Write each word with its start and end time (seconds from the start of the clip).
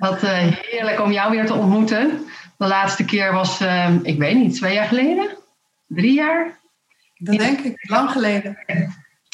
Wat 0.00 0.22
uh, 0.22 0.30
heerlijk 0.70 1.00
om 1.00 1.12
jou 1.12 1.30
weer 1.30 1.46
te 1.46 1.54
ontmoeten. 1.54 2.26
De 2.56 2.66
laatste 2.66 3.04
keer 3.04 3.32
was, 3.32 3.60
uh, 3.60 3.94
ik 4.02 4.18
weet 4.18 4.36
niet, 4.36 4.54
twee 4.54 4.74
jaar 4.74 4.86
geleden? 4.86 5.28
Drie 5.86 6.12
jaar? 6.12 6.58
Dat 7.16 7.38
denk 7.38 7.60
ik, 7.60 7.88
lang 7.90 8.10
geleden. 8.10 8.58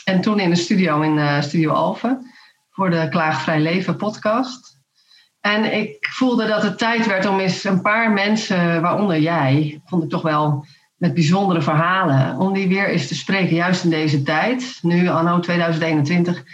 En 0.05 0.21
toen 0.21 0.41
in 0.41 0.51
de 0.51 0.57
studio 0.57 1.01
in 1.01 1.16
uh, 1.16 1.41
Studio 1.41 1.73
Alphen 1.73 2.30
voor 2.71 2.91
de 2.91 3.09
Klaagvrij 3.09 3.60
Leven 3.60 3.97
podcast. 3.97 4.79
En 5.41 5.77
ik 5.77 6.07
voelde 6.10 6.47
dat 6.47 6.62
het 6.62 6.79
tijd 6.79 7.07
werd 7.07 7.27
om 7.27 7.41
eens 7.41 7.65
een 7.65 7.83
paar 7.83 8.12
mensen, 8.12 8.83
waaronder 8.83 9.19
jij, 9.19 9.80
vond 9.85 10.02
ik 10.02 10.10
toch 10.10 10.23
wel 10.23 10.66
met 10.96 11.15
bijzondere 11.15 11.62
verhalen, 11.62 12.38
om 12.38 12.52
die 12.52 12.69
weer 12.69 12.88
eens 12.88 13.09
te 13.09 13.15
spreken, 13.15 13.57
juist 13.57 13.85
in 13.85 13.91
deze 13.91 14.23
tijd, 14.23 14.79
nu 14.83 15.09
anno 15.09 15.41
2021 15.41 16.45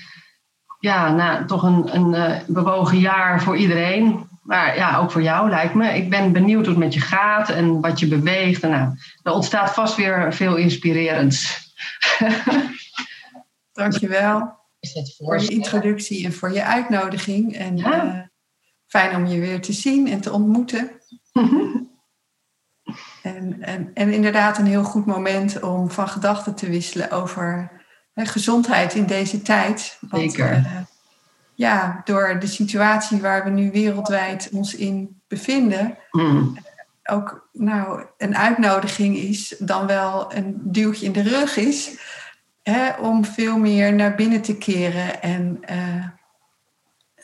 ja, 0.82 1.12
nou, 1.12 1.46
toch 1.46 1.62
een, 1.62 1.94
een 1.94 2.14
uh, 2.14 2.38
bewogen 2.46 2.98
jaar 2.98 3.42
voor 3.42 3.56
iedereen. 3.56 4.28
Maar 4.42 4.76
ja, 4.76 4.98
ook 4.98 5.10
voor 5.10 5.22
jou 5.22 5.50
lijkt 5.50 5.74
me. 5.74 5.96
Ik 5.96 6.10
ben 6.10 6.32
benieuwd 6.32 6.64
hoe 6.64 6.74
het 6.74 6.84
met 6.84 6.94
je 6.94 7.00
gaat 7.00 7.48
en 7.48 7.80
wat 7.80 8.00
je 8.00 8.08
beweegt. 8.08 8.62
En 8.62 8.70
nou, 8.70 8.94
er 9.22 9.32
ontstaat 9.32 9.74
vast 9.74 9.96
weer 9.96 10.34
veel 10.34 10.56
inspirerends. 10.56 11.70
Dankjewel 13.72 14.60
voor 15.18 15.40
je 15.40 15.48
introductie 15.48 16.24
en 16.24 16.32
voor 16.32 16.52
je 16.52 16.64
uitnodiging. 16.64 17.56
En 17.56 17.76
ja. 17.76 18.04
uh, 18.04 18.20
fijn 18.86 19.16
om 19.16 19.26
je 19.26 19.40
weer 19.40 19.60
te 19.60 19.72
zien 19.72 20.08
en 20.08 20.20
te 20.20 20.32
ontmoeten. 20.32 20.90
en, 23.22 23.62
en, 23.62 23.90
en 23.94 24.12
inderdaad 24.12 24.58
een 24.58 24.66
heel 24.66 24.84
goed 24.84 25.06
moment 25.06 25.60
om 25.60 25.90
van 25.90 26.08
gedachten 26.08 26.54
te 26.54 26.68
wisselen 26.68 27.10
over 27.10 27.80
gezondheid 28.14 28.94
in 28.94 29.06
deze 29.06 29.42
tijd. 29.42 29.98
Want, 30.00 30.32
Zeker. 30.32 30.56
Uh, 30.56 30.76
ja, 31.54 32.00
door 32.04 32.38
de 32.40 32.46
situatie 32.46 33.20
waar 33.20 33.44
we 33.44 33.50
nu 33.50 33.70
wereldwijd 33.70 34.48
ons 34.52 34.74
in 34.74 35.20
bevinden, 35.28 35.98
mm. 36.10 36.58
ook 37.04 37.48
nou, 37.52 38.04
een 38.18 38.36
uitnodiging 38.36 39.16
is, 39.16 39.54
dan 39.58 39.86
wel 39.86 40.34
een 40.34 40.60
duwtje 40.62 41.06
in 41.06 41.12
de 41.12 41.22
rug 41.22 41.56
is, 41.56 41.96
hè, 42.62 42.90
om 42.90 43.24
veel 43.24 43.58
meer 43.58 43.92
naar 43.92 44.14
binnen 44.14 44.42
te 44.42 44.56
keren 44.56 45.22
en, 45.22 45.60
uh, 45.70 46.06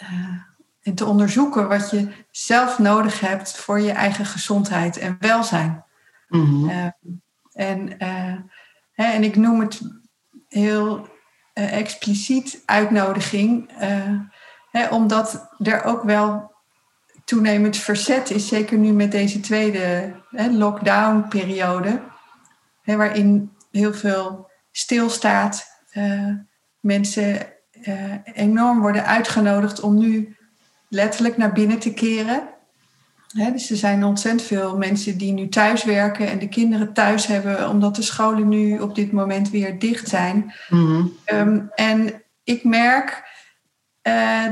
uh, 0.03 0.39
en 0.83 0.95
te 0.95 1.05
onderzoeken 1.05 1.69
wat 1.69 1.91
je 1.91 2.09
zelf 2.31 2.79
nodig 2.79 3.21
hebt 3.21 3.59
voor 3.59 3.81
je 3.81 3.93
eigen 3.93 4.27
gezondheid 4.27 4.97
en 4.97 5.17
welzijn. 5.21 5.85
Mm. 6.29 6.71
en, 7.53 7.95
hè, 8.93 9.05
en 9.05 9.25
ik 9.25 9.37
noem 9.37 9.61
het 9.61 9.81
heel 10.49 11.09
uh, 11.55 11.77
expliciet 11.77 12.63
uitnodiging, 12.65 13.71
uh, 13.83 14.21
hè, 14.71 14.89
omdat 14.89 15.49
er 15.59 15.85
ook 15.85 16.03
wel 16.03 16.53
toenemend 17.25 17.77
verzet 17.77 18.31
is, 18.31 18.49
zeker 18.49 18.79
nu 18.79 18.93
met 18.93 19.11
deze 19.11 19.41
tweede 19.41 20.15
lockdown-periode, 20.51 22.03
waarin 22.85 23.53
heel 23.71 23.95
veel 23.95 24.51
stilstaat, 24.71 25.67
uh, 25.93 26.35
mensen 26.81 27.53
enorm 28.33 28.81
worden 28.81 29.05
uitgenodigd 29.07 29.81
om 29.81 29.99
nu 29.99 30.37
letterlijk 30.89 31.37
naar 31.37 31.53
binnen 31.53 31.79
te 31.79 31.95
keren 31.95 32.49
dus 33.35 33.71
er 33.71 33.77
zijn 33.77 34.05
ontzettend 34.05 34.43
veel 34.43 34.77
mensen 34.77 35.19
die 35.19 35.33
nu 35.33 35.49
thuis 35.49 35.85
werken 35.85 36.29
en 36.29 36.39
de 36.39 36.49
kinderen 36.49 36.93
thuis 36.93 37.27
hebben, 37.27 37.69
omdat 37.69 37.97
de 37.97 38.03
scholen 38.03 38.49
nu 38.49 38.79
op 38.79 38.95
dit 38.95 39.13
moment 39.13 39.51
weer 39.51 39.79
dicht 39.79 40.09
zijn. 40.09 40.55
Mm 40.69 41.17
um, 41.27 41.71
en 41.75 42.23
ik 42.45 42.65
merk 42.65 43.23
uh, 44.03 44.45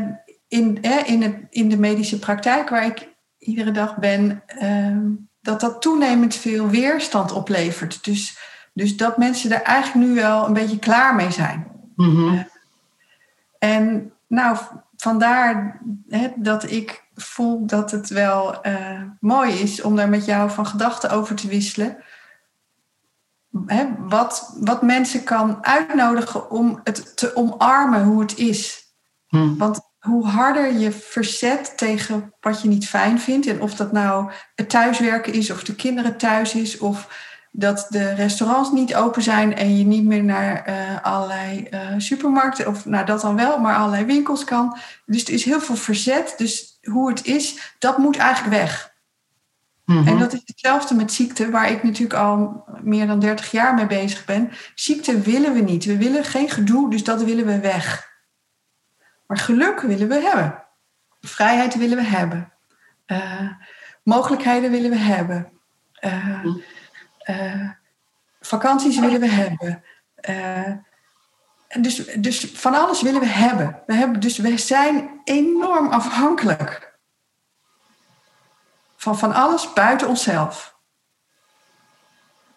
in, 0.49 0.83
in, 1.07 1.23
het, 1.23 1.37
in 1.51 1.69
de 1.69 1.79
medische 1.79 2.19
praktijk, 2.19 2.69
waar 2.69 2.87
ik 2.87 3.09
iedere 3.39 3.71
dag 3.71 3.97
ben, 3.97 4.43
uh, 4.63 4.97
dat 5.41 5.61
dat 5.61 5.83
toenemend 5.83 6.35
veel 6.35 6.69
weerstand 6.69 7.33
oplevert. 7.33 8.05
Dus, 8.05 8.39
dus 8.73 8.97
dat 8.97 9.19
mensen 9.19 9.53
er 9.53 9.63
eigenlijk 9.63 10.07
nu 10.07 10.15
wel 10.15 10.47
een 10.47 10.53
beetje 10.53 10.79
klaar 10.79 11.15
mee 11.15 11.31
zijn. 11.31 11.67
Mm 11.97 12.15
-hmm. 12.15 12.35
uh, 12.35 12.41
en 13.59 14.13
nou, 14.27 14.57
vandaar 14.97 15.81
dat 16.37 16.71
ik 16.71 17.05
voel 17.17 17.67
dat 17.67 17.91
het 17.91 18.09
wel 18.09 18.67
uh, 18.67 19.03
mooi 19.21 19.53
is 19.53 19.83
om 19.83 19.97
daar 19.97 20.09
met 20.09 20.25
jou 20.25 20.51
van 20.51 20.67
gedachten 20.67 21.11
over 21.11 21.35
te 21.35 21.49
wisselen. 21.49 21.97
Hè, 23.67 23.87
wat, 23.99 24.57
wat 24.61 24.83
mensen 24.83 25.25
kan 25.25 25.65
uitnodigen 25.65 26.51
om 26.51 26.81
het 26.85 27.17
te 27.17 27.37
omarmen 27.37 28.05
hoe 28.05 28.21
het 28.21 28.37
is. 28.37 28.85
Hmm. 29.29 29.59
Want 29.59 29.81
hoe 29.99 30.27
harder 30.27 30.73
je 30.73 30.93
verzet 30.93 31.73
tegen 31.77 32.35
wat 32.41 32.63
je 32.63 32.69
niet 32.69 32.89
fijn 32.89 33.21
vindt, 33.21 33.47
en 33.47 33.61
of 33.61 33.75
dat 33.75 33.93
nou 33.93 34.31
het 34.55 34.71
thuiswerken 34.71 35.33
is, 35.33 35.51
of 35.51 35.65
de 35.65 35.75
kinderen 35.75 36.17
thuis 36.17 36.55
is, 36.55 36.79
of 36.79 37.09
dat 37.51 37.87
de 37.89 38.15
restaurants 38.15 38.73
niet 38.73 38.95
open 38.95 39.23
zijn 39.23 39.57
en 39.57 39.79
je 39.79 39.85
niet 39.85 40.05
meer 40.05 40.25
naar 40.25 40.69
uh, 40.69 40.75
allerlei 41.03 41.69
uh, 41.71 41.81
supermarkten, 41.97 42.67
of 42.67 42.85
nou 42.85 43.07
dat 43.07 43.21
dan 43.21 43.37
wel, 43.37 43.59
maar 43.59 43.77
allerlei 43.77 44.05
winkels 44.05 44.45
kan. 44.45 44.77
Dus 45.07 45.25
er 45.25 45.33
is 45.33 45.45
heel 45.45 45.61
veel 45.61 45.77
verzet. 45.77 46.35
Dus 46.37 46.76
hoe 46.87 47.09
het 47.09 47.25
is, 47.25 47.75
dat 47.79 47.99
moet 47.99 48.17
eigenlijk 48.17 48.57
weg. 48.57 48.95
Mm-hmm. 49.85 50.09
En 50.09 50.19
dat 50.19 50.33
is 50.33 50.43
hetzelfde 50.45 50.95
met 50.95 51.13
ziekte, 51.13 51.51
waar 51.51 51.71
ik 51.71 51.83
natuurlijk 51.83 52.21
al 52.21 52.65
meer 52.83 53.07
dan 53.07 53.19
30 53.19 53.51
jaar 53.51 53.75
mee 53.75 53.87
bezig 53.87 54.25
ben. 54.25 54.51
Ziekte 54.75 55.21
willen 55.21 55.53
we 55.53 55.61
niet. 55.61 55.85
We 55.85 55.97
willen 55.97 56.25
geen 56.25 56.51
gedoe, 56.51 56.91
dus 56.91 57.05
dat 57.05 57.23
willen 57.23 57.47
we 57.47 57.61
weg. 57.61 58.15
Maar 59.27 59.39
geluk 59.39 59.81
willen 59.81 60.09
we 60.09 60.21
hebben. 60.21 60.65
Vrijheid 61.21 61.77
willen 61.77 61.97
we 61.97 62.03
hebben. 62.03 62.53
Uh, 63.07 63.51
mogelijkheden 64.03 64.71
willen 64.71 64.91
we 64.91 64.97
hebben. 64.97 65.53
Mm-hmm. 66.01 66.63
Uh, 67.31 67.71
vakanties 68.41 68.99
willen 68.99 69.21
we 69.21 69.29
hebben. 69.29 69.85
Dus, 71.81 72.05
dus 72.19 72.45
van 72.45 72.75
alles 72.75 73.03
willen 73.03 73.21
we 73.21 73.27
hebben. 73.27 73.83
we 73.87 73.95
hebben. 73.95 74.21
Dus 74.21 74.39
we 74.39 74.59
zijn 74.59 75.21
enorm 75.25 75.89
afhankelijk 75.89 76.99
van 78.97 79.19
van 79.19 79.33
alles 79.33 79.73
buiten 79.73 80.09
onszelf. 80.09 80.75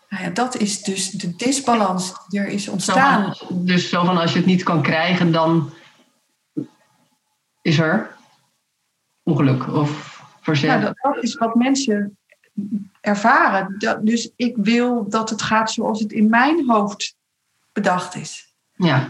Nou 0.10 0.24
ja, 0.24 0.30
dat 0.30 0.56
is 0.56 0.84
dus 0.84 1.10
de 1.10 1.36
disbalans 1.36 2.14
die 2.28 2.40
er 2.40 2.48
is 2.48 2.68
ontstaan. 2.68 3.36
Zo 3.36 3.46
van, 3.46 3.66
dus 3.66 3.90
zo 3.90 4.06
van 4.06 4.18
als 4.18 4.32
je 4.32 4.38
het 4.38 4.48
niet 4.48 4.64
kan 4.64 4.82
krijgen, 4.82 5.32
dan 5.32 5.74
is 7.62 7.80
er 7.80 8.16
ongeluk 9.24 9.68
of 9.68 10.22
verzet. 10.42 10.82
Nou, 10.82 10.94
dat 11.02 11.24
is 11.24 11.36
wat 11.36 11.56
mensen 11.56 12.18
ervaren. 13.02 13.76
Dat, 13.80 14.06
dus 14.06 14.32
ik 14.36 14.56
wil 14.58 15.10
dat 15.10 15.30
het 15.30 15.42
gaat 15.42 15.72
zoals 15.72 16.00
het 16.00 16.12
in 16.12 16.30
mijn 16.30 16.70
hoofd 16.70 17.16
bedacht 17.72 18.16
is. 18.16 18.49
Ja. 18.80 19.10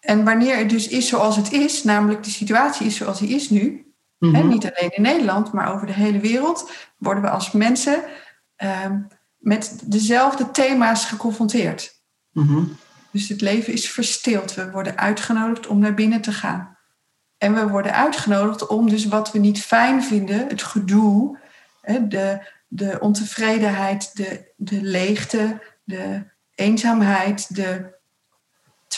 En 0.00 0.24
wanneer 0.24 0.56
het 0.56 0.70
dus 0.70 0.88
is 0.88 1.08
zoals 1.08 1.36
het 1.36 1.52
is, 1.52 1.84
namelijk 1.84 2.24
de 2.24 2.30
situatie 2.30 2.86
is 2.86 2.96
zoals 2.96 3.18
die 3.18 3.28
is 3.28 3.50
nu, 3.50 3.92
hè, 4.18 4.28
mhm. 4.28 4.48
niet 4.48 4.64
alleen 4.64 4.90
in 4.90 5.02
Nederland, 5.02 5.52
maar 5.52 5.74
over 5.74 5.86
de 5.86 5.92
hele 5.92 6.20
wereld, 6.20 6.70
worden 6.98 7.22
we 7.22 7.30
als 7.30 7.52
mensen 7.52 8.04
ehm, 8.56 9.00
met 9.36 9.82
dezelfde 9.84 10.50
thema's 10.50 11.04
geconfronteerd. 11.04 12.02
Mhm. 12.32 12.64
Dus 13.10 13.28
het 13.28 13.40
leven 13.40 13.72
is 13.72 13.90
verstild. 13.90 14.54
We 14.54 14.70
worden 14.70 14.98
uitgenodigd 14.98 15.66
om 15.66 15.78
naar 15.78 15.94
binnen 15.94 16.20
te 16.20 16.32
gaan. 16.32 16.76
En 17.38 17.54
we 17.54 17.68
worden 17.68 17.94
uitgenodigd 17.94 18.66
om 18.66 18.88
dus 18.88 19.06
wat 19.06 19.32
we 19.32 19.38
niet 19.38 19.62
fijn 19.62 20.02
vinden, 20.02 20.48
het 20.48 20.62
gedoe, 20.62 21.38
de, 22.08 22.48
de 22.68 22.96
ontevredenheid, 23.00 24.16
de, 24.16 24.52
de 24.56 24.82
leegte, 24.82 25.62
de 25.84 26.24
eenzaamheid, 26.54 27.54
de 27.54 27.97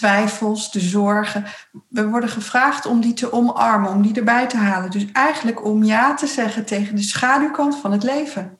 twijfels, 0.00 0.70
de 0.70 0.80
zorgen. 0.80 1.44
We 1.88 2.06
worden 2.06 2.30
gevraagd 2.30 2.86
om 2.86 3.00
die 3.00 3.12
te 3.12 3.32
omarmen, 3.32 3.90
om 3.90 4.02
die 4.02 4.14
erbij 4.14 4.46
te 4.46 4.56
halen. 4.56 4.90
Dus 4.90 5.06
eigenlijk 5.12 5.64
om 5.64 5.84
ja 5.84 6.14
te 6.14 6.26
zeggen 6.26 6.66
tegen 6.66 6.96
de 6.96 7.02
schaduwkant 7.02 7.76
van 7.76 7.92
het 7.92 8.02
leven. 8.02 8.58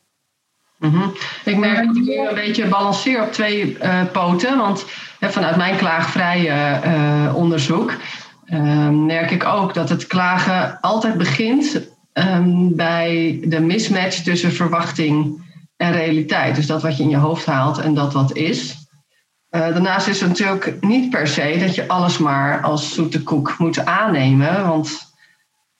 Mm-hmm. 0.79 1.13
Ik 1.45 1.57
merk 1.57 1.87
dat 1.87 1.97
ik 1.97 2.29
een 2.29 2.35
beetje 2.35 2.69
balanceer 2.69 3.23
op 3.23 3.33
twee 3.33 3.77
uh, 3.83 4.03
poten. 4.13 4.59
Want 4.59 4.85
hè, 5.19 5.31
vanuit 5.31 5.57
mijn 5.57 5.77
klaagvrije 5.77 6.81
uh, 6.85 7.35
onderzoek 7.37 7.93
uh, 8.47 8.89
merk 8.89 9.31
ik 9.31 9.45
ook 9.45 9.75
dat 9.75 9.89
het 9.89 10.07
klagen 10.07 10.81
altijd 10.81 11.19
begint 11.19 11.81
ehm, 12.13 12.75
bij 12.75 13.41
de 13.45 13.61
mismatch 13.61 14.23
tussen 14.23 14.53
verwachting 14.53 15.43
en 15.77 15.93
realiteit. 15.93 16.55
Dus 16.55 16.67
dat 16.67 16.83
wat 16.83 16.97
je 16.97 17.03
in 17.03 17.09
je 17.09 17.17
hoofd 17.17 17.47
haalt 17.47 17.79
en 17.79 17.95
dat 17.95 18.13
wat 18.13 18.37
is. 18.37 18.80
Uh, 19.51 19.61
daarnaast 19.61 20.07
is 20.07 20.21
het 20.21 20.29
natuurlijk 20.29 20.77
niet 20.81 21.11
per 21.11 21.29
se 21.29 21.57
dat 21.61 21.75
je 21.75 21.89
alles 21.89 22.19
maar 22.19 22.63
als 22.63 22.95
zoete 22.95 23.23
koek 23.23 23.59
moet 23.59 23.85
aannemen. 23.85 24.67
Want 24.67 25.15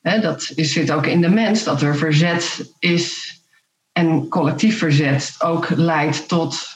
hè, 0.01 0.21
dat 0.21 0.53
is, 0.55 0.73
zit 0.73 0.91
ook 0.93 1.07
in 1.07 1.21
de 1.21 1.29
mens, 1.29 1.65
dat 1.65 1.83
er 1.83 1.97
verzet 1.97 2.73
is 2.79 3.35
en 3.93 4.29
collectief 4.29 4.79
verzet 4.79 5.35
ook 5.39 5.69
leidt 5.69 6.29
tot 6.29 6.67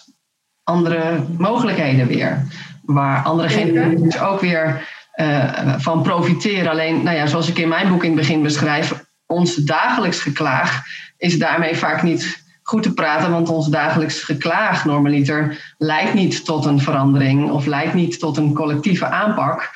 andere 0.63 1.25
mogelijkheden 1.39 2.07
weer. 2.07 2.47
Waar 2.83 3.23
andere 3.23 3.49
generaties 3.49 4.19
ook 4.19 4.41
weer 4.41 4.89
uh, 5.17 5.75
van 5.79 6.03
profiteren. 6.03 6.71
Alleen, 6.71 7.03
nou 7.03 7.17
ja, 7.17 7.27
zoals 7.27 7.49
ik 7.49 7.59
in 7.59 7.69
mijn 7.69 7.89
boek 7.89 8.03
in 8.03 8.11
het 8.11 8.19
begin 8.19 8.43
beschrijf, 8.43 9.05
ons 9.27 9.55
dagelijks 9.55 10.19
geklaag 10.19 10.83
is 11.17 11.39
daarmee 11.39 11.77
vaak 11.77 12.03
niet 12.03 12.44
goed 12.65 12.83
te 12.83 12.95
praten, 12.95 13.31
want 13.31 13.49
ons 13.49 13.69
dagelijks 13.69 14.23
geklaag 14.23 14.85
normaliter 14.85 15.75
leidt 15.79 16.15
niet 16.15 16.45
tot 16.45 16.65
een 16.65 16.81
verandering 16.81 17.51
of 17.51 17.67
leidt 17.67 17.95
niet 17.95 18.19
tot 18.19 18.37
een 18.37 18.55
collectieve 18.55 19.07
aanpak 19.07 19.71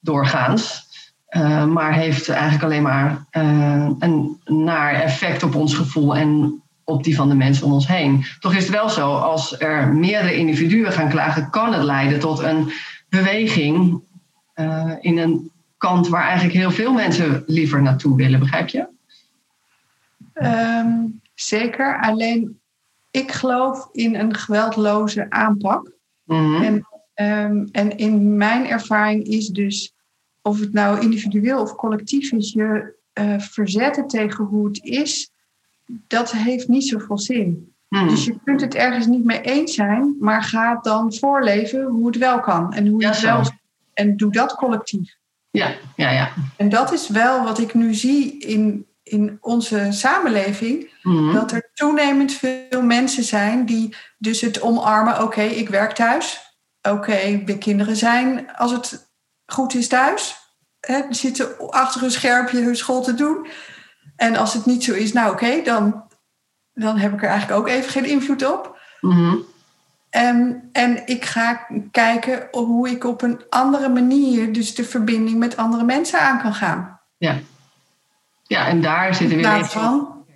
doorgaans. 0.00 0.90
Uh, 1.30 1.64
maar 1.64 1.94
heeft 1.94 2.28
eigenlijk 2.28 2.62
alleen 2.62 2.82
maar 2.82 3.26
uh, 3.32 3.90
een 3.98 4.40
naar 4.44 4.94
effect 4.94 5.42
op 5.42 5.54
ons 5.54 5.74
gevoel 5.74 6.16
en 6.16 6.62
op 6.84 7.04
die 7.04 7.16
van 7.16 7.28
de 7.28 7.34
mensen 7.34 7.66
om 7.66 7.72
ons 7.72 7.86
heen. 7.86 8.24
Toch 8.40 8.54
is 8.54 8.62
het 8.62 8.72
wel 8.72 8.88
zo, 8.88 9.16
als 9.16 9.60
er 9.60 9.88
meerdere 9.88 10.36
individuen 10.36 10.92
gaan 10.92 11.08
klagen, 11.08 11.50
kan 11.50 11.72
het 11.72 11.82
leiden 11.82 12.18
tot 12.18 12.38
een 12.38 12.72
beweging 13.08 14.00
uh, 14.54 14.92
in 15.00 15.18
een 15.18 15.50
kant 15.78 16.08
waar 16.08 16.22
eigenlijk 16.22 16.54
heel 16.54 16.70
veel 16.70 16.92
mensen 16.92 17.42
liever 17.46 17.82
naartoe 17.82 18.16
willen, 18.16 18.38
begrijp 18.38 18.68
je? 18.68 18.86
Um, 20.34 21.20
zeker, 21.46 22.00
alleen 22.00 22.60
ik 23.10 23.32
geloof 23.32 23.88
in 23.92 24.14
een 24.14 24.34
geweldloze 24.34 25.30
aanpak. 25.30 25.92
Mm-hmm. 26.24 26.62
En, 26.62 26.86
um, 27.50 27.68
en 27.72 27.96
in 27.96 28.36
mijn 28.36 28.66
ervaring 28.66 29.24
is 29.24 29.48
dus, 29.48 29.94
of 30.42 30.60
het 30.60 30.72
nou 30.72 31.00
individueel 31.00 31.60
of 31.60 31.74
collectief 31.74 32.32
is, 32.32 32.52
je 32.52 32.94
uh, 33.20 33.38
verzetten 33.38 34.06
tegen 34.06 34.44
hoe 34.44 34.66
het 34.66 34.84
is, 34.84 35.30
dat 35.86 36.32
heeft 36.32 36.68
niet 36.68 36.86
zoveel 36.86 37.18
zin. 37.18 37.74
Hmm. 37.88 38.08
Dus 38.08 38.24
je 38.24 38.38
kunt 38.44 38.60
het 38.60 38.74
ergens 38.74 39.06
niet 39.06 39.24
mee 39.24 39.40
eens 39.40 39.74
zijn, 39.74 40.16
maar 40.20 40.42
ga 40.42 40.78
dan 40.82 41.14
voorleven 41.14 41.84
hoe 41.84 42.06
het 42.06 42.16
wel 42.16 42.40
kan. 42.40 42.72
En, 42.72 42.86
hoe 42.86 43.00
ja, 43.00 43.08
het 43.08 43.20
wel, 43.20 43.42
en 43.92 44.16
doe 44.16 44.32
dat 44.32 44.54
collectief. 44.54 45.16
Ja, 45.50 45.74
ja, 45.96 46.10
ja. 46.10 46.32
En 46.56 46.68
dat 46.68 46.92
is 46.92 47.08
wel 47.08 47.44
wat 47.44 47.58
ik 47.58 47.74
nu 47.74 47.94
zie 47.94 48.38
in, 48.38 48.86
in 49.02 49.38
onze 49.40 49.88
samenleving. 49.90 50.90
Hmm. 51.02 51.32
Dat 51.32 51.52
er 51.52 51.70
toenemend 51.74 52.32
veel 52.32 52.82
mensen 52.82 53.22
zijn 53.24 53.66
die 53.66 53.96
dus 54.18 54.40
het 54.40 54.60
omarmen. 54.60 55.22
Oké, 55.22 55.42
ik 55.42 55.68
werk 55.68 55.92
thuis. 55.92 56.56
Oké, 56.82 56.96
okay, 56.96 57.44
de 57.44 57.58
kinderen 57.58 57.96
zijn 57.96 58.56
als 58.56 58.70
het 58.70 59.12
goed 59.46 59.74
is 59.74 59.88
thuis. 59.88 60.36
Hè, 60.80 61.02
zitten 61.10 61.70
achter 61.70 62.02
een 62.02 62.10
schermpje 62.10 62.62
hun 62.62 62.76
school 62.76 63.02
te 63.02 63.14
doen. 63.14 63.46
En 64.16 64.36
als 64.36 64.54
het 64.54 64.66
niet 64.66 64.84
zo 64.84 64.92
is, 64.92 65.12
nou 65.12 65.32
oké, 65.32 65.62
dan, 65.62 66.04
dan 66.72 66.96
heb 66.98 67.12
ik 67.12 67.22
er 67.22 67.28
eigenlijk 67.28 67.60
ook 67.60 67.68
even 67.68 67.90
geen 67.90 68.04
invloed 68.04 68.50
op. 68.50 68.80
Mm 69.00 69.50
en, 70.12 70.68
en 70.72 71.06
ik 71.06 71.24
ga 71.24 71.66
kijken 71.90 72.48
hoe 72.50 72.90
ik 72.90 73.04
op 73.04 73.22
een 73.22 73.40
andere 73.48 73.88
manier 73.88 74.52
dus 74.52 74.74
de 74.74 74.84
verbinding 74.84 75.38
met 75.38 75.56
andere 75.56 75.84
mensen 75.84 76.20
aan 76.20 76.40
kan 76.42 76.54
gaan. 76.54 77.00
Ja, 77.16 77.38
ja 78.46 78.66
en 78.66 78.80
daar 78.80 79.14
zitten 79.14 79.36
we 79.36 79.42
weer 79.42 79.64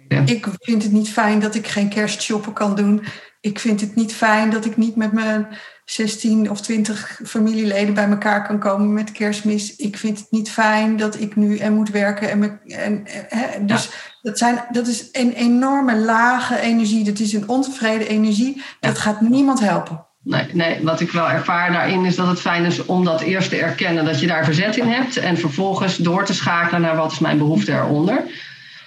Ik 0.09 0.47
vind 0.59 0.83
het 0.83 0.93
niet 0.93 1.09
fijn 1.09 1.41
dat 1.41 1.55
ik 1.55 1.67
geen 1.67 1.89
kerstshoppen 1.89 2.53
kan 2.53 2.75
doen. 2.75 3.05
Ik 3.41 3.59
vind 3.59 3.81
het 3.81 3.95
niet 3.95 4.15
fijn 4.15 4.51
dat 4.51 4.65
ik 4.65 4.77
niet 4.77 4.97
met 4.97 5.13
mijn 5.13 5.47
16 5.85 6.51
of 6.51 6.61
20 6.61 7.21
familieleden 7.25 7.95
bij 7.95 8.09
elkaar 8.09 8.47
kan 8.47 8.59
komen 8.59 8.93
met 8.93 9.13
kerstmis. 9.13 9.77
Ik 9.77 9.97
vind 9.97 10.19
het 10.19 10.27
niet 10.31 10.51
fijn 10.51 10.97
dat 10.97 11.21
ik 11.21 11.37
nu 11.37 11.57
en 11.59 11.75
moet 11.75 11.91
werken. 11.91 12.31
En, 12.31 12.39
me, 12.39 12.59
en, 12.67 13.67
dus 13.67 13.91
dat, 14.23 14.39
zijn, 14.39 14.65
dat 14.71 14.87
is 14.87 15.09
een 15.13 15.33
enorme 15.33 15.97
lage 15.97 16.61
energie. 16.61 17.05
Dat 17.05 17.19
is 17.19 17.33
een 17.33 17.49
ontevreden 17.49 18.09
energie. 18.09 18.63
Dat 18.81 18.99
gaat 18.99 19.21
niemand 19.21 19.61
helpen. 19.61 20.07
Nee, 20.23 20.47
nee, 20.53 20.83
wat 20.83 21.01
ik 21.01 21.11
wel 21.11 21.31
ervaar 21.31 21.73
daarin 21.73 22.05
is 22.05 22.17
dat 22.17 22.27
het 22.27 22.41
fijn 22.41 22.65
is 22.65 22.85
om 22.85 23.05
dat 23.05 23.21
eerst 23.21 23.49
te 23.49 23.57
erkennen 23.57 24.05
dat 24.05 24.21
je 24.21 24.27
daar 24.27 24.45
verzet 24.45 24.77
in 24.77 24.89
hebt. 24.89 25.17
En 25.17 25.39
vervolgens 25.39 25.97
door 25.97 26.25
te 26.25 26.35
schakelen 26.35 26.81
naar 26.81 26.97
wat 26.97 27.13
is 27.13 27.19
mijn 27.19 27.39
behoefte 27.39 27.73
eronder. 27.73 28.25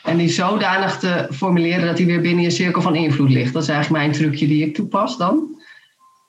En 0.03 0.17
die 0.17 0.29
zodanig 0.29 0.99
te 0.99 1.27
formuleren 1.31 1.85
dat 1.85 1.97
die 1.97 2.05
weer 2.05 2.21
binnen 2.21 2.43
je 2.43 2.49
cirkel 2.49 2.81
van 2.81 2.95
invloed 2.95 3.29
ligt. 3.29 3.53
Dat 3.53 3.63
is 3.63 3.69
eigenlijk 3.69 4.03
mijn 4.03 4.15
trucje 4.15 4.47
die 4.47 4.65
ik 4.65 4.75
toepas 4.75 5.17
dan. 5.17 5.61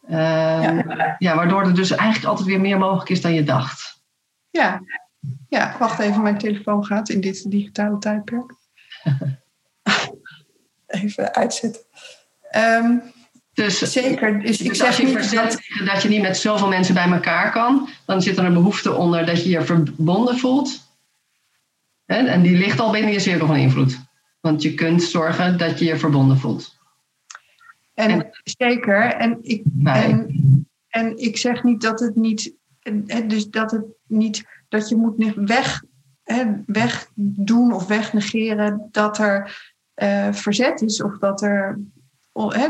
Ehm, 0.08 0.80
ja. 1.18 1.34
waardoor 1.36 1.62
er 1.62 1.74
dus 1.74 1.90
eigenlijk 1.90 2.28
altijd 2.28 2.48
weer 2.48 2.60
meer 2.60 2.78
mogelijk 2.78 3.10
is 3.10 3.20
dan 3.20 3.34
je 3.34 3.44
dacht. 3.44 4.02
Ja, 4.50 4.82
ja 5.48 5.76
wacht 5.78 5.98
even, 5.98 6.22
mijn 6.22 6.38
telefoon 6.38 6.84
gaat 6.84 7.08
in 7.08 7.20
dit 7.20 7.50
digitale 7.50 7.98
tijdperk. 7.98 8.54
even 10.86 11.34
uitzetten. 11.34 11.82
Ehm, 12.50 12.96
dus, 13.52 13.78
Zeker. 13.92 14.40
Dus, 14.40 14.60
ik 14.60 14.68
dus 14.68 14.78
zeg 14.78 14.86
als 14.86 14.96
je 14.96 15.06
niet 15.06 15.34
dat... 15.34 15.58
dat 15.84 16.02
je 16.02 16.08
niet 16.08 16.22
met 16.22 16.36
zoveel 16.36 16.68
mensen 16.68 16.94
bij 16.94 17.10
elkaar 17.10 17.52
kan, 17.52 17.88
dan 18.06 18.22
zit 18.22 18.38
er 18.38 18.44
een 18.44 18.54
behoefte 18.54 18.94
onder 18.94 19.26
dat 19.26 19.42
je 19.42 19.50
je 19.50 19.62
verbonden 19.62 20.38
voelt. 20.38 20.89
En 22.16 22.42
die 22.42 22.56
ligt 22.56 22.80
al 22.80 22.90
binnen 22.90 23.12
je 23.12 23.20
cirkel 23.20 23.46
van 23.46 23.56
invloed. 23.56 24.00
Want 24.40 24.62
je 24.62 24.74
kunt 24.74 25.02
zorgen 25.02 25.58
dat 25.58 25.78
je 25.78 25.84
je 25.84 25.96
verbonden 25.96 26.38
voelt. 26.38 26.78
En, 27.94 28.30
zeker. 28.42 29.02
En 29.02 29.38
ik, 29.42 29.62
en, 29.84 30.66
en 30.88 31.18
ik 31.18 31.36
zeg 31.36 31.62
niet 31.62 31.80
dat 31.80 32.00
het 32.00 32.16
niet, 32.16 32.54
dus 33.26 33.48
dat 33.48 33.70
het 33.70 33.84
niet, 34.06 34.44
dat 34.68 34.88
je 34.88 34.96
moet 34.96 35.32
weg, 35.34 35.82
wegdoen 36.66 37.72
of 37.72 37.86
wegnegeren 37.86 38.88
dat 38.90 39.18
er 39.18 39.62
uh, 39.96 40.32
verzet 40.32 40.82
is 40.82 41.02
of 41.02 41.18
dat, 41.18 41.42
er, 41.42 41.78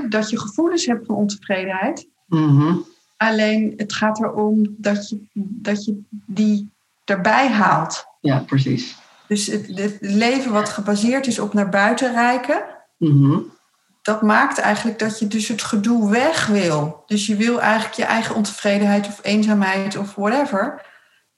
dat 0.09 0.31
je 0.31 0.41
gevoelens 0.41 0.87
hebt 0.87 1.07
van 1.07 1.15
ontevredenheid. 1.15 2.09
Mm 2.27 2.85
Alleen 3.17 3.73
het 3.77 3.93
gaat 3.93 4.23
erom 4.23 4.75
dat 4.79 5.09
je, 5.09 5.21
dat 5.35 5.85
je 5.85 6.03
die 6.27 6.71
erbij 7.05 7.49
haalt. 7.49 8.05
Ja, 8.21 8.39
precies. 8.39 8.99
Dus 9.31 9.47
het, 9.47 9.67
het 9.75 9.99
leven 10.01 10.53
wat 10.53 10.69
gebaseerd 10.69 11.27
is 11.27 11.39
op 11.39 11.55
naar 11.55 11.69
buiten 11.69 12.13
reiken, 12.13 12.65
mm 12.97 13.59
dat 14.03 14.23
maakt 14.23 14.59
eigenlijk 14.59 14.99
dat 14.99 15.19
je 15.19 15.27
dus 15.27 15.49
het 15.49 15.63
gedoe 15.63 16.11
weg 16.11 16.47
wil. 16.47 17.03
Dus 17.07 17.27
je 17.27 17.37
wil 17.37 17.61
eigenlijk 17.61 17.95
je 17.95 18.05
eigen 18.05 18.35
ontevredenheid 18.35 19.07
of 19.07 19.21
eenzaamheid 19.23 19.97
of 19.97 20.15
whatever, 20.15 20.87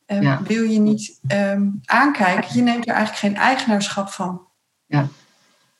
um, 0.06 0.44
wil 0.44 0.62
je 0.62 0.78
niet 0.78 1.20
um, 1.32 1.80
aankijken. 1.84 2.54
Je 2.54 2.62
neemt 2.62 2.88
er 2.88 2.94
eigenlijk 2.94 3.18
geen 3.18 3.36
eigenaarschap 3.36 4.08
van. 4.08 4.46
Ja. 4.86 5.08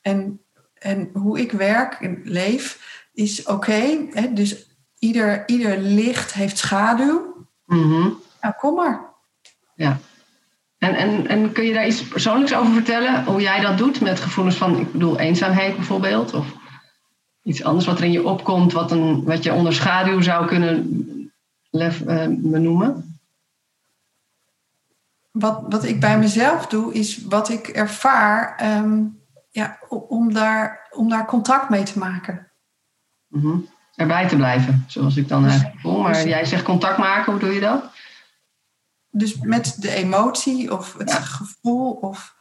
En, 0.01 0.41
en 0.73 1.09
hoe 1.13 1.39
ik 1.39 1.51
werk 1.51 1.93
en 1.93 2.21
leef 2.23 2.79
is 3.13 3.43
oké. 3.43 4.07
dus 4.33 4.67
ieder, 4.99 5.43
ieder 5.47 5.77
licht 5.77 6.33
heeft 6.33 6.57
schaduw. 6.57 7.47
Mm 7.65 8.21
Nou, 8.41 8.53
kom 8.57 8.75
maar. 8.75 9.13
Ja. 9.75 9.99
En, 10.83 10.95
en, 10.95 11.27
en 11.27 11.51
kun 11.51 11.63
je 11.63 11.73
daar 11.73 11.87
iets 11.87 12.07
persoonlijks 12.07 12.53
over 12.53 12.73
vertellen? 12.73 13.23
Hoe 13.25 13.41
jij 13.41 13.59
dat 13.59 13.77
doet 13.77 14.01
met 14.01 14.19
gevoelens 14.19 14.55
van, 14.55 14.79
ik 14.79 14.91
bedoel, 14.91 15.19
eenzaamheid 15.19 15.75
bijvoorbeeld? 15.75 16.33
Of 16.33 16.45
iets 17.43 17.63
anders 17.63 17.85
wat 17.85 17.97
er 17.97 18.03
in 18.03 18.11
je 18.11 18.27
opkomt, 18.27 18.73
wat, 18.73 18.91
een, 18.91 19.23
wat 19.23 19.43
je 19.43 19.53
onder 19.53 19.73
schaduw 19.73 20.21
zou 20.21 20.47
kunnen 20.47 21.31
lef, 21.69 22.01
uh, 22.01 22.25
benoemen? 22.29 23.19
Wat, 25.31 25.63
wat 25.69 25.83
ik 25.83 25.99
bij 25.99 26.17
mezelf 26.17 26.67
doe, 26.67 26.93
is 26.93 27.23
wat 27.23 27.49
ik 27.49 27.67
ervaar 27.67 28.59
um, 28.77 29.19
ja, 29.51 29.77
om, 29.89 30.33
daar, 30.33 30.87
om 30.91 31.09
daar 31.09 31.25
contact 31.25 31.69
mee 31.69 31.83
te 31.83 31.99
maken. 31.99 32.51
Mm 33.27 33.71
Erbij 33.95 34.27
te 34.27 34.35
blijven, 34.35 34.83
zoals 34.87 35.17
ik 35.17 35.27
dan 35.27 35.45
eigenlijk 35.45 35.79
voel. 35.79 36.01
Maar 36.01 36.13
dus- 36.13 36.23
jij 36.23 36.45
zegt 36.45 36.63
contact 36.63 36.97
maken, 36.97 37.31
hoe 37.31 37.41
doe 37.41 37.53
je 37.53 37.59
dat? 37.59 37.83
Dus 39.15 39.37
met 39.37 39.75
de 39.79 39.89
emotie 39.89 40.73
of 40.73 40.97
het 40.97 41.13
gevoel 41.13 41.91
of, 41.91 42.35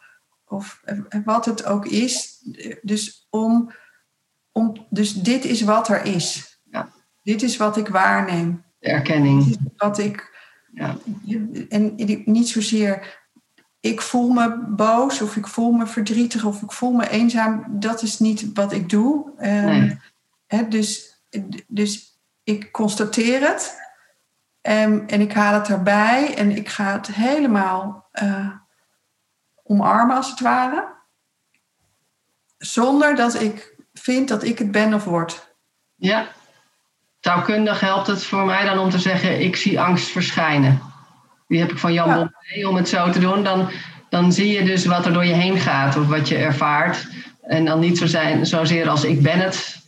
of 0.45 0.83
wat 1.25 1.45
het 1.45 1.64
ook 1.64 1.87
is. 1.87 2.38
Dus 2.83 3.26
om 3.31 3.73
om, 4.52 4.87
dus 4.91 5.14
dit 5.14 5.45
is 5.45 5.62
wat 5.62 5.88
er 5.88 6.05
is. 6.05 6.59
Ja. 6.71 6.93
Dit 7.23 7.43
is 7.43 7.57
wat 7.57 7.76
ik 7.76 7.88
waarneem. 7.88 8.64
De 8.79 8.88
erkenning. 8.88 9.45
Dit 9.45 9.57
is 9.57 9.73
wat 9.76 9.99
ik. 9.99 10.31
Ja. 10.73 10.97
En 11.69 11.93
niet 12.25 12.49
zozeer. 12.49 13.21
Ik 13.81 14.00
voel 14.00 14.31
me 14.31 14.64
boos 14.76 15.23
of 15.23 15.37
ik 15.37 15.47
voel 15.47 15.73
me 15.73 15.87
verdrietig 15.87 16.45
of 16.45 16.62
ik 16.62 16.73
voel 16.73 16.93
me 16.93 17.09
eenzaam. 17.09 17.67
Dat 17.69 18.02
is 18.02 18.19
niet 18.19 18.52
wat 18.52 18.73
ik 18.73 18.88
doe. 18.88 19.33
Um, 19.38 19.64
nee. 19.64 19.99
hè, 20.47 20.69
dus, 20.69 21.21
dus 21.67 22.21
ik 22.43 22.73
constateer 22.73 23.49
het. 23.49 23.82
En, 24.62 25.07
en 25.07 25.21
ik 25.21 25.33
haal 25.33 25.54
het 25.54 25.69
erbij 25.69 26.35
en 26.35 26.57
ik 26.57 26.69
ga 26.69 26.92
het 26.92 27.07
helemaal 27.07 28.09
uh, 28.23 28.49
omarmen 29.62 30.16
als 30.16 30.31
het 30.31 30.40
ware. 30.40 30.88
zonder 32.59 33.16
dat 33.16 33.40
ik 33.40 33.75
vind 33.92 34.28
dat 34.28 34.45
ik 34.45 34.59
het 34.59 34.71
ben 34.71 34.95
of 34.95 35.04
word. 35.04 35.54
Ja. 35.95 36.26
Taalkundig 37.21 37.81
helpt 37.81 38.07
het 38.07 38.25
voor 38.25 38.45
mij 38.45 38.64
dan 38.64 38.78
om 38.78 38.90
te 38.90 38.99
zeggen, 38.99 39.40
ik 39.40 39.57
zie 39.57 39.81
angst 39.81 40.11
verschijnen. 40.11 40.83
Die 41.49 41.61
heb 41.61 41.71
ik 41.71 41.78
van 41.78 41.92
Jan 41.92 42.33
ja. 42.40 42.69
om 42.69 42.76
het 42.76 42.88
zo 42.88 43.11
te 43.11 43.19
doen. 43.19 43.45
Dan, 43.45 43.71
dan 44.09 44.33
zie 44.33 44.52
je 44.52 44.64
dus 44.64 44.87
wat 44.87 45.07
er 45.07 45.12
door 45.12 45.25
je 45.25 45.35
heen 45.35 45.59
gaat 45.59 45.97
of 45.97 46.07
wat 46.07 46.28
je 46.28 46.37
ervaart. 46.37 47.09
En 47.42 47.64
dan 47.64 47.81
niet 47.81 47.99
zo 47.99 48.07
zijn, 48.07 48.47
zozeer 48.47 48.88
als 48.88 49.04
ik 49.04 49.23
ben 49.23 49.38
het, 49.38 49.82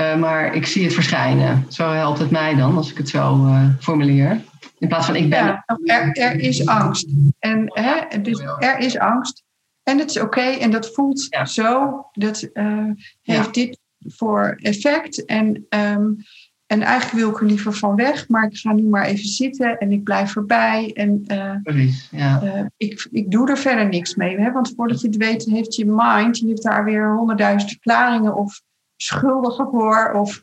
uh, 0.00 0.16
maar 0.16 0.54
ik 0.54 0.66
zie 0.66 0.84
het 0.84 0.94
verschijnen. 0.94 1.66
Zo 1.68 1.90
helpt 1.90 2.18
het 2.18 2.30
mij 2.30 2.54
dan, 2.54 2.76
als 2.76 2.90
ik 2.90 2.96
het 2.96 3.08
zo 3.08 3.46
uh, 3.46 3.68
formuleer. 3.80 4.40
In 4.78 4.88
plaats 4.88 5.06
van 5.06 5.16
ik 5.16 5.30
ben. 5.30 5.44
Ja, 5.44 5.64
er, 5.84 6.16
er 6.16 6.40
is 6.40 6.66
angst. 6.66 7.08
En 7.38 7.64
hè, 7.66 8.20
dus 8.20 8.42
er 8.58 8.78
is 8.78 8.98
angst. 8.98 9.42
En 9.82 9.98
het 9.98 10.10
is 10.10 10.20
oké 10.20 10.40
en 10.40 10.70
dat 10.70 10.94
voelt 10.94 11.26
ja. 11.28 11.44
zo. 11.44 12.04
Dat 12.12 12.48
uh, 12.52 12.90
heeft 13.22 13.56
ja. 13.56 13.64
dit 13.64 13.78
voor 14.00 14.56
effect. 14.60 15.24
En, 15.24 15.66
um, 15.68 16.16
en 16.66 16.82
eigenlijk 16.82 17.12
wil 17.12 17.30
ik 17.30 17.40
er 17.40 17.46
liever 17.46 17.72
van 17.72 17.96
weg, 17.96 18.28
maar 18.28 18.44
ik 18.44 18.56
ga 18.56 18.72
nu 18.72 18.82
maar 18.82 19.04
even 19.04 19.28
zitten 19.28 19.78
en 19.78 19.92
ik 19.92 20.02
blijf 20.02 20.36
erbij. 20.36 20.90
En 20.94 21.24
Precies, 21.62 22.08
ja. 22.10 22.68
ik, 22.76 23.08
ik 23.10 23.30
doe 23.30 23.48
er 23.50 23.58
verder 23.58 23.88
niks 23.88 24.14
mee. 24.14 24.38
Hè? 24.38 24.52
Want 24.52 24.72
voordat 24.76 25.00
je 25.00 25.06
het 25.06 25.16
weet, 25.16 25.44
heeft 25.44 25.74
je 25.74 25.84
mind, 25.86 26.38
je 26.38 26.46
heeft 26.46 26.62
daar 26.62 26.84
weer 26.84 27.14
honderdduizend 27.14 27.70
verklaringen 27.70 28.34
of 28.34 28.62
schuldigen 29.02 29.68
voor. 29.70 30.12
Of, 30.12 30.40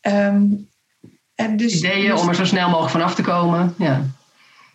um, 0.00 0.68
en 1.34 1.56
dus, 1.56 1.76
Ideeën 1.76 2.10
dus, 2.10 2.20
om 2.20 2.28
er 2.28 2.34
zo 2.34 2.44
snel 2.44 2.68
mogelijk 2.68 2.92
vanaf 2.92 3.14
te 3.14 3.22
komen. 3.22 3.74
Ja. 3.78 4.02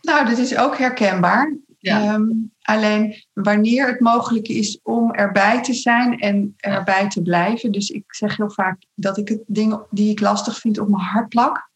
Nou, 0.02 0.30
dat 0.30 0.38
is 0.38 0.58
ook 0.58 0.78
herkenbaar. 0.78 1.54
Ja. 1.80 2.14
Um, 2.14 2.52
alleen 2.62 3.24
wanneer 3.34 3.88
het 3.88 4.00
mogelijk 4.00 4.48
is 4.48 4.80
om 4.84 5.14
erbij 5.14 5.62
te 5.62 5.74
zijn 5.74 6.20
en 6.20 6.54
erbij 6.58 7.10
te 7.10 7.22
blijven. 7.22 7.72
Dus 7.72 7.90
ik 7.90 8.04
zeg 8.08 8.38
heel 8.38 8.52
vaak 8.52 8.78
dat 8.96 9.18
ik 9.18 9.28
het 9.28 9.42
dingen 9.48 9.86
die 9.90 10.12
ik 10.12 10.20
lastig 10.20 10.58
vind 10.58 10.80
op 10.80 10.90
mijn 10.90 11.04
hart 11.04 11.30
plak. 11.30 11.70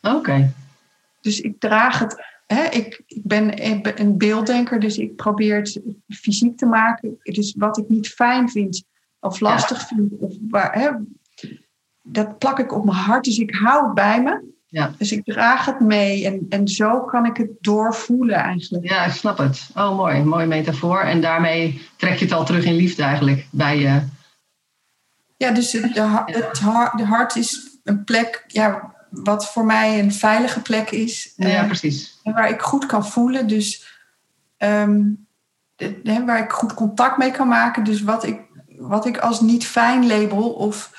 Oké. 0.00 0.14
Okay. 0.14 0.52
Dus 1.20 1.40
ik 1.40 1.60
draag 1.60 1.98
het. 1.98 2.28
Hè, 2.46 2.64
ik, 2.64 3.02
ik, 3.06 3.22
ben, 3.24 3.64
een 4.00 4.18
beelddenker, 4.18 4.80
dus 4.80 4.98
ik 4.98 5.16
probeer 5.16 5.56
het 5.56 5.80
fysiek 6.08 6.56
te 6.56 6.66
maken. 6.66 7.18
Dus 7.22 7.54
wat 7.58 7.78
ik 7.78 7.88
niet 7.88 8.08
fijn 8.08 8.50
vind 8.50 8.84
of 9.20 9.40
lastig 9.40 9.80
ja. 9.80 9.86
vind, 9.86 10.12
of 10.18 10.34
waar, 10.48 10.72
hè, 10.72 10.90
dat 12.02 12.38
plak 12.38 12.58
ik 12.58 12.72
op 12.72 12.84
mijn 12.84 12.96
hart. 12.96 13.24
Dus 13.24 13.38
ik 13.38 13.54
hou 13.54 13.84
het 13.84 13.94
bij 13.94 14.22
me. 14.22 14.48
Ja. 14.66 14.94
Dus 14.98 15.12
ik 15.12 15.24
draag 15.24 15.64
het 15.64 15.80
mee 15.80 16.26
en, 16.26 16.46
en 16.48 16.68
zo 16.68 17.00
kan 17.00 17.26
ik 17.26 17.36
het 17.36 17.50
doorvoelen 17.60 18.36
eigenlijk. 18.36 18.88
Ja, 18.88 19.04
ik 19.04 19.12
snap 19.12 19.38
het. 19.38 19.70
Oh, 19.74 19.96
mooi. 19.96 20.22
Mooie 20.22 20.46
metafoor. 20.46 21.00
En 21.00 21.20
daarmee 21.20 21.88
trek 21.96 22.18
je 22.18 22.24
het 22.24 22.34
al 22.34 22.44
terug 22.44 22.64
in 22.64 22.74
liefde 22.74 23.02
eigenlijk 23.02 23.46
bij 23.50 23.78
je. 23.78 24.02
Ja, 25.36 25.50
dus 25.50 25.72
het, 25.72 25.94
de, 25.94 26.22
het 26.24 26.58
hart, 26.58 26.98
de 26.98 27.04
hart 27.04 27.36
is 27.36 27.78
een 27.84 28.04
plek 28.04 28.44
ja, 28.46 28.94
wat 29.10 29.52
voor 29.52 29.64
mij 29.64 29.98
een 29.98 30.12
veilige 30.12 30.60
plek 30.60 30.90
is. 30.90 31.32
Ja, 31.36 31.62
uh, 31.62 31.66
precies. 31.66 32.20
Waar 32.22 32.48
ik 32.48 32.60
goed 32.60 32.86
kan 32.86 33.06
voelen. 33.06 33.46
Dus 33.46 33.98
um, 34.58 35.26
de, 35.76 36.22
waar 36.26 36.42
ik 36.42 36.50
goed 36.50 36.74
contact 36.74 37.16
mee 37.16 37.30
kan 37.30 37.48
maken. 37.48 37.84
Dus 37.84 38.02
wat 38.02 38.24
ik, 38.24 38.40
wat 38.80 39.06
ik 39.06 39.18
als 39.18 39.40
niet 39.40 39.66
fijn 39.66 40.06
label 40.06 40.50
of 40.50 40.90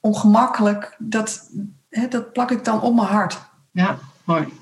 ongemakkelijk, 0.00 0.94
dat, 0.98 1.50
hè, 1.90 2.08
dat 2.08 2.32
plak 2.32 2.50
ik 2.50 2.64
dan 2.64 2.80
op 2.80 2.94
mijn 2.94 3.06
hart. 3.06 3.38
Ja, 3.70 3.98
mooi. 4.24 4.60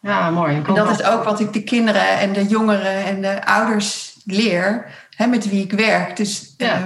Ja, 0.00 0.30
mooi. 0.30 0.62
En 0.66 0.74
dat 0.74 0.90
is 0.90 1.04
ook 1.04 1.24
wat 1.24 1.40
ik 1.40 1.52
de 1.52 1.62
kinderen 1.62 2.18
en 2.18 2.32
de 2.32 2.46
jongeren 2.46 3.04
en 3.04 3.20
de 3.20 3.46
ouders 3.46 4.16
leer, 4.24 4.86
hè, 5.16 5.26
met 5.26 5.48
wie 5.48 5.62
ik 5.62 5.72
werk. 5.72 6.16
Dus 6.16 6.54
ja. 6.56 6.78
uh, 6.78 6.84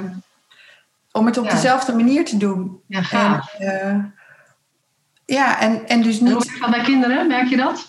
om 1.13 1.27
het 1.27 1.39
op 1.39 1.45
ja. 1.45 1.51
dezelfde 1.51 1.95
manier 1.95 2.25
te 2.25 2.37
doen. 2.37 2.81
Ja, 2.87 3.03
gaaf. 3.03 3.55
En, 3.59 4.13
uh, 5.27 5.37
ja, 5.37 5.61
en, 5.61 5.89
en 5.89 6.03
dus 6.03 6.21
niet... 6.21 6.33
hoe 6.33 6.45
werkt 6.45 6.61
dat 6.61 6.71
bij 6.71 6.81
kinderen? 6.81 7.27
Merk 7.27 7.49
je 7.49 7.57
dat? 7.57 7.89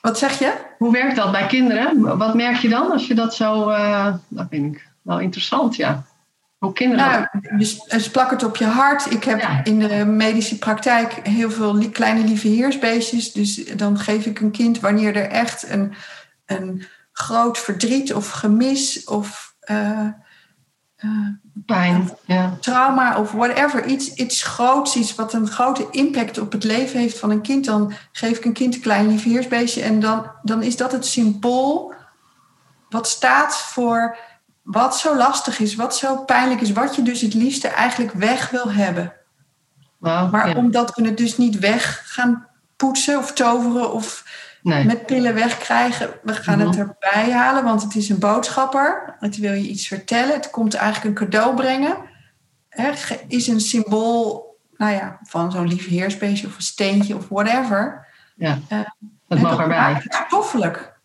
Wat 0.00 0.18
zeg 0.18 0.38
je? 0.38 0.54
Hoe 0.78 0.92
werkt 0.92 1.16
dat 1.16 1.32
bij 1.32 1.46
kinderen? 1.46 2.18
Wat 2.18 2.34
merk 2.34 2.56
je 2.56 2.68
dan 2.68 2.90
als 2.92 3.06
je 3.06 3.14
dat 3.14 3.34
zo... 3.34 3.70
Uh, 3.70 4.14
dat 4.28 4.46
vind 4.50 4.74
ik 4.74 4.88
wel 5.02 5.20
interessant, 5.20 5.76
ja. 5.76 6.04
Hoe 6.58 6.72
kinderen 6.72 7.28
nou, 7.32 7.58
dus, 7.58 8.10
plak 8.10 8.30
het 8.30 8.42
op 8.42 8.56
je 8.56 8.64
hart. 8.64 9.10
Ik 9.10 9.24
heb 9.24 9.40
ja. 9.40 9.64
in 9.64 9.78
de 9.78 10.04
medische 10.04 10.58
praktijk 10.58 11.12
heel 11.12 11.50
veel 11.50 11.90
kleine 11.90 12.24
lieve 12.24 12.48
heersbeestjes. 12.48 13.32
Dus 13.32 13.76
dan 13.76 13.98
geef 13.98 14.26
ik 14.26 14.40
een 14.40 14.50
kind 14.50 14.80
wanneer 14.80 15.16
er 15.16 15.30
echt 15.30 15.70
een, 15.70 15.94
een 16.46 16.86
groot 17.12 17.58
verdriet 17.58 18.14
of 18.14 18.30
gemis 18.30 19.04
of 19.04 19.54
uh, 19.70 20.08
uh, 21.04 21.28
pijn, 21.66 22.10
ja. 22.24 22.56
trauma 22.60 23.18
of 23.18 23.32
whatever, 23.32 23.84
iets, 23.84 24.14
iets 24.14 24.42
groots, 24.42 24.96
iets 24.96 25.14
wat 25.14 25.32
een 25.32 25.48
grote 25.48 25.86
impact 25.90 26.38
op 26.38 26.52
het 26.52 26.64
leven 26.64 27.00
heeft 27.00 27.18
van 27.18 27.30
een 27.30 27.42
kind, 27.42 27.64
dan 27.64 27.92
geef 28.12 28.36
ik 28.36 28.44
een 28.44 28.52
kind 28.52 28.74
een 28.74 28.80
klein 28.80 29.08
lief 29.08 29.24
heersbeestje 29.24 29.82
en 29.82 30.00
dan, 30.00 30.30
dan 30.42 30.62
is 30.62 30.76
dat 30.76 30.92
het 30.92 31.06
symbool 31.06 31.94
wat 32.88 33.08
staat 33.08 33.58
voor 33.58 34.16
wat 34.66 34.98
zo 34.98 35.16
lastig 35.16 35.58
is, 35.58 35.74
wat 35.74 35.96
zo 35.96 36.16
pijnlijk 36.16 36.60
is, 36.60 36.72
wat 36.72 36.96
je 36.96 37.02
dus 37.02 37.20
het 37.20 37.34
liefste 37.34 37.68
eigenlijk 37.68 38.12
weg 38.12 38.50
wil 38.50 38.72
hebben. 38.72 39.12
Wow, 39.98 40.32
maar 40.32 40.48
ja. 40.48 40.54
omdat 40.54 40.94
we 40.94 41.04
het 41.06 41.16
dus 41.16 41.36
niet 41.36 41.58
weg 41.58 42.02
gaan 42.04 42.46
poetsen 42.76 43.18
of 43.18 43.32
toveren 43.32 43.92
of 43.92 44.24
nee. 44.62 44.84
met 44.84 45.06
pillen 45.06 45.34
wegkrijgen, 45.34 46.10
we 46.22 46.32
gaan 46.34 46.58
Mhm. 46.58 46.66
het 46.66 46.78
erbij 46.78 47.32
halen, 47.32 47.64
want 47.64 47.82
het 47.82 47.94
is 47.96 48.08
een 48.08 48.18
boodschapper. 48.18 49.16
Het 49.20 49.36
wil 49.36 49.52
je 49.52 49.68
iets 49.68 49.88
vertellen. 49.88 50.34
Het 50.34 50.50
komt 50.50 50.74
eigenlijk 50.74 51.20
een 51.20 51.28
cadeau 51.28 51.56
brengen. 51.56 51.96
Ge- 52.70 53.24
is 53.28 53.46
een 53.46 53.60
symbool, 53.60 54.56
nou 54.76 54.92
ja, 54.92 55.18
van 55.22 55.52
zo'n 55.52 55.68
lief 55.68 55.88
heersbeestje 55.88 56.46
of 56.46 56.56
een 56.56 56.62
steentje 56.62 57.16
of 57.16 57.28
whatever. 57.28 58.06
Ja, 58.36 58.58
Eh, 58.68 58.78
dat 59.28 59.38
mag 59.38 59.58
erbij. 59.58 59.92
het 60.02 60.22
stoffelijk. 60.26 60.95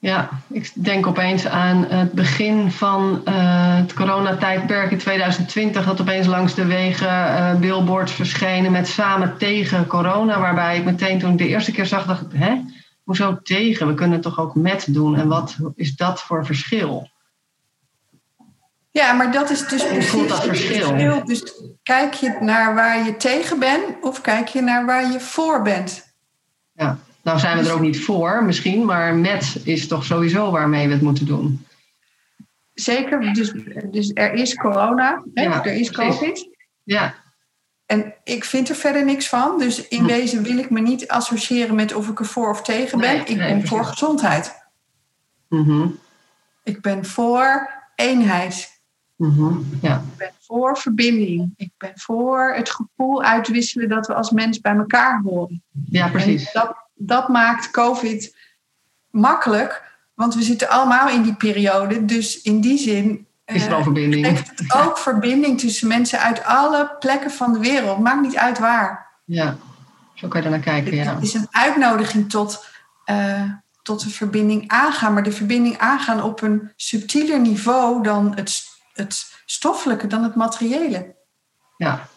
Ja, 0.00 0.28
ik 0.48 0.72
denk 0.74 1.06
opeens 1.06 1.46
aan 1.46 1.84
het 1.84 2.12
begin 2.12 2.70
van 2.70 3.20
eh, 3.24 3.76
het 3.76 3.94
coronatijdperk 3.94 4.90
in 4.90 4.98
2020, 4.98 5.84
dat 5.84 6.00
opeens 6.00 6.26
langs 6.26 6.54
de 6.54 6.64
wegen 6.64 7.08
eh, 7.08 7.54
billboards 7.54 8.12
verschenen 8.12 8.72
met 8.72 8.88
samen 8.88 9.36
tegen 9.38 9.86
corona, 9.86 10.40
waarbij 10.40 10.78
ik 10.78 10.84
meteen 10.84 11.18
toen 11.18 11.32
ik 11.32 11.38
de 11.38 11.48
eerste 11.48 11.72
keer 11.72 11.86
zag, 11.86 12.06
dacht 12.06 12.22
ik, 12.22 12.28
hè, 12.32 12.60
hoezo 13.04 13.38
tegen? 13.42 13.86
We 13.86 13.94
kunnen 13.94 14.12
het 14.12 14.22
toch 14.22 14.38
ook 14.38 14.54
met 14.54 14.94
doen? 14.94 15.16
En 15.16 15.28
wat 15.28 15.56
is 15.74 15.96
dat 15.96 16.22
voor 16.22 16.46
verschil? 16.46 17.08
Ja, 18.90 19.12
maar 19.12 19.32
dat 19.32 19.50
is 19.50 19.68
dus 19.68 19.86
precies 19.86 20.10
voelt 20.10 20.28
dat 20.28 20.42
het 20.42 20.56
verschil? 20.56 21.24
Dus 21.24 21.62
kijk 21.82 22.14
je 22.14 22.36
naar 22.40 22.74
waar 22.74 23.04
je 23.04 23.16
tegen 23.16 23.58
bent 23.58 23.82
of 24.00 24.20
kijk 24.20 24.48
je 24.48 24.60
naar 24.60 24.86
waar 24.86 25.12
je 25.12 25.20
voor 25.20 25.62
bent? 25.62 26.14
Ja, 26.72 26.98
nou 27.22 27.38
zijn 27.38 27.58
we 27.58 27.68
er 27.68 27.74
ook 27.74 27.80
niet 27.80 28.00
voor 28.04 28.44
misschien, 28.44 28.84
maar 28.84 29.14
met 29.14 29.60
is 29.64 29.86
toch 29.86 30.04
sowieso 30.04 30.50
waarmee 30.50 30.86
we 30.86 30.92
het 30.92 31.02
moeten 31.02 31.26
doen. 31.26 31.66
Zeker, 32.74 33.32
dus, 33.34 33.52
dus 33.90 34.10
er 34.14 34.32
is 34.32 34.54
corona? 34.54 35.22
Ja, 35.34 35.64
er 35.64 35.72
is 35.72 35.90
precies. 35.90 36.18
COVID. 36.18 36.48
Ja, 36.82 37.14
En 37.86 38.14
ik 38.24 38.44
vind 38.44 38.68
er 38.68 38.74
verder 38.74 39.04
niks 39.04 39.28
van. 39.28 39.58
Dus 39.58 39.88
in 39.88 40.00
Hm. 40.00 40.06
wezen 40.06 40.42
wil 40.42 40.58
ik 40.58 40.70
me 40.70 40.80
niet 40.80 41.08
associëren 41.08 41.74
met 41.74 41.94
of 41.94 42.08
ik 42.08 42.18
er 42.18 42.24
voor 42.26 42.50
of 42.50 42.62
tegen 42.62 42.98
ben. 42.98 43.10
Nee, 43.16 43.20
ik 43.20 43.26
nee, 43.28 43.36
ben 43.36 43.46
precies. 43.48 43.68
voor 43.68 43.84
gezondheid. 43.84 44.54
mhm, 45.48 45.86
Ik 46.64 46.80
ben 46.80 47.04
voor 47.04 47.70
eenheid. 47.94 48.80
mhm, 49.16 49.52
ja. 49.80 49.96
Ik 49.96 50.16
ben 50.16 50.30
voor 50.40 50.76
verbinding. 50.78 51.52
Ik 51.56 51.70
ben 51.78 51.92
voor 51.94 52.54
het 52.54 52.70
gevoel 52.70 53.22
uitwisselen 53.22 53.88
dat 53.88 54.06
we 54.06 54.14
als 54.14 54.30
mens 54.30 54.60
bij 54.60 54.74
elkaar 54.76 55.20
horen. 55.24 55.62
ja, 55.90 56.08
precies. 56.08 56.44
En 56.52 56.60
dat, 56.60 56.76
dat 56.98 57.28
maakt 57.28 57.70
COVID 57.70 58.36
makkelijk, 59.10 59.82
want 60.14 60.34
we 60.34 60.42
zitten 60.42 60.68
allemaal 60.68 61.08
in 61.08 61.22
die 61.22 61.34
periode. 61.34 62.04
Dus 62.04 62.42
in 62.42 62.60
die 62.60 62.78
zin 62.78 63.26
Is 63.44 63.64
er 63.64 63.70
eh, 63.70 63.76
al 63.76 63.82
verbinding? 63.82 64.26
heeft 64.26 64.50
het 64.54 64.74
ook 64.74 64.98
verbinding 64.98 65.60
tussen 65.60 65.88
mensen 65.88 66.20
uit 66.20 66.44
alle 66.44 66.96
plekken 66.98 67.30
van 67.30 67.52
de 67.52 67.58
wereld. 67.58 67.98
Maakt 67.98 68.22
niet 68.22 68.36
uit 68.36 68.58
waar. 68.58 69.06
Ja, 69.24 69.56
zo 70.14 70.28
kan 70.28 70.40
je 70.40 70.46
er 70.46 70.52
naar 70.52 70.62
kijken, 70.62 70.94
ja. 70.94 71.14
Het 71.14 71.22
is 71.22 71.34
een 71.34 71.48
uitnodiging 71.50 72.30
tot, 72.30 72.66
eh, 73.04 73.42
tot 73.82 74.02
de 74.02 74.10
verbinding 74.10 74.68
aangaan. 74.68 75.14
Maar 75.14 75.22
de 75.22 75.32
verbinding 75.32 75.78
aangaan 75.78 76.22
op 76.22 76.42
een 76.42 76.72
subtieler 76.76 77.40
niveau 77.40 78.02
dan 78.02 78.32
het, 78.34 78.64
het 78.92 79.26
stoffelijke, 79.46 80.06
dan 80.06 80.22
het 80.22 80.34
materiële. 80.34 81.16
Ja, 81.76 82.08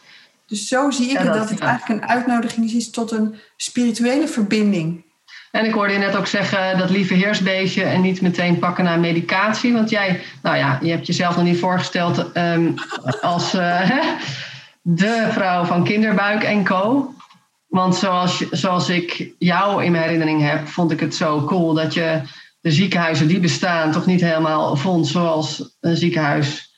Dus 0.52 0.68
zo 0.68 0.90
zie 0.92 1.06
ik 1.06 1.12
Ja, 1.12 1.18
het, 1.18 1.28
dat- 1.28 1.38
dat 1.38 1.50
het 1.50 1.60
ja. 1.60 1.66
eigenlijk 1.66 2.02
een 2.02 2.10
uitnodiging 2.10 2.72
is 2.72 2.90
tot 2.90 3.12
een 3.12 3.36
spirituele 3.58 4.28
verbinding. 4.28 5.04
En 5.52 5.66
ik 5.66 5.74
hoorde 5.74 5.94
je 5.94 6.00
net 6.00 6.16
ook 6.16 6.28
zeggen 6.28 6.78
dat 6.78 6.90
lieve 6.90 7.14
heersbeestje 7.14 7.84
en 7.84 8.02
niet 8.02 8.22
meteen 8.22 8.60
pakken 8.60 8.84
naar 8.84 9.00
medicatie. 9.00 9.74
Want 9.74 9.90
jij, 9.90 10.22
nou 10.42 10.58
ja, 10.58 10.80
je 10.82 10.92
hebt 10.92 11.08
jezelf 11.08 11.36
nog 11.36 11.46
niet 11.46 11.60
voorgesteld 11.60 12.32
ehm, 12.32 12.72
als 13.22 13.52
hè, 13.52 14.00
de 14.82 15.28
vrouw 15.32 15.64
van 15.64 15.84
kinderbuik 15.84 16.44
en 16.44 16.64
co. 16.64 17.14
Want 17.68 17.96
zoals, 17.96 18.50
zoals 18.50 18.90
ik 18.90 19.34
jou 19.40 19.84
in 19.84 19.92
mijn 19.92 20.04
herinnering 20.04 20.42
heb, 20.50 20.68
vond 20.68 20.92
ik 20.92 21.00
het 21.00 21.16
zo 21.16 21.44
cool 21.44 21.74
dat 21.74 21.94
je 21.94 22.22
de 22.62 22.72
ziekenhuizen 22.72 23.28
die 23.28 23.40
bestaan 23.40 23.92
toch 23.92 24.06
niet 24.06 24.22
helemaal 24.22 24.76
vond 24.76 25.08
zoals 25.08 25.76
een 25.80 25.98
ziekenhuis 25.98 26.71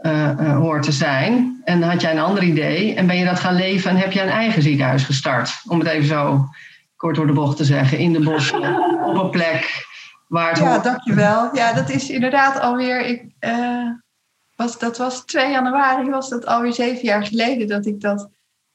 uh, 0.00 0.56
hoort 0.56 0.82
te 0.82 0.92
zijn. 0.92 1.60
En 1.64 1.82
had 1.82 2.00
jij 2.00 2.10
een 2.10 2.18
ander 2.18 2.42
idee 2.42 2.94
en 2.94 3.06
ben 3.06 3.16
je 3.16 3.24
dat 3.24 3.40
gaan 3.40 3.54
leven 3.54 3.90
en 3.90 3.96
heb 3.96 4.12
je 4.12 4.22
een 4.22 4.28
eigen 4.28 4.62
ziekenhuis 4.62 5.04
gestart. 5.04 5.62
Om 5.66 5.78
het 5.78 5.88
even 5.88 6.08
zo 6.08 6.48
kort 6.96 7.16
door 7.16 7.26
de 7.26 7.32
bocht 7.32 7.56
te 7.56 7.64
zeggen, 7.64 7.98
in 7.98 8.12
de 8.12 8.20
bossen, 8.20 8.84
op 9.08 9.14
een 9.14 9.30
plek 9.30 9.86
waar 10.28 10.48
het 10.50 10.58
Ja, 10.58 10.78
dankjewel. 10.78 11.56
Ja, 11.56 11.72
dat 11.72 11.90
is 11.90 12.10
inderdaad 12.10 12.60
alweer... 12.60 13.06
Ik, 13.06 13.24
was, 14.56 14.78
dat 14.78 14.98
was 14.98 15.24
2 15.24 15.50
januari, 15.50 16.10
was 16.10 16.28
dat 16.28 16.46
alweer 16.46 16.72
zeven 16.72 17.04
jaar 17.04 17.26
geleden 17.26 17.68
dat 17.68 17.86
ik 17.86 18.00
dat 18.00 18.28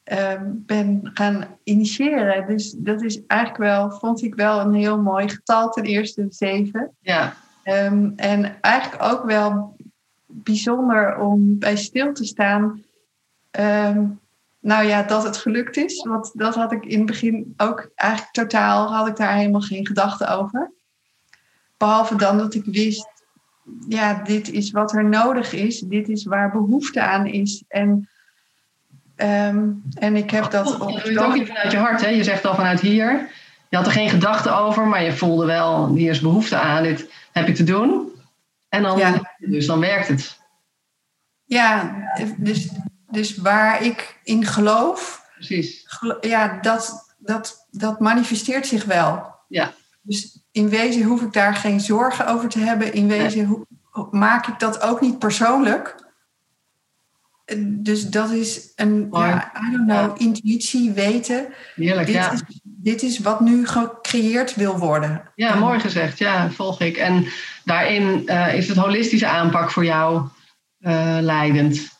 Ehm, 0.05 0.51
ben 0.51 1.11
gaan 1.13 1.45
initiëren. 1.63 2.47
Dus 2.47 2.75
dat 2.77 3.01
is 3.01 3.25
eigenlijk 3.25 3.61
wel, 3.61 3.91
vond 3.91 4.23
ik 4.23 4.35
wel 4.35 4.59
een 4.59 4.73
heel 4.73 5.01
mooi 5.01 5.29
getal, 5.29 5.69
ten 5.69 5.83
eerste 5.83 6.25
zeven. 6.29 6.95
Ja. 6.99 7.33
Um, 7.63 8.13
en 8.15 8.61
eigenlijk 8.61 9.03
ook 9.03 9.25
wel 9.25 9.75
bijzonder 10.43 11.17
om 11.17 11.59
bij 11.59 11.75
stil 11.75 12.13
te 12.13 12.25
staan. 12.25 12.83
Um, 13.59 14.19
nou 14.59 14.85
ja, 14.85 15.03
dat 15.03 15.23
het 15.23 15.37
gelukt 15.37 15.77
is. 15.77 16.03
Want 16.03 16.31
dat 16.33 16.55
had 16.55 16.71
ik 16.71 16.85
in 16.85 16.97
het 16.97 17.07
begin 17.07 17.53
ook 17.57 17.89
eigenlijk 17.95 18.33
totaal, 18.33 18.93
had 18.93 19.07
ik 19.07 19.15
daar 19.15 19.35
helemaal 19.35 19.61
geen 19.61 19.85
gedachten 19.85 20.37
over. 20.37 20.71
Behalve 21.77 22.15
dan 22.15 22.37
dat 22.37 22.53
ik 22.53 22.65
wist, 22.65 23.07
ja, 23.87 24.23
dit 24.23 24.51
is 24.51 24.71
wat 24.71 24.93
er 24.93 25.05
nodig 25.05 25.53
is. 25.53 25.79
Dit 25.79 26.09
is 26.09 26.25
waar 26.25 26.51
behoefte 26.51 27.01
aan 27.01 27.25
is. 27.25 27.63
En 27.67 28.09
Ehm, 29.15 29.69
en 29.93 30.15
ik 30.15 30.31
heb 30.31 30.51
dat 30.51 30.79
op. 30.79 30.89
Je 30.89 31.09
doet 31.09 31.17
ook 31.17 31.33
niet 31.33 31.47
vanuit 31.47 31.71
je 31.71 31.77
hart, 31.77 32.01
hè? 32.01 32.09
Je 32.09 32.23
zegt 32.23 32.45
al 32.45 32.55
vanuit 32.55 32.79
hier. 32.79 33.29
Je 33.69 33.77
had 33.77 33.85
er 33.85 33.91
geen 33.91 34.09
gedachte 34.09 34.51
over, 34.51 34.87
maar 34.87 35.03
je 35.03 35.13
voelde 35.13 35.45
wel, 35.45 35.93
hier 35.93 36.11
is 36.11 36.19
behoefte 36.19 36.57
aan, 36.57 36.83
dit 36.83 37.09
heb 37.31 37.47
ik 37.47 37.55
te 37.55 37.63
doen. 37.63 38.11
En 38.75 38.83
dan, 38.83 38.97
ja. 38.97 39.35
dus 39.37 39.65
dan 39.65 39.79
werkt 39.79 40.07
het. 40.07 40.39
Ja, 41.43 41.95
dus, 42.37 42.69
dus 43.09 43.37
waar 43.37 43.83
ik 43.83 44.19
in 44.23 44.45
geloof, 44.45 45.25
Precies. 45.33 45.87
ja, 46.21 46.59
dat, 46.61 47.13
dat, 47.17 47.67
dat 47.71 47.99
manifesteert 47.99 48.67
zich 48.67 48.85
wel. 48.85 49.35
Ja. 49.47 49.73
Dus 50.01 50.39
in 50.51 50.69
wezen 50.69 51.03
hoef 51.03 51.21
ik 51.21 51.33
daar 51.33 51.55
geen 51.55 51.79
zorgen 51.79 52.27
over 52.27 52.49
te 52.49 52.59
hebben. 52.59 52.93
In 52.93 53.07
wezen 53.07 53.67
maak 54.11 54.47
ik 54.47 54.59
dat 54.59 54.81
ook 54.81 55.01
niet 55.01 55.19
persoonlijk 55.19 56.04
dus 57.65 58.09
dat 58.09 58.31
is 58.31 58.71
een, 58.75 59.07
ja, 59.11 59.51
I 59.67 59.71
don't 59.71 59.87
know, 59.87 60.21
intuïtie, 60.21 60.91
weten. 60.91 61.47
Heerlijk, 61.75 62.05
dit 62.05 62.15
ja. 62.15 62.31
Is, 62.31 62.41
dit 62.63 63.01
is 63.01 63.19
wat 63.19 63.39
nu 63.39 63.67
gecreëerd 63.67 64.55
wil 64.55 64.77
worden. 64.77 65.21
Ja, 65.35 65.55
mooi 65.55 65.79
gezegd. 65.79 66.17
Ja, 66.17 66.49
volg 66.49 66.81
ik. 66.81 66.97
En 66.97 67.27
daarin 67.63 68.21
uh, 68.25 68.53
is 68.53 68.67
het 68.67 68.77
holistische 68.77 69.27
aanpak 69.27 69.71
voor 69.71 69.85
jou 69.85 70.27
uh, 70.79 71.17
leidend. 71.21 71.97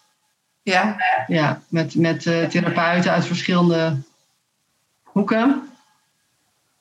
Ja. 0.62 0.96
Ja, 1.28 1.62
met, 1.68 1.96
met 1.96 2.26
uh, 2.26 2.48
therapeuten 2.48 3.12
uit 3.12 3.26
verschillende 3.26 3.98
hoeken. 5.04 5.70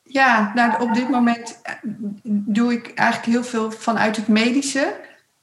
Ja, 0.03 0.53
nou, 0.55 0.83
op 0.83 0.95
dit 0.95 1.09
moment 1.09 1.61
doe 2.25 2.73
ik 2.73 2.93
eigenlijk 2.95 3.31
heel 3.31 3.45
veel 3.45 3.71
vanuit 3.71 4.17
het 4.17 4.29
medische. 4.29 4.95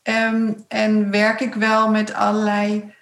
Um, 0.04 0.66
en 0.68 1.12
werk 1.12 1.40
ik 1.40 1.54
wel 1.54 1.90
met 1.90 2.14
allerlei 2.14 2.94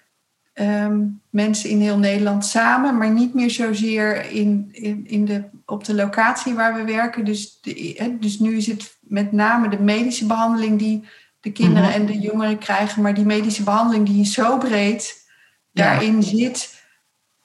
Ehm, 0.60 1.06
mensen 1.30 1.70
in 1.70 1.80
heel 1.80 1.98
Nederland 1.98 2.46
samen, 2.46 2.98
maar 2.98 3.10
niet 3.10 3.34
meer 3.34 3.50
zozeer 3.50 4.30
in, 4.30 4.68
in, 4.72 5.06
in 5.06 5.24
de, 5.24 5.44
op 5.66 5.84
de 5.84 5.94
locatie 5.94 6.54
waar 6.54 6.74
we 6.74 6.92
werken. 6.92 7.24
Dus, 7.24 7.60
de, 7.60 8.16
dus 8.20 8.38
nu 8.38 8.56
is 8.56 8.66
het 8.66 8.98
met 9.00 9.32
name 9.32 9.68
de 9.68 9.78
medische 9.78 10.26
behandeling 10.26 10.78
die 10.78 11.04
de 11.40 11.52
kinderen 11.52 11.88
mhm. 11.88 11.98
en 11.98 12.06
de 12.06 12.18
jongeren 12.18 12.58
krijgen, 12.58 13.02
maar 13.02 13.14
die 13.14 13.24
medische 13.24 13.62
behandeling 13.62 14.06
die 14.06 14.24
zo 14.24 14.58
breed. 14.58 15.28
Daarin 15.72 16.22
zit 16.22 16.82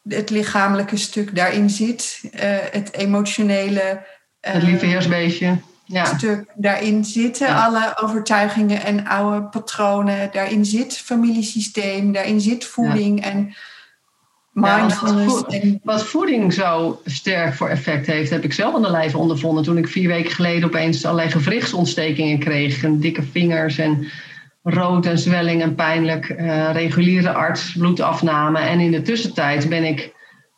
het 0.04 0.30
lichamelijke 0.30 0.98
stuk, 0.98 1.36
daarin 1.36 1.70
zit 1.70 2.22
uh, 2.24 2.32
het 2.72 2.94
emotionele. 2.94 3.82
Uh, 3.82 4.54
het 4.54 4.64
lieve 4.64 4.86
heersbeestje 4.86 5.58
ja. 5.86 6.06
stuk. 6.06 6.46
Daarin 6.56 7.06
zitten 7.06 7.56
alle 7.56 7.98
overtuigingen 8.02 8.84
en 8.84 9.08
oude 9.08 9.44
patronen. 9.44 10.30
Daarin 10.32 10.66
zit 10.66 10.98
familiesysteem, 10.98 12.12
daarin 12.12 12.42
zit 12.42 12.66
voeding 12.66 13.24
en 13.24 13.56
mindfulness. 14.52 15.42
Wat, 15.42 15.62
wat, 15.84 16.04
voeding 16.04 16.54
zo 16.54 17.02
sterk 17.06 17.54
voor 17.54 17.70
effect 17.70 18.08
heeft, 18.08 18.30
heb 18.30 18.44
ik 18.44 18.54
zelf 18.54 18.76
aan 18.76 18.82
de 18.82 18.92
lijve 18.92 19.18
ondervonden. 19.18 19.64
Toen 19.64 19.78
ik 19.78 19.88
vier 19.88 20.08
weken 20.08 20.32
geleden 20.32 20.68
opeens 20.68 21.06
allerlei 21.06 21.30
gewrichtsontstekingen 21.30 22.40
kreeg. 22.40 22.84
En 22.84 23.00
dikke 23.00 23.24
vingers 23.24 23.78
en 23.78 24.08
rood 24.64 25.06
en 25.06 25.20
zwelling 25.20 25.62
en 25.62 25.76
pijnlijk. 25.76 26.30
Uh, 26.30 26.72
reguliere 26.74 27.34
arts, 27.34 27.72
bloedafname. 27.78 28.60
En 28.60 28.80
in 28.80 28.92
de 28.92 29.02
tussentijd 29.02 29.70
ben 29.70 29.84
ik 29.84 30.14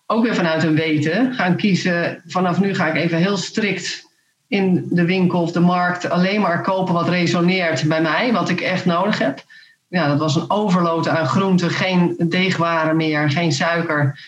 ook 0.05 0.23
weer 0.23 0.35
vanuit 0.35 0.63
een 0.63 0.75
weten 0.75 1.33
gaan 1.33 1.55
kiezen. 1.55 2.21
Vanaf 2.25 2.59
nu 2.59 2.75
ga 2.75 2.87
ik 2.87 2.95
even 2.95 3.17
heel 3.17 3.37
strikt 3.37 4.06
in 4.47 4.87
de 4.89 5.05
winkel 5.05 5.41
of 5.41 5.51
de 5.51 5.59
markt 5.59 6.09
alleen 6.09 6.41
maar 6.41 6.61
kopen 6.61 6.93
wat 6.93 7.09
resoneert 7.09 7.87
bij 7.87 8.01
mij, 8.01 8.33
wat 8.33 8.49
ik 8.49 8.61
echt 8.61 8.85
nodig 8.85 9.17
heb. 9.19 9.43
Ja, 9.87 10.07
dat 10.07 10.19
was 10.19 10.35
een 10.35 10.49
overload 10.49 11.07
aan 11.07 11.27
groenten, 11.27 11.69
geen 11.69 12.15
deegwaren 12.17 12.95
meer, 12.95 13.31
geen 13.31 13.51
suiker, 13.51 14.19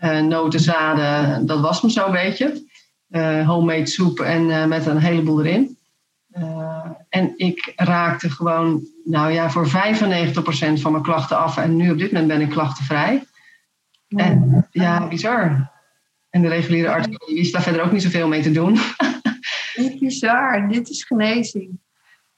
uh, 0.00 0.20
noten, 0.20 0.60
zaden. 0.60 1.46
Dat 1.46 1.60
was 1.60 1.82
me 1.82 1.90
zo'n 1.90 2.12
beetje. 2.12 2.64
Uh, 3.10 3.48
homemade 3.48 3.86
soep 3.86 4.20
en 4.20 4.48
uh, 4.48 4.64
met 4.64 4.86
een 4.86 4.98
heleboel 4.98 5.44
erin. 5.44 5.76
en 7.08 7.32
ik 7.36 7.72
raakte 7.76 8.30
gewoon, 8.30 8.82
nou 9.04 9.32
ja, 9.32 9.50
voor 9.50 9.68
95% 9.68 9.70
van 10.80 10.92
mijn 10.92 11.02
klachten 11.02 11.38
af. 11.38 11.56
En 11.56 11.76
nu 11.76 11.90
op 11.90 11.98
dit 11.98 12.12
moment 12.12 12.28
ben 12.28 12.40
ik 12.40 12.50
klachtenvrij. 12.50 13.24
En 14.08 14.66
ja, 14.70 15.08
bizar. 15.08 15.70
En 16.30 16.42
de 16.42 16.48
reguliere 16.48 16.90
arts 16.90 17.08
wist 17.26 17.52
daar 17.52 17.62
verder 17.62 17.82
ook 17.82 17.92
niet 17.92 18.02
zoveel 18.02 18.28
mee 18.28 18.42
te 18.42 18.52
doen. 18.52 18.78
Niet 19.76 19.98
bizar, 19.98 20.68
dit 20.68 20.88
is 20.88 21.04
genezing. 21.04 21.78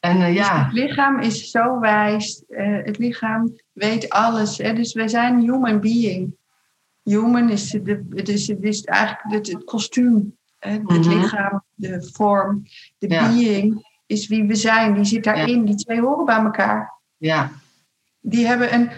En 0.00 0.16
uh, 0.16 0.34
ja. 0.34 0.64
het 0.64 0.72
lichaam 0.72 1.20
is 1.20 1.50
zo 1.50 1.80
wijs. 1.80 2.42
Uh, 2.48 2.78
het 2.84 2.98
lichaam 2.98 3.56
weet 3.72 4.08
alles. 4.08 4.58
Hè? 4.58 4.72
Dus 4.72 4.92
wij 4.92 5.08
zijn 5.08 5.40
human 5.40 5.80
being. 5.80 6.36
Human 7.02 7.50
is, 7.50 7.70
de, 7.70 8.06
het 8.10 8.28
is, 8.28 8.46
het 8.46 8.62
is 8.62 8.84
eigenlijk 8.84 9.34
het, 9.34 9.52
het 9.52 9.64
kostuum. 9.64 10.36
Hè? 10.58 10.70
Het 10.70 10.82
mm 10.82 11.02
-hmm. 11.02 11.20
lichaam, 11.20 11.64
de 11.74 12.08
vorm. 12.12 12.62
De 12.98 13.08
ja. 13.08 13.28
being 13.28 13.86
is 14.06 14.28
wie 14.28 14.44
we 14.44 14.54
zijn. 14.54 14.94
Die 14.94 15.04
zit 15.04 15.24
daarin. 15.24 15.58
Ja. 15.58 15.64
Die 15.64 15.74
twee 15.74 16.00
horen 16.00 16.24
bij 16.24 16.38
elkaar. 16.38 16.92
Ja. 17.16 17.50
Die 18.20 18.46
hebben 18.46 18.74
een 18.74 18.90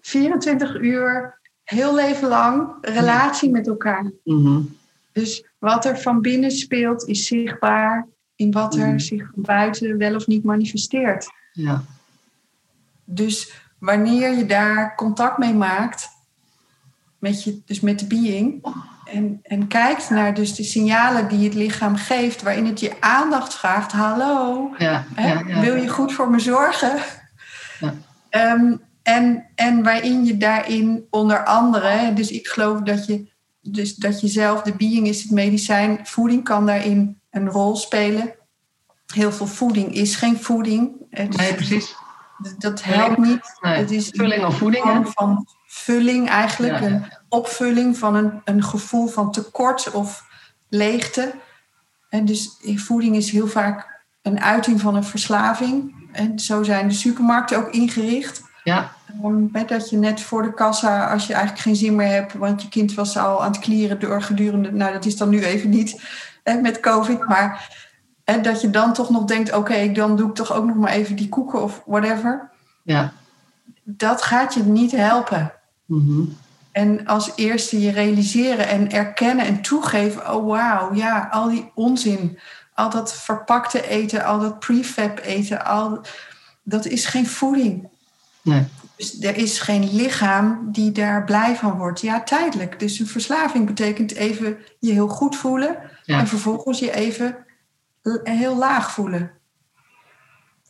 24 0.00 0.74
uur, 0.74 1.40
heel 1.62 1.94
leven 1.94 2.28
lang, 2.28 2.76
relatie 2.80 3.50
met 3.50 3.66
elkaar. 3.66 4.02
Mm 4.24 4.44
-hmm. 4.44 4.76
Dus 5.12 5.45
wat 5.66 5.84
er 5.84 5.98
van 5.98 6.20
binnen 6.20 6.50
speelt 6.50 7.08
is 7.08 7.26
zichtbaar 7.26 8.06
in 8.36 8.52
wat 8.52 8.76
er 8.76 9.00
zich 9.00 9.30
van 9.34 9.42
buiten 9.42 9.98
wel 9.98 10.14
of 10.14 10.26
niet 10.26 10.44
manifesteert. 10.44 11.26
Ja. 11.52 11.84
Dus 13.04 13.52
wanneer 13.78 14.36
je 14.36 14.46
daar 14.46 14.94
contact 14.94 15.38
mee 15.38 15.54
maakt, 15.54 16.08
met, 17.18 17.44
je, 17.44 17.62
dus 17.64 17.80
met 17.80 17.98
de 17.98 18.06
being, 18.06 18.66
en, 19.04 19.40
en 19.42 19.66
kijkt 19.66 20.10
naar 20.10 20.34
dus 20.34 20.54
de 20.54 20.62
signalen 20.62 21.28
die 21.28 21.44
het 21.44 21.54
lichaam 21.54 21.96
geeft, 21.96 22.42
waarin 22.42 22.66
het 22.66 22.80
je 22.80 23.00
aandacht 23.00 23.54
vraagt, 23.54 23.92
hallo, 23.92 24.70
ja, 24.78 25.04
hè, 25.14 25.32
ja, 25.32 25.42
ja, 25.46 25.60
wil 25.60 25.74
je 25.74 25.88
goed 25.88 26.12
voor 26.12 26.30
me 26.30 26.38
zorgen? 26.38 26.98
Um, 28.30 28.80
en, 29.02 29.46
en 29.54 29.82
waarin 29.82 30.24
je 30.24 30.36
daarin 30.36 31.06
onder 31.10 31.44
andere, 31.44 32.12
dus 32.12 32.30
ik 32.30 32.46
geloof 32.46 32.80
dat 32.80 33.06
je 33.06 33.34
dus 33.72 33.94
dat 33.94 34.20
je 34.20 34.28
zelf, 34.28 34.62
de 34.62 34.74
being 34.76 35.06
is 35.06 35.22
het 35.22 35.30
medicijn, 35.30 36.00
voeding 36.02 36.44
kan 36.44 36.66
daarin 36.66 37.20
een 37.30 37.48
rol 37.48 37.76
spelen. 37.76 38.34
Heel 39.14 39.32
veel 39.32 39.46
voeding 39.46 39.94
is 39.94 40.16
geen 40.16 40.42
voeding. 40.42 40.92
Dus 41.10 41.36
nee, 41.36 41.54
precies. 41.54 41.94
Dat 42.58 42.82
helpt 42.82 43.18
niet. 43.18 43.56
Nee. 43.60 43.78
Het 43.78 43.90
is 43.90 44.08
vulling 44.08 44.44
of 44.44 44.56
voeding. 44.58 44.84
Een 44.84 45.06
van 45.06 45.46
vulling 45.66 46.28
eigenlijk, 46.28 46.80
ja. 46.80 46.86
een 46.86 47.04
opvulling 47.28 47.98
van 47.98 48.14
een, 48.14 48.40
een 48.44 48.62
gevoel 48.62 49.06
van 49.06 49.32
tekort 49.32 49.90
of 49.90 50.24
leegte. 50.68 51.34
En 52.08 52.24
dus 52.24 52.56
voeding 52.62 53.16
is 53.16 53.30
heel 53.30 53.48
vaak 53.48 54.04
een 54.22 54.40
uiting 54.40 54.80
van 54.80 54.94
een 54.94 55.04
verslaving. 55.04 55.94
En 56.12 56.38
zo 56.38 56.62
zijn 56.62 56.88
de 56.88 56.94
supermarkten 56.94 57.58
ook 57.58 57.70
ingericht. 57.70 58.42
Ja. 58.64 58.95
Dat 59.66 59.90
je 59.90 59.96
net 59.96 60.20
voor 60.20 60.42
de 60.42 60.54
kassa, 60.54 61.12
als 61.12 61.26
je 61.26 61.32
eigenlijk 61.32 61.62
geen 61.62 61.76
zin 61.76 61.96
meer 61.96 62.08
hebt, 62.08 62.34
want 62.34 62.62
je 62.62 62.68
kind 62.68 62.94
was 62.94 63.16
al 63.16 63.42
aan 63.44 63.50
het 63.50 63.60
klieren 63.60 64.00
door 64.00 64.22
gedurende, 64.22 64.72
nou 64.72 64.92
dat 64.92 65.04
is 65.04 65.16
dan 65.16 65.28
nu 65.28 65.44
even 65.44 65.70
niet 65.70 66.00
hè, 66.42 66.60
met 66.60 66.80
COVID, 66.80 67.26
maar 67.28 67.76
hè, 68.24 68.40
dat 68.40 68.60
je 68.60 68.70
dan 68.70 68.92
toch 68.92 69.10
nog 69.10 69.24
denkt, 69.24 69.48
oké, 69.48 69.58
okay, 69.58 69.92
dan 69.92 70.16
doe 70.16 70.28
ik 70.28 70.34
toch 70.34 70.52
ook 70.52 70.64
nog 70.64 70.76
maar 70.76 70.92
even 70.92 71.16
die 71.16 71.28
koeken 71.28 71.62
of 71.62 71.82
whatever. 71.86 72.50
Ja. 72.82 73.12
Dat 73.82 74.22
gaat 74.22 74.54
je 74.54 74.62
niet 74.62 74.92
helpen. 74.92 75.52
Mm 75.84 76.06
-hmm. 76.06 76.36
En 76.72 77.06
als 77.06 77.32
eerste 77.34 77.80
je 77.80 77.90
realiseren 77.90 78.68
en 78.68 78.90
erkennen 78.90 79.46
en 79.46 79.62
toegeven, 79.62 80.34
oh 80.34 80.46
wauw, 80.46 80.94
ja, 80.94 81.28
al 81.30 81.48
die 81.48 81.70
onzin, 81.74 82.38
al 82.74 82.90
dat 82.90 83.14
verpakte 83.14 83.88
eten, 83.88 84.24
al 84.24 84.38
dat 84.38 84.58
prefab 84.58 85.18
eten, 85.18 85.64
al, 85.64 86.00
dat 86.62 86.86
is 86.86 87.06
geen 87.06 87.26
voeding. 87.26 87.88
Nee. 88.42 88.64
Dus 88.96 89.20
er 89.20 89.36
is 89.36 89.58
geen 89.58 89.94
lichaam 89.94 90.68
die 90.72 90.92
daar 90.92 91.24
blij 91.24 91.56
van 91.56 91.76
wordt. 91.76 92.00
Ja, 92.00 92.22
tijdelijk. 92.22 92.78
Dus 92.78 92.98
een 92.98 93.06
verslaving 93.06 93.66
betekent 93.66 94.14
even 94.14 94.58
je 94.78 94.92
heel 94.92 95.08
goed 95.08 95.36
voelen 95.36 95.76
en 96.04 96.26
vervolgens 96.26 96.78
je 96.78 96.92
even 96.92 97.36
heel 98.22 98.56
laag 98.56 98.90
voelen. 98.90 99.30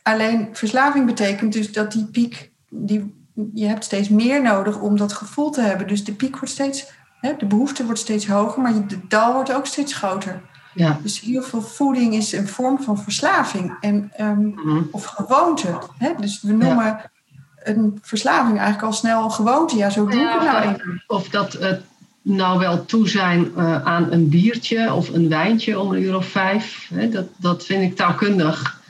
Alleen 0.03 0.49
verslaving 0.53 1.07
betekent 1.07 1.53
dus 1.53 1.73
dat 1.73 1.93
die 1.93 2.07
piek, 2.07 2.53
die, 2.69 3.29
je 3.55 3.67
hebt 3.67 3.85
steeds 3.85 4.09
meer 4.09 4.43
nodig 4.43 4.81
om 4.81 4.97
dat 4.97 5.13
gevoel 5.13 5.51
te 5.51 5.61
hebben. 5.61 5.87
Dus 5.87 6.05
de 6.05 6.13
piek 6.13 6.37
wordt 6.37 6.55
steeds, 6.55 6.93
hè, 7.21 7.37
de 7.39 7.47
behoefte 7.47 7.85
wordt 7.85 8.01
steeds 8.01 8.27
hoger, 8.27 8.63
maar 8.63 8.87
de 8.87 9.07
dal 9.09 9.33
wordt 9.33 9.53
ook 9.53 9.67
steeds 9.67 9.95
groter. 9.95 10.43
Ja. 10.75 10.99
Dus 11.03 11.21
heel 11.21 11.43
veel 11.43 11.63
voeding 11.63 12.15
is 12.15 12.33
een 12.33 12.49
vorm 12.49 12.83
van 12.83 12.99
verslaving 12.99 13.77
en, 13.81 14.13
um, 14.21 14.89
of 14.91 15.05
gewoonte. 15.05 15.79
Hè? 15.99 16.13
Dus 16.21 16.43
we 16.43 16.53
noemen 16.53 17.11
een 17.69 17.99
verslaving 18.03 18.59
eigenlijk 18.59 18.87
al 18.87 18.93
snel 18.93 19.25
een 19.25 19.33
gewoonte. 19.33 19.77
Ja, 19.77 19.91
zo 19.91 20.07
doen 20.07 20.21
we 20.21 20.45
nou 20.45 20.63
even. 20.63 21.03
Of 21.07 21.29
dat 21.29 21.53
het 21.53 21.81
nou 22.23 22.59
wel 22.59 22.85
toe 22.85 23.09
zijn 23.09 23.51
uh, 23.57 23.85
aan 23.85 24.13
een 24.13 24.29
biertje 24.29 24.95
of 24.95 25.09
een 25.09 25.29
wijntje 25.29 25.81
om 25.81 25.93
een 25.93 26.03
uur 26.03 26.17
of 26.17 26.27
vijf. 26.27 26.91
Hè? 26.95 27.09
Dat, 27.09 27.27
dat 27.37 27.65
vind 27.65 27.83
ik 27.83 27.97
taalkundig, 27.97 28.81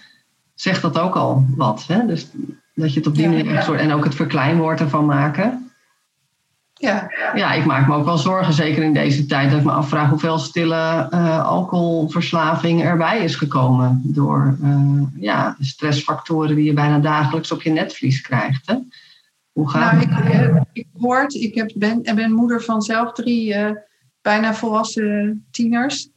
zegt 0.54 0.82
dat 0.82 0.98
ook 0.98 1.14
al 1.14 1.46
wat. 1.56 1.84
Hè? 1.86 2.06
Dus 2.06 2.26
dat 2.74 2.92
je 2.92 2.98
het 2.98 3.08
op 3.08 3.14
die 3.14 3.28
manier 3.28 3.52
ja. 3.52 3.72
en 3.72 3.92
ook 3.92 4.04
het 4.04 4.14
verkleinwoord 4.14 4.80
ervan 4.80 5.06
maken. 5.06 5.65
Ja. 6.78 7.10
ja, 7.34 7.52
ik 7.52 7.64
maak 7.64 7.88
me 7.88 7.94
ook 7.94 8.04
wel 8.04 8.18
zorgen, 8.18 8.52
zeker 8.52 8.82
in 8.82 8.92
deze 8.92 9.26
tijd, 9.26 9.50
dat 9.50 9.58
ik 9.58 9.64
me 9.64 9.72
afvraag 9.72 10.08
hoeveel 10.08 10.38
stille 10.38 11.08
uh, 11.10 11.46
alcoholverslaving 11.46 12.82
erbij 12.82 13.24
is 13.24 13.34
gekomen 13.34 14.00
door 14.04 14.56
uh, 14.62 15.02
ja, 15.16 15.54
de 15.58 15.64
stressfactoren 15.64 16.56
die 16.56 16.64
je 16.64 16.72
bijna 16.72 16.98
dagelijks 16.98 17.52
op 17.52 17.62
je 17.62 17.70
netvlies 17.70 18.20
krijgt. 18.20 18.66
Hè? 18.66 18.74
Hoe 19.52 19.70
gaat 19.70 19.92
nou, 19.92 20.04
het? 20.04 20.26
Ik, 20.26 20.34
uh, 20.34 20.60
ik 20.72 20.86
hoort, 20.98 21.34
ik 21.34 21.54
heb, 21.54 21.70
ben, 21.74 22.02
ben 22.02 22.32
moeder 22.32 22.62
van 22.62 22.82
zelf 22.82 23.12
drie 23.12 23.54
bijna 24.22 24.54
volwassen 24.54 25.46
tieners. 25.50 26.08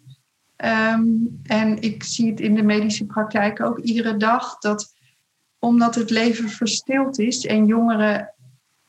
Um, 0.93 1.39
en 1.43 1.82
ik 1.82 2.04
zie 2.04 2.30
het 2.30 2.39
in 2.39 2.56
de 2.56 2.63
medische 2.63 3.06
praktijk 3.06 3.62
ook 3.62 3.80
iedere 3.80 4.17
dag 4.17 4.58
dat 4.58 4.93
omdat 5.60 5.95
het 5.95 6.10
leven 6.10 6.50
verstild 6.50 7.19
is 7.19 7.45
en 7.45 7.65
jongeren 7.65 8.34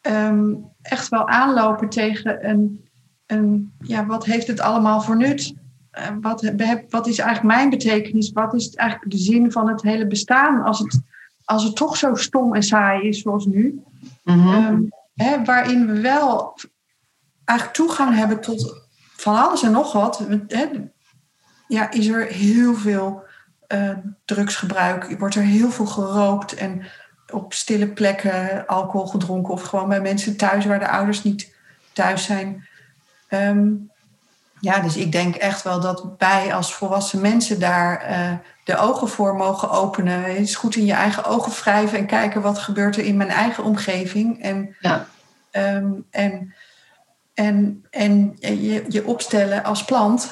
um, 0.03 0.69
echt 0.83 1.09
wel 1.09 1.29
aanlopen 1.29 1.89
tegen 1.89 2.49
een, 2.49 2.89
een, 3.27 3.73
ja, 3.81 4.07
wat 4.07 4.25
heeft 4.25 4.47
het 4.47 4.61
allemaal 4.61 5.01
voor 5.01 5.17
nut? 5.17 5.55
Uh, 5.99 6.07
wat, 6.21 6.53
wat 6.89 7.07
is 7.07 7.19
eigenlijk 7.19 7.57
mijn 7.57 7.71
betekenis? 7.71 8.33
Wat 8.33 8.55
is 8.55 8.75
eigenlijk 8.75 9.11
de 9.11 9.19
zin 9.19 9.53
van 9.53 9.69
het 9.69 9.83
hele 9.83 10.07
bestaan 10.07 10.63
als 10.63 10.79
het, 10.79 11.01
als 11.45 11.65
het 11.65 11.77
toch 11.77 11.97
zo 11.97 12.15
stom 12.15 12.55
en 12.55 12.63
saai 12.63 13.09
is 13.09 13.21
zoals 13.21 13.47
nu? 13.47 13.83
Mm 14.25 14.89
hè, 15.23 15.45
waarin 15.45 15.87
we 15.87 16.01
wel 16.01 16.59
eigenlijk 17.45 17.79
toegang 17.79 18.15
hebben 18.17 18.41
tot 18.41 18.89
van 19.17 19.37
alles 19.37 19.63
en 19.63 19.73
nog 19.73 19.93
wat. 19.93 20.27
Hè, 20.47 20.67
ja, 21.67 21.91
is 21.91 22.07
er 22.07 22.27
heel 22.27 22.75
veel 22.75 23.23
uh, 23.69 23.97
drugsgebruik, 24.25 25.19
wordt 25.19 25.35
er 25.35 25.43
heel 25.43 25.71
veel 25.71 25.87
gerookt 25.87 26.55
en 26.55 26.83
op 27.33 27.55
stille 27.55 27.87
plekken 27.87 28.67
alcohol 28.67 29.07
gedronken 29.07 29.53
of 29.53 29.63
gewoon 29.63 29.89
bij 29.89 30.01
mensen 30.01 30.37
thuis 30.37 30.65
waar 30.65 30.79
de 30.79 30.89
ouders 30.89 31.23
niet 31.23 31.55
thuis 31.93 32.25
zijn. 32.25 32.69
Ehm, 33.29 33.69
ja, 34.61 34.81
dus 34.81 34.97
ik 34.97 35.13
denk 35.13 35.35
echt 35.35 35.63
wel 35.63 35.81
dat 35.81 36.07
wij 36.19 36.55
als 36.55 36.75
volwassen 36.75 37.21
mensen 37.21 37.61
daar 37.61 38.11
uh, 38.11 38.33
de 38.65 38.77
ogen 38.77 39.09
voor 39.09 39.37
mogen 39.37 39.71
openen. 39.71 40.23
Het 40.23 40.39
is 40.39 40.55
goed 40.55 40.77
in 40.77 40.85
je 40.85 40.93
eigen 40.93 41.25
ogen 41.25 41.53
wrijven 41.53 41.99
en 41.99 42.07
kijken 42.07 42.43
wat 42.43 42.59
gebeurt 42.59 42.97
er 42.97 43.05
in 43.05 43.17
mijn 43.17 43.29
eigen 43.29 43.65
omgeving. 43.65 44.43
En, 44.43 44.77
ja. 44.81 45.07
um, 45.53 46.07
en, 46.11 46.55
en, 47.35 47.85
en 47.91 48.37
je, 48.41 48.85
je 48.89 49.07
opstellen 49.07 49.65
als 49.65 49.85
plant 49.85 50.31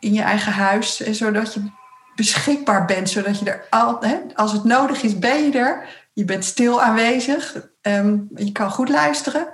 in 0.00 0.12
je 0.12 0.22
eigen 0.22 0.52
huis, 0.52 0.96
zodat 0.96 1.54
je 1.54 1.70
beschikbaar 2.14 2.84
bent, 2.84 3.10
zodat 3.10 3.38
je 3.38 3.50
er 3.50 3.64
al, 3.70 4.00
hè, 4.00 4.16
als 4.34 4.52
het 4.52 4.64
nodig 4.64 5.02
is, 5.02 5.18
ben 5.18 5.44
je 5.44 5.58
er 5.58 6.05
je 6.16 6.24
bent 6.24 6.44
stil 6.44 6.82
aanwezig. 6.82 7.68
Ehm, 7.80 8.18
je 8.34 8.52
kan 8.52 8.70
goed 8.70 8.88
luisteren. 8.88 9.48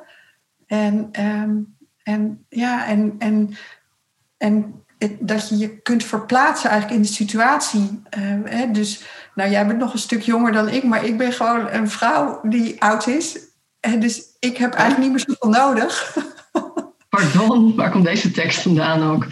En, 0.67 1.09
ehm, 1.13 1.51
en 2.03 2.47
ja, 2.49 2.87
en, 2.87 3.15
en, 3.19 3.57
en 4.37 4.85
dat 5.21 5.49
je 5.49 5.59
je 5.59 5.83
kunt 5.83 6.05
verplaatsen 6.05 6.71
eigenlijk 6.71 7.01
in 7.01 7.07
de 7.07 7.15
situatie. 7.15 8.03
Uh, 8.19 8.39
hè, 8.45 8.71
dus, 8.71 9.03
nou, 9.35 9.51
jij 9.51 9.67
bent 9.67 9.79
nog 9.79 9.93
een 9.93 9.99
stuk 9.99 10.23
jonger 10.23 10.53
dan 10.53 10.69
ik, 10.69 10.83
maar 10.83 11.05
ik 11.05 11.19
ben 11.19 11.33
gewoon 11.33 11.71
een 11.71 11.91
vrouw 11.91 12.41
die 12.43 12.83
oud 12.83 13.07
is. 13.07 13.39
En 13.81 14.01
dus 14.01 14.23
ik 14.39 14.57
heb 14.57 14.73
eigenlijk 14.73 15.01
niet 15.01 15.27
meer 15.27 15.37
zoveel 15.37 15.63
nodig. 15.63 16.17
Pardon, 17.09 17.75
waar 17.75 17.91
komt 17.91 18.05
deze 18.05 18.31
tekst 18.31 18.63
vandaan 18.63 19.03
ook? 19.03 19.27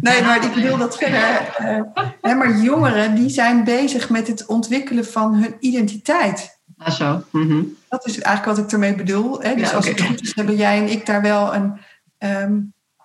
Nee, 0.00 0.22
maar 0.22 0.44
ik 0.44 0.54
bedoel 0.54 0.76
dat 0.76 0.96
verder. 0.96 1.56
Uh, 1.60 2.08
maar 2.42 2.60
jongeren 2.60 3.14
die 3.14 3.28
zijn 3.28 3.64
bezig 3.64 4.10
met 4.10 4.26
het 4.26 4.46
ontwikkelen 4.46 5.04
van 5.04 5.34
hun 5.34 5.54
identiteit. 5.60 6.60
Ah, 6.76 6.92
zo. 6.92 7.22
Mhm. 7.30 7.62
Dat 7.88 8.06
is 8.06 8.20
eigenlijk 8.20 8.56
wat 8.56 8.66
ik 8.66 8.72
ermee 8.72 8.94
bedoel. 8.94 9.40
Hè? 9.40 9.54
Dus 9.54 9.74
als 9.74 9.88
het 9.88 10.00
goed 10.00 10.22
is, 10.22 10.34
hebben 10.34 10.56
jij 10.56 10.78
en 10.78 10.88
ik 10.88 11.06
daar 11.06 11.22
wel 11.22 11.54
een, 11.54 11.80
ehm, 12.18 12.52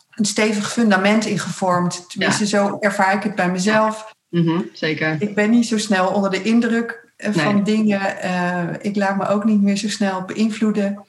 een 0.09 0.25
stevig 0.25 0.71
fundament 0.71 1.25
in 1.25 1.39
gevormd. 1.39 2.09
Tenminste, 2.09 2.47
zo 2.47 2.77
ervaar 2.79 3.15
ik 3.15 3.23
het 3.23 3.35
bij 3.35 3.51
mezelf. 3.51 4.15
Mm 4.29 4.69
zeker. 4.73 5.15
Ik 5.19 5.35
ben 5.35 5.49
niet 5.49 5.67
zo 5.67 5.77
snel 5.77 6.07
onder 6.07 6.31
de 6.31 6.41
indruk 6.41 7.11
eh, 7.17 7.31
van 7.33 7.63
dingen. 7.63 8.01
Uh, 8.23 8.69
ik 8.81 8.95
laat 8.95 9.17
me 9.17 9.27
ook 9.27 9.43
niet 9.43 9.61
meer 9.61 9.77
zo 9.77 9.89
snel 9.89 10.21
beïnvloeden. 10.21 11.05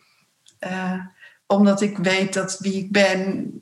omdat 1.46 1.80
ik 1.80 1.98
weet 1.98 2.34
dat 2.34 2.58
wie 2.58 2.74
ik 2.74 2.92
ben 2.92 3.52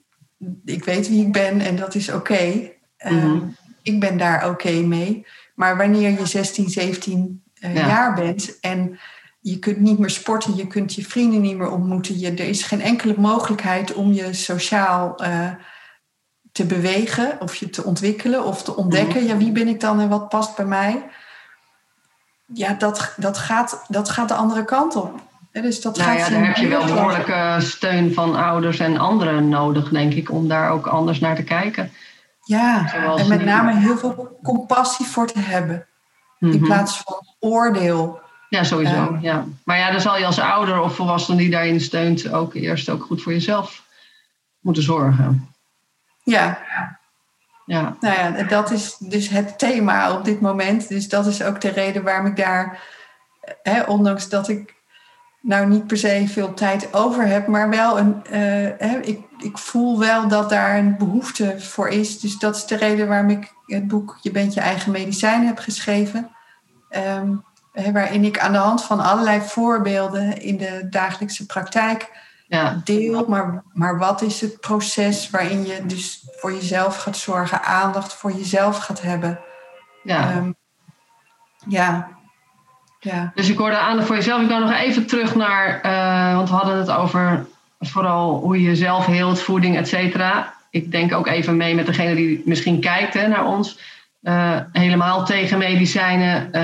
ik 0.64 0.84
weet 0.84 1.08
wie 1.08 1.26
ik 1.26 1.32
ben 1.32 1.60
en 1.60 1.76
dat 1.76 1.94
is 1.94 2.12
oké. 2.12 2.70
Ehm, 2.96 3.14
mhm. 3.14 3.48
Ik 3.86 4.00
ben 4.00 4.16
daar 4.16 4.48
oké 4.48 4.70
mee. 4.70 5.26
Maar 5.54 5.76
wanneer 5.76 6.10
je 6.10 6.26
16, 6.26 6.68
17 6.68 7.42
uh, 7.60 7.74
jaar 7.74 8.14
bent 8.14 8.60
en 8.60 8.98
je 9.40 9.58
kunt 9.58 9.80
niet 9.80 9.98
meer 9.98 10.10
sporten, 10.10 10.56
je 10.56 10.66
kunt 10.66 10.94
je 10.94 11.04
vrienden 11.04 11.40
niet 11.40 11.56
meer 11.56 11.70
ontmoeten, 11.70 12.18
je, 12.18 12.30
er 12.30 12.48
is 12.48 12.62
geen 12.62 12.80
enkele 12.80 13.14
mogelijkheid 13.16 13.94
om 13.94 14.12
je 14.12 14.32
sociaal 14.32 15.22
uh, 15.22 15.50
te 16.52 16.64
bewegen 16.64 17.40
of 17.40 17.54
je 17.54 17.70
te 17.70 17.84
ontwikkelen 17.84 18.44
of 18.44 18.62
te 18.62 18.76
ontdekken, 18.76 19.20
mhm. 19.20 19.26
ja, 19.26 19.36
wie 19.36 19.52
ben 19.52 19.68
ik 19.68 19.80
dan 19.80 20.00
en 20.00 20.08
wat 20.08 20.28
past 20.28 20.56
bij 20.56 20.66
mij? 20.66 21.04
Ja, 22.46 22.74
dat, 22.74 23.14
dat, 23.16 23.38
gaat, 23.38 23.84
dat 23.88 24.10
gaat 24.10 24.28
de 24.28 24.34
andere 24.34 24.64
kant 24.64 24.96
op 24.96 25.20
dus 25.62 25.80
dat 25.80 25.96
nou 25.96 26.18
ja, 26.18 26.28
daar 26.28 26.46
heb 26.46 26.56
je 26.56 26.68
wel 26.68 26.84
behoorlijke 26.84 27.56
steun 27.58 28.14
van 28.14 28.36
ouders 28.36 28.78
en 28.78 28.98
anderen 28.98 29.48
nodig, 29.48 29.88
denk 29.88 30.14
ik, 30.14 30.30
om 30.30 30.48
daar 30.48 30.70
ook 30.70 30.86
anders 30.86 31.20
naar 31.20 31.36
te 31.36 31.42
kijken. 31.42 31.90
Ja, 32.46 32.94
en 33.16 33.28
met 33.28 33.44
name 33.44 33.76
heel 33.76 33.98
veel 33.98 34.38
compassie 34.42 35.06
voor 35.06 35.26
te 35.26 35.38
hebben. 35.38 35.86
In 36.38 36.48
mhm. 36.48 36.64
plaats 36.64 36.98
van 36.98 37.26
oordeel. 37.38 38.20
Ja, 38.48 38.64
sowieso. 38.64 39.18
ja. 39.20 39.44
Maar 39.64 39.78
ja, 39.78 39.90
dan 39.90 40.00
zal 40.00 40.18
je 40.18 40.26
als 40.26 40.38
ouder 40.38 40.80
of 40.80 40.94
volwassene 40.94 41.36
die 41.36 41.50
daarin 41.50 41.80
steunt 41.80 42.32
ook 42.32 42.54
eerst 42.54 42.88
ook 42.88 43.02
goed 43.02 43.22
voor 43.22 43.32
jezelf 43.32 43.82
moeten 44.60 44.82
zorgen. 44.82 45.48
Ja. 46.22 46.58
ja. 47.66 47.96
Nou 48.00 48.14
ja, 48.14 48.42
dat 48.42 48.70
is 48.70 48.96
dus 48.98 49.28
het 49.28 49.58
thema 49.58 50.12
op 50.12 50.24
dit 50.24 50.40
moment. 50.40 50.88
Dus 50.88 51.08
dat 51.08 51.26
is 51.26 51.42
ook 51.42 51.60
de 51.60 51.70
reden 51.70 52.02
waarom 52.02 52.26
ik 52.26 52.36
daar, 52.36 52.82
hè, 53.62 53.82
ondanks 53.82 54.28
dat 54.28 54.48
ik 54.48 54.75
nou 55.46 55.66
niet 55.66 55.86
per 55.86 55.96
se 55.96 56.24
veel 56.28 56.54
tijd 56.54 56.94
over 56.94 57.26
heb, 57.26 57.46
maar 57.46 57.68
wel 57.68 57.98
een. 57.98 58.22
Uh, 58.32 59.08
ik, 59.08 59.20
ik 59.38 59.58
voel 59.58 59.98
wel 59.98 60.28
dat 60.28 60.50
daar 60.50 60.78
een 60.78 60.96
behoefte 60.96 61.60
voor 61.60 61.88
is. 61.88 62.20
Dus 62.20 62.38
dat 62.38 62.56
is 62.56 62.66
de 62.66 62.76
reden 62.76 63.08
waarom 63.08 63.30
ik 63.30 63.52
het 63.66 63.88
boek 63.88 64.18
Je 64.20 64.30
bent 64.30 64.54
je 64.54 64.60
eigen 64.60 64.92
medicijn 64.92 65.46
heb 65.46 65.58
geschreven. 65.58 66.30
Um, 66.90 67.44
waarin 67.92 68.24
ik 68.24 68.38
aan 68.38 68.52
de 68.52 68.58
hand 68.58 68.84
van 68.84 69.00
allerlei 69.00 69.40
voorbeelden 69.40 70.40
in 70.40 70.56
de 70.56 70.86
dagelijkse 70.90 71.46
praktijk 71.46 72.10
ja. 72.46 72.80
deel. 72.84 73.24
Maar, 73.28 73.62
maar 73.72 73.98
wat 73.98 74.22
is 74.22 74.40
het 74.40 74.60
proces 74.60 75.30
waarin 75.30 75.66
je 75.66 75.86
dus 75.86 76.28
voor 76.36 76.52
jezelf 76.52 76.96
gaat 76.96 77.16
zorgen, 77.16 77.62
aandacht 77.62 78.14
voor 78.14 78.32
jezelf 78.32 78.78
gaat 78.78 79.02
hebben? 79.02 79.40
Ja. 80.02 80.36
Um, 80.36 80.54
ja, 81.68 82.15
ja. 83.06 83.32
Dus 83.34 83.48
ik 83.48 83.58
hoorde 83.58 83.76
aandacht 83.76 84.06
voor 84.06 84.16
jezelf. 84.16 84.42
Ik 84.42 84.48
ga 84.48 84.58
nog 84.58 84.72
even 84.72 85.06
terug 85.06 85.34
naar, 85.34 85.80
uh, 85.84 86.36
want 86.36 86.48
we 86.48 86.54
hadden 86.54 86.76
het 86.76 86.90
over 86.90 87.46
vooral 87.80 88.40
hoe 88.40 88.60
je 88.60 88.66
jezelf 88.66 89.06
heelt, 89.06 89.40
voeding, 89.40 89.76
et 89.76 89.88
cetera. 89.88 90.54
Ik 90.70 90.90
denk 90.90 91.14
ook 91.14 91.26
even 91.26 91.56
mee 91.56 91.74
met 91.74 91.86
degene 91.86 92.14
die 92.14 92.42
misschien 92.44 92.80
kijkt 92.80 93.14
hè, 93.14 93.28
naar 93.28 93.46
ons. 93.46 93.78
Uh, 94.22 94.60
helemaal 94.72 95.24
tegen 95.24 95.58
medicijnen 95.58 96.46
uh, 96.46 96.60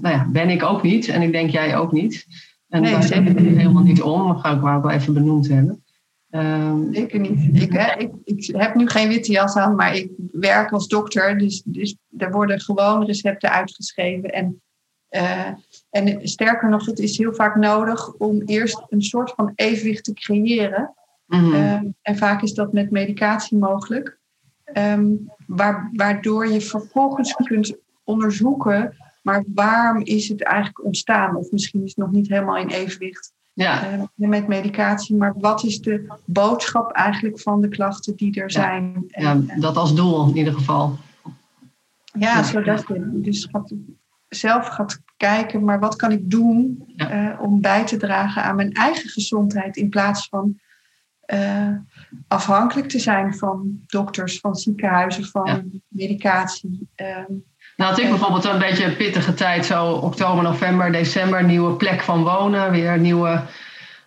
nou 0.00 0.14
ja, 0.14 0.26
ben 0.28 0.50
ik 0.50 0.62
ook 0.62 0.82
niet. 0.82 1.08
En 1.08 1.22
ik 1.22 1.32
denk 1.32 1.50
jij 1.50 1.76
ook 1.76 1.92
niet. 1.92 2.26
En 2.68 2.82
nee, 2.82 2.92
daar 2.92 3.02
zit 3.02 3.28
het 3.28 3.38
helemaal 3.38 3.82
niet 3.82 4.02
om. 4.02 4.28
Dat 4.28 4.40
ga 4.40 4.50
ik 4.50 4.60
wel 4.60 4.90
even 4.90 5.14
benoemd 5.14 5.48
hebben. 5.48 5.82
Um, 6.30 6.88
Zeker 6.94 7.20
niet. 7.20 7.62
Ik, 7.62 7.72
ik, 7.98 8.10
ik, 8.24 8.54
heb 8.56 8.74
nu 8.74 8.88
geen 8.88 9.08
witte 9.08 9.32
jas 9.32 9.56
aan, 9.56 9.74
maar 9.74 9.96
ik 9.96 10.10
werk 10.32 10.72
als 10.72 10.88
dokter. 10.88 11.38
Dus, 11.38 11.62
dus 11.64 11.96
er 12.16 12.30
worden 12.30 12.60
gewoon 12.60 13.04
recepten 13.04 13.50
uitgeschreven. 13.50 14.30
En 14.30 14.61
en 15.90 16.28
sterker 16.28 16.68
nog, 16.68 16.86
het 16.86 16.98
is 16.98 17.18
heel 17.18 17.34
vaak 17.34 17.56
nodig 17.56 18.12
om 18.12 18.42
eerst 18.42 18.82
een 18.88 19.02
soort 19.02 19.30
van 19.30 19.52
evenwicht 19.54 20.04
te 20.04 20.12
creëren. 20.12 20.94
Mhm. 21.26 21.84
en 22.02 22.16
vaak 22.16 22.42
is 22.42 22.54
dat 22.54 22.72
met 22.72 22.90
medicatie 22.90 23.58
mogelijk. 23.58 24.18
waar, 25.46 25.90
waardoor 25.92 26.46
je 26.46 26.60
vervolgens 26.60 27.34
kunt 27.34 27.76
onderzoeken, 28.04 28.96
maar 29.22 29.44
waarom 29.54 30.02
is 30.02 30.28
het 30.28 30.42
eigenlijk 30.42 30.84
ontstaan? 30.84 31.36
Of 31.36 31.50
misschien 31.50 31.82
is 31.82 31.88
het 31.88 31.96
nog 31.96 32.10
niet 32.10 32.28
helemaal 32.28 32.56
in 32.56 32.68
evenwicht 32.68 33.32
ja. 33.52 33.92
Uh, 33.92 34.28
met 34.28 34.48
medicatie. 34.48 35.16
Maar 35.16 35.34
wat 35.36 35.64
is 35.64 35.80
de 35.80 36.06
boodschap 36.24 36.90
eigenlijk 36.90 37.40
van 37.40 37.60
de 37.60 37.68
klachten 37.68 38.16
die 38.16 38.40
er 38.40 38.50
zijn? 38.50 39.04
Ja, 39.08 39.40
dat 39.58 39.76
als 39.76 39.94
doel 39.94 40.28
in 40.28 40.36
ieder 40.36 40.52
geval. 40.52 40.98
Ja, 42.18 42.42
zodat 42.42 42.84
je 42.88 43.10
dus 43.12 43.48
gaat, 43.50 43.72
zelf 44.34 44.66
gaat 44.66 45.00
kijken, 45.16 45.64
maar 45.64 45.80
wat 45.80 45.96
kan 45.96 46.12
ik 46.12 46.30
doen 46.30 46.84
uh, 46.96 47.28
om 47.38 47.60
bij 47.60 47.84
te 47.84 47.96
dragen 47.96 48.42
aan 48.42 48.56
mijn 48.56 48.72
eigen 48.72 49.10
gezondheid 49.10 49.76
in 49.76 49.88
plaats 49.88 50.28
van 50.28 50.60
uh, 51.26 51.68
afhankelijk 52.28 52.88
te 52.88 52.98
zijn 52.98 53.34
van 53.34 53.80
dokters, 53.86 54.40
van 54.40 54.54
ziekenhuizen, 54.54 55.24
van 55.24 55.70
medicatie. 55.88 56.88
Ehm, 56.94 57.32
nou 57.76 57.90
had 57.90 57.98
ik 57.98 58.08
bijvoorbeeld 58.08 58.44
een 58.44 58.58
beetje 58.58 58.84
een 58.84 58.96
pittige 58.96 59.34
tijd, 59.34 59.66
zo 59.66 59.92
oktober, 59.92 60.42
november, 60.42 60.92
december, 60.92 61.44
nieuwe 61.44 61.76
plek 61.76 62.00
van 62.00 62.22
wonen, 62.22 62.70
weer 62.70 62.98
nieuwe 62.98 63.42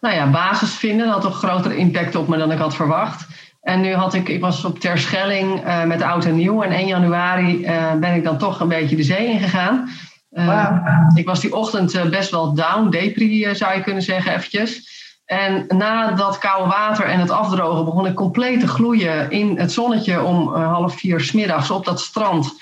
nou 0.01 0.15
ja, 0.15 0.29
basis 0.29 0.73
vinden. 0.73 1.05
Dat 1.05 1.13
had 1.13 1.23
toch 1.23 1.38
grotere 1.38 1.75
impact 1.75 2.15
op 2.15 2.27
me 2.27 2.38
dan 2.38 2.51
ik 2.51 2.57
had 2.57 2.75
verwacht. 2.75 3.27
En 3.61 3.81
nu 3.81 3.93
had 3.93 4.13
ik, 4.13 4.29
ik 4.29 4.41
was 4.41 4.65
op 4.65 4.79
Terschelling 4.79 5.65
uh, 5.65 5.83
met 5.83 6.01
oud 6.01 6.25
en 6.25 6.35
nieuw. 6.35 6.63
En 6.63 6.71
1 6.71 6.88
januari 6.88 7.65
uh, 7.65 7.93
ben 7.93 8.13
ik 8.13 8.23
dan 8.23 8.38
toch 8.38 8.59
een 8.59 8.67
beetje 8.67 8.95
de 8.95 9.03
zee 9.03 9.27
ingegaan. 9.27 9.89
Uh, 10.37 10.71
Ik 11.15 11.25
was 11.25 11.39
die 11.39 11.55
ochtend 11.55 12.09
best 12.09 12.31
wel 12.31 12.53
down, 12.53 12.89
depri 12.89 13.55
zou 13.55 13.75
je 13.75 13.81
kunnen 13.81 14.03
zeggen 14.03 14.33
eventjes. 14.33 14.93
En 15.25 15.65
na 15.67 16.11
dat 16.11 16.37
koude 16.37 16.69
water 16.69 17.05
en 17.05 17.19
het 17.19 17.29
afdrogen 17.29 17.85
begon 17.85 18.05
ik 18.05 18.13
compleet 18.13 18.59
te 18.59 18.67
gloeien 18.67 19.31
in 19.31 19.59
het 19.59 19.71
zonnetje 19.71 20.23
om 20.23 20.53
half 20.55 20.99
vier 20.99 21.19
smiddags 21.19 21.71
op 21.71 21.85
dat 21.85 21.99
strand. 21.99 22.53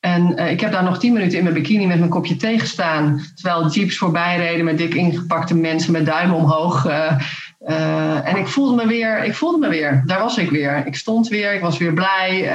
En 0.00 0.32
uh, 0.40 0.50
ik 0.50 0.60
heb 0.60 0.72
daar 0.72 0.82
nog 0.82 0.98
tien 0.98 1.12
minuten 1.12 1.38
in 1.38 1.44
mijn 1.44 1.54
bikini 1.54 1.86
met 1.86 1.98
mijn 1.98 2.10
kopje 2.10 2.36
thee 2.36 2.58
gestaan. 2.58 3.24
Terwijl 3.34 3.68
jeeps 3.68 3.98
voorbij 3.98 4.36
reden 4.36 4.64
met 4.64 4.78
dik 4.78 4.94
ingepakte 4.94 5.54
mensen 5.54 5.92
met 5.92 6.06
duimen 6.06 6.36
omhoog. 6.36 6.86
Uh, 6.86 7.18
uh, 7.68 8.28
en 8.28 8.36
ik 8.36 8.48
voelde 8.48 8.74
me 8.74 8.86
weer, 8.86 9.24
ik 9.24 9.34
voelde 9.34 9.58
me 9.58 9.68
weer. 9.68 10.02
Daar 10.06 10.18
was 10.18 10.38
ik 10.38 10.50
weer. 10.50 10.86
Ik 10.86 10.96
stond 10.96 11.28
weer, 11.28 11.54
ik 11.54 11.60
was 11.60 11.78
weer 11.78 11.92
blij. 11.92 12.50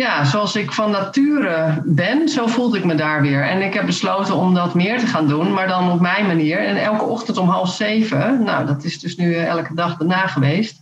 Ja, 0.00 0.24
zoals 0.24 0.56
ik 0.56 0.72
van 0.72 0.90
nature 0.90 1.82
ben, 1.84 2.28
zo 2.28 2.46
voelde 2.46 2.78
ik 2.78 2.84
me 2.84 2.94
daar 2.94 3.22
weer. 3.22 3.42
En 3.42 3.62
ik 3.62 3.74
heb 3.74 3.86
besloten 3.86 4.34
om 4.34 4.54
dat 4.54 4.74
meer 4.74 4.98
te 4.98 5.06
gaan 5.06 5.28
doen, 5.28 5.52
maar 5.52 5.68
dan 5.68 5.90
op 5.90 6.00
mijn 6.00 6.26
manier. 6.26 6.58
En 6.58 6.76
elke 6.76 7.04
ochtend 7.04 7.36
om 7.36 7.48
half 7.48 7.74
zeven, 7.74 8.42
nou 8.44 8.66
dat 8.66 8.84
is 8.84 9.00
dus 9.00 9.16
nu 9.16 9.34
elke 9.34 9.74
dag 9.74 9.96
daarna 9.96 10.26
geweest 10.26 10.80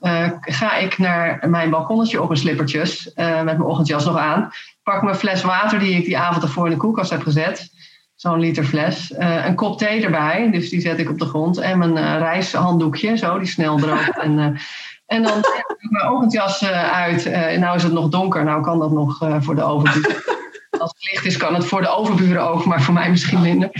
uh, 0.00 0.30
ga 0.40 0.76
ik 0.76 0.98
naar 0.98 1.48
mijn 1.48 1.70
balkonnetje 1.70 2.22
op 2.22 2.28
mijn 2.28 2.40
slippertjes 2.40 3.10
uh, 3.16 3.34
met 3.34 3.44
mijn 3.44 3.62
ochtendjas 3.62 4.04
nog 4.04 4.16
aan. 4.16 4.50
Pak 4.82 5.02
mijn 5.02 5.16
fles 5.16 5.42
water 5.42 5.78
die 5.78 5.96
ik 5.96 6.04
die 6.04 6.18
avond 6.18 6.42
ervoor 6.42 6.64
in 6.64 6.72
de 6.72 6.76
koelkast 6.76 7.10
heb 7.10 7.22
gezet. 7.22 7.70
Zo'n 8.14 8.40
liter 8.40 8.64
fles. 8.64 9.10
Uh, 9.10 9.46
een 9.46 9.54
kop 9.54 9.78
thee 9.78 10.04
erbij, 10.04 10.50
dus 10.50 10.68
die 10.68 10.80
zet 10.80 10.98
ik 10.98 11.10
op 11.10 11.18
de 11.18 11.24
grond. 11.24 11.58
En 11.58 11.78
mijn 11.78 12.18
reishanddoekje, 12.18 13.16
zo, 13.16 13.38
die 13.38 13.48
snel 13.48 13.76
droogt. 13.76 14.18
en, 14.26 14.58
en 15.06 15.22
dan 15.22 15.34
zet 15.34 15.74
ik 15.78 15.90
mijn 15.90 16.10
ochtendjas 16.10 16.64
uit. 16.92 17.24
nou 17.58 17.76
is 17.76 17.82
het 17.82 17.92
nog 17.92 18.08
donker, 18.08 18.44
nou 18.44 18.62
kan 18.62 18.78
dat 18.78 18.92
nog 18.92 19.18
voor 19.40 19.54
de 19.54 19.62
overburen. 19.62 20.16
Als 20.80 20.94
het 20.98 21.10
licht 21.10 21.24
is, 21.24 21.36
kan 21.36 21.54
het 21.54 21.64
voor 21.64 21.80
de 21.80 21.88
overburen 21.88 22.48
ook, 22.48 22.64
maar 22.64 22.82
voor 22.82 22.94
mij 22.94 23.10
misschien 23.10 23.40
minder. 23.40 23.70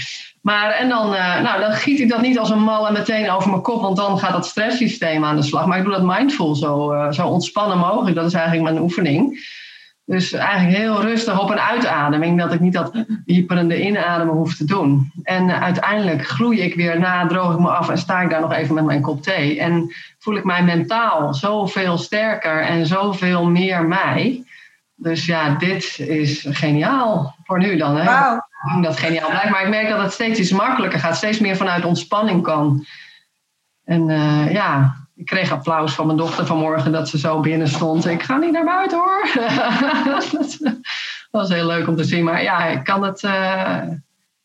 Maar 0.46 0.70
en 0.70 0.88
dan, 0.88 1.14
uh, 1.14 1.40
nou, 1.40 1.60
dan 1.60 1.72
giet 1.72 2.00
ik 2.00 2.08
dat 2.08 2.20
niet 2.20 2.38
als 2.38 2.50
een 2.50 2.62
malle 2.62 2.92
meteen 2.92 3.30
over 3.30 3.50
mijn 3.50 3.62
kop, 3.62 3.80
want 3.80 3.96
dan 3.96 4.18
gaat 4.18 4.32
dat 4.32 4.46
stresssysteem 4.46 5.24
aan 5.24 5.36
de 5.36 5.42
slag. 5.42 5.66
Maar 5.66 5.78
ik 5.78 5.84
doe 5.84 5.92
dat 5.92 6.02
mindful, 6.02 6.54
zo, 6.54 6.92
uh, 6.92 7.12
zo 7.12 7.26
ontspannen 7.26 7.78
mogelijk. 7.78 8.16
Dat 8.16 8.26
is 8.26 8.32
eigenlijk 8.32 8.70
mijn 8.70 8.82
oefening. 8.82 9.38
Dus 10.06 10.32
eigenlijk 10.32 10.76
heel 10.76 11.02
rustig 11.02 11.40
op 11.40 11.50
een 11.50 11.60
uitademing, 11.60 12.38
dat 12.38 12.52
ik 12.52 12.60
niet 12.60 12.72
dat 12.72 12.92
hyperende 13.24 13.82
inademen 13.82 14.34
hoef 14.34 14.56
te 14.56 14.64
doen. 14.64 15.12
En 15.22 15.48
uh, 15.48 15.62
uiteindelijk 15.62 16.26
groei 16.26 16.60
ik 16.60 16.74
weer 16.74 16.98
na, 16.98 17.26
droog 17.26 17.52
ik 17.52 17.58
me 17.58 17.68
af 17.68 17.88
en 17.88 17.98
sta 17.98 18.20
ik 18.20 18.30
daar 18.30 18.40
nog 18.40 18.52
even 18.52 18.74
met 18.74 18.84
mijn 18.84 19.02
kop 19.02 19.22
thee. 19.22 19.60
En 19.60 19.92
voel 20.18 20.36
ik 20.36 20.44
mij 20.44 20.62
mentaal 20.62 21.34
zoveel 21.34 21.98
sterker 21.98 22.60
en 22.60 22.86
zoveel 22.86 23.44
meer 23.44 23.84
mij. 23.84 24.44
Dus 24.94 25.26
ja, 25.26 25.54
dit 25.54 25.98
is 25.98 26.46
geniaal 26.50 27.36
voor 27.44 27.58
nu 27.58 27.76
dan. 27.76 27.96
Hè? 27.96 28.04
Wow 28.04 28.40
dat 28.82 28.98
geniaal 28.98 29.30
blijkt. 29.30 29.50
Maar 29.50 29.62
ik 29.62 29.68
merk 29.68 29.88
dat 29.88 30.00
het 30.00 30.12
steeds 30.12 30.40
iets 30.40 30.50
makkelijker 30.50 30.98
gaat. 30.98 31.16
Steeds 31.16 31.38
meer 31.38 31.56
vanuit 31.56 31.84
ontspanning 31.84 32.42
kan. 32.42 32.86
En 33.84 34.08
uh, 34.08 34.52
ja, 34.52 34.96
ik 35.16 35.26
kreeg 35.26 35.52
applaus 35.52 35.94
van 35.94 36.06
mijn 36.06 36.18
dochter 36.18 36.46
vanmorgen 36.46 36.92
dat 36.92 37.08
ze 37.08 37.18
zo 37.18 37.40
binnen 37.40 37.68
stond. 37.68 38.06
Ik 38.06 38.22
ga 38.22 38.36
niet 38.36 38.52
naar 38.52 38.64
buiten 38.64 38.98
hoor. 38.98 39.28
dat 41.30 41.40
was 41.40 41.48
heel 41.48 41.66
leuk 41.66 41.88
om 41.88 41.96
te 41.96 42.04
zien. 42.04 42.24
Maar 42.24 42.42
ja, 42.42 42.66
ik 42.66 42.84
kan 42.84 43.02
het. 43.02 43.22
Uh, 43.22 43.82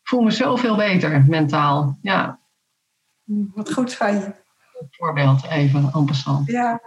voel 0.02 0.22
me 0.22 0.30
zoveel 0.30 0.76
beter 0.76 1.24
mentaal. 1.28 1.98
Ja. 2.02 2.38
Wat 3.54 3.72
goed 3.72 3.94
van 3.94 4.14
je. 4.14 4.34
Voorbeeld 4.90 5.46
even, 5.50 5.90
en 5.94 6.04
passant. 6.04 6.46
Ja. 6.46 6.80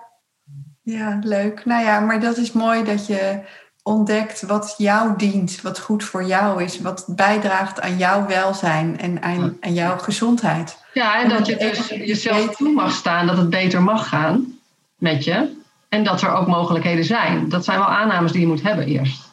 ja, 0.81 1.19
leuk. 1.23 1.65
Nou 1.65 1.83
ja, 1.83 1.99
maar 1.99 2.19
dat 2.19 2.37
is 2.37 2.51
mooi 2.51 2.83
dat 2.83 3.07
je 3.07 3.41
ontdekt 3.83 4.41
wat 4.41 4.75
jou 4.77 5.17
dient, 5.17 5.61
wat 5.61 5.79
goed 5.79 6.03
voor 6.03 6.23
jou 6.23 6.63
is, 6.63 6.81
wat 6.81 7.05
bijdraagt 7.07 7.81
aan 7.81 7.97
jouw 7.97 8.25
welzijn 8.25 8.99
en 8.99 9.21
aan, 9.21 9.57
aan 9.59 9.73
jouw 9.73 9.97
gezondheid. 9.97 10.84
Ja, 10.95 11.21
en, 11.21 11.29
dat 11.29 11.45
je 11.45 11.57
dus 11.57 11.87
jezelf 11.87 12.55
toe 12.55 12.73
mag 12.73 12.91
staan 12.91 13.27
dat 13.27 13.37
het 13.37 13.49
beter 13.49 13.81
mag 13.81 14.07
gaan 14.07 14.59
met 14.95 15.23
je. 15.23 15.63
En 15.89 16.03
dat 16.03 16.21
er 16.21 16.33
ook 16.33 16.47
mogelijkheden 16.47 17.05
zijn. 17.05 17.49
Dat 17.49 17.65
zijn 17.65 17.79
wel 17.79 17.87
aannames 17.87 18.31
die 18.31 18.41
je 18.41 18.47
moet 18.47 18.61
hebben 18.61 18.85
eerst. 18.85 19.23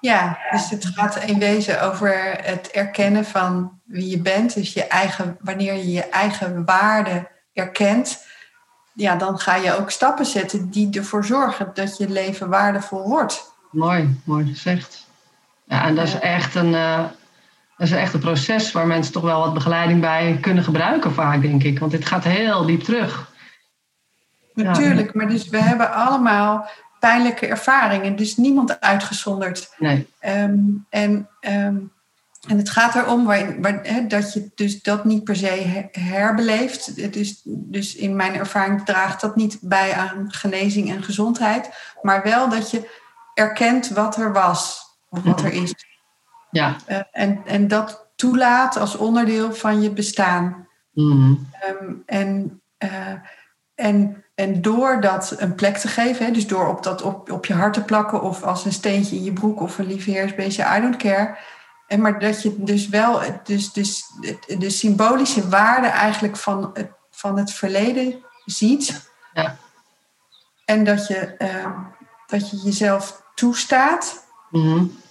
Ja, 0.00 0.38
dus 0.50 0.70
het 0.70 0.86
gaat 0.86 1.16
in 1.16 1.38
wezen 1.38 1.82
over 1.82 2.38
het 2.42 2.70
erkennen 2.70 3.24
van 3.24 3.80
wie 3.84 4.10
je 4.10 4.18
bent. 4.18 4.54
Dus 4.54 4.72
je 4.72 4.84
eigen, 4.84 5.36
wanneer 5.40 5.74
je 5.74 5.92
je 5.92 6.04
eigen 6.04 6.64
waarde 6.64 7.28
erkent, 7.52 8.26
ja, 8.92 9.16
dan 9.16 9.38
ga 9.38 9.54
je 9.54 9.78
ook 9.78 9.90
stappen 9.90 10.26
zetten 10.26 10.70
die 10.70 10.98
ervoor 10.98 11.24
zorgen 11.24 11.70
dat 11.74 11.96
je 11.96 12.08
leven 12.08 12.48
waardevol 12.48 13.08
wordt. 13.08 13.52
Mooi, 13.70 14.20
mooi 14.24 14.46
gezegd. 14.46 15.06
Ja, 15.64 15.84
en 15.84 15.94
dat 15.94 16.06
is 16.06 16.18
echt 16.18 16.54
een, 16.54 16.72
uh, 16.72 17.04
dat 17.76 17.86
is 17.86 17.92
echt 17.92 18.14
een 18.14 18.20
proces 18.20 18.72
waar 18.72 18.86
mensen 18.86 19.12
toch 19.12 19.22
wel 19.22 19.40
wat 19.40 19.54
begeleiding 19.54 20.00
bij 20.00 20.38
kunnen 20.40 20.64
gebruiken 20.64 21.12
vaak, 21.12 21.42
denk 21.42 21.62
ik. 21.62 21.78
Want 21.78 21.92
dit 21.92 22.06
gaat 22.06 22.24
heel 22.24 22.66
diep 22.66 22.82
terug. 22.82 23.32
Natuurlijk, 24.54 25.14
maar 25.14 25.28
dus 25.28 25.48
we 25.48 25.62
hebben 25.62 25.92
allemaal 25.92 26.68
pijnlijke 27.00 27.46
ervaringen. 27.46 28.16
Dus 28.16 28.36
niemand 28.36 28.80
uitgezonderd. 28.80 29.74
Nee. 29.78 30.06
Um, 30.26 30.86
en 30.90 31.28
um, 31.40 31.92
en 32.46 32.58
het 32.58 32.70
gaat 32.70 32.94
erom 32.94 33.24
waar, 33.24 33.60
waar, 33.60 34.08
dat 34.08 34.32
je 34.32 34.50
dus 34.54 34.82
dat 34.82 35.04
niet 35.04 35.24
per 35.24 35.36
se 35.36 35.88
herbeleeft. 35.92 36.86
Het 36.96 37.16
is, 37.16 37.40
dus 37.44 37.94
in 37.94 38.16
mijn 38.16 38.34
ervaring 38.34 38.84
draagt 38.84 39.20
dat 39.20 39.36
niet 39.36 39.58
bij 39.60 39.92
aan 39.92 40.26
genezing 40.28 40.90
en 40.90 41.02
gezondheid. 41.02 41.70
Maar 42.02 42.22
wel 42.22 42.48
dat 42.48 42.70
je 42.70 42.90
erkent 43.34 43.88
wat 43.88 44.16
er 44.16 44.32
was, 44.32 44.82
of 45.08 45.22
wat 45.22 45.42
er 45.42 45.52
is. 45.52 45.74
Ja. 46.54 46.76
Uh, 46.88 47.00
en, 47.12 47.40
en 47.44 47.68
dat 47.68 48.06
toelaat 48.16 48.76
als 48.76 48.96
onderdeel 48.96 49.54
van 49.54 49.82
je 49.82 49.90
bestaan. 49.90 50.68
Mm 50.92 51.48
um, 51.68 52.02
en, 52.06 52.62
uh, 52.78 53.12
en, 53.74 54.24
en 54.34 54.62
door 54.62 55.00
dat 55.00 55.34
een 55.38 55.54
plek 55.54 55.76
te 55.76 55.88
geven, 55.88 56.26
hè, 56.26 56.32
dus 56.32 56.46
door 56.46 56.68
op, 56.68 56.82
dat 56.82 57.02
op, 57.02 57.30
op 57.30 57.46
je 57.46 57.54
hart 57.54 57.74
te 57.74 57.84
plakken 57.84 58.22
of 58.22 58.42
als 58.42 58.64
een 58.64 58.72
steentje 58.72 59.16
in 59.16 59.24
je 59.24 59.32
broek 59.32 59.60
of 59.60 59.78
een 59.78 59.86
liefheersbeestje, 59.86 60.76
I 60.76 60.80
don't 60.80 60.96
care 60.96 61.36
en 61.86 62.00
maar 62.00 62.18
dat 62.18 62.42
je 62.42 62.54
dus 62.58 62.88
wel 62.88 63.22
dus, 63.44 63.72
dus 63.72 64.04
de 64.58 64.70
symbolische 64.70 65.48
waarde 65.48 65.86
eigenlijk 65.86 66.36
van 66.36 66.70
het, 66.74 66.90
van 67.10 67.38
het 67.38 67.52
verleden 67.52 68.24
ziet. 68.44 69.10
Ja. 69.32 69.56
En 70.64 70.84
dat 70.84 71.06
je, 71.06 71.34
uh, 71.38 71.78
dat 72.26 72.50
je 72.50 72.56
jezelf 72.56 73.22
toestaat. 73.34 74.26
Mm 74.50 75.02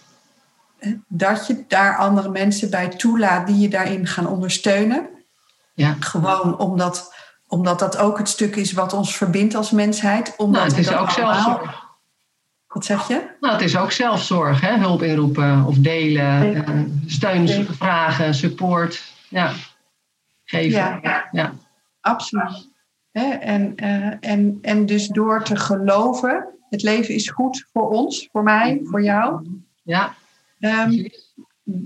Dat 1.08 1.48
je 1.48 1.64
daar 1.68 1.98
andere 1.98 2.30
mensen 2.30 2.70
bij 2.70 2.88
toelaat 2.88 3.48
die 3.48 3.60
je 3.60 3.70
daarin 3.70 4.08
gaan 4.08 4.28
ondersteunen. 4.28 5.10
Ja. 5.74 5.96
Gewoon 6.00 6.58
omdat, 6.58 7.14
omdat 7.48 7.80
dat 7.80 7.98
ook 7.98 8.18
het 8.18 8.30
stuk 8.30 8.56
is 8.56 8.72
wat 8.72 8.94
ons 8.94 9.18
verbindt 9.18 9.56
als 9.56 9.72
mensheid. 9.72 10.34
Omdat 10.38 10.62
nou, 10.62 10.76
het 10.76 10.88
is 10.88 10.94
ook 10.94 11.12
zelfzorg. 11.12 11.82
Wat 12.68 12.86
zeg 12.86 13.08
je? 13.08 13.36
Nou, 13.40 13.54
het 13.54 13.64
is 13.64 13.78
ook 13.78 13.92
zelfzorg, 13.92 14.62
hè? 14.62 14.78
hulp 14.78 15.02
inroepen 15.02 15.66
of 15.66 15.76
delen, 15.76 16.56
uh, 16.56 16.80
steun 17.06 17.66
vragen, 17.66 18.34
support. 18.34 19.14
Ja. 19.30 19.52
Geven. 20.44 20.80
Ja, 20.80 21.28
ja. 21.32 21.54
absoluut. 22.02 22.70
Hè? 23.12 23.30
En, 23.30 23.74
uh, 23.76 24.14
en, 24.20 24.58
en 24.62 24.86
dus 24.86 25.08
door 25.08 25.44
te 25.44 25.56
geloven, 25.56 26.46
het 26.70 26.82
leven 26.82 27.14
is 27.14 27.30
goed 27.30 27.66
voor 27.74 27.90
ons, 27.90 28.30
voor 28.32 28.44
mij, 28.44 28.80
voor 28.84 29.04
jou. 29.04 29.48
Ja. 29.84 30.14
Ehm, 30.64 31.08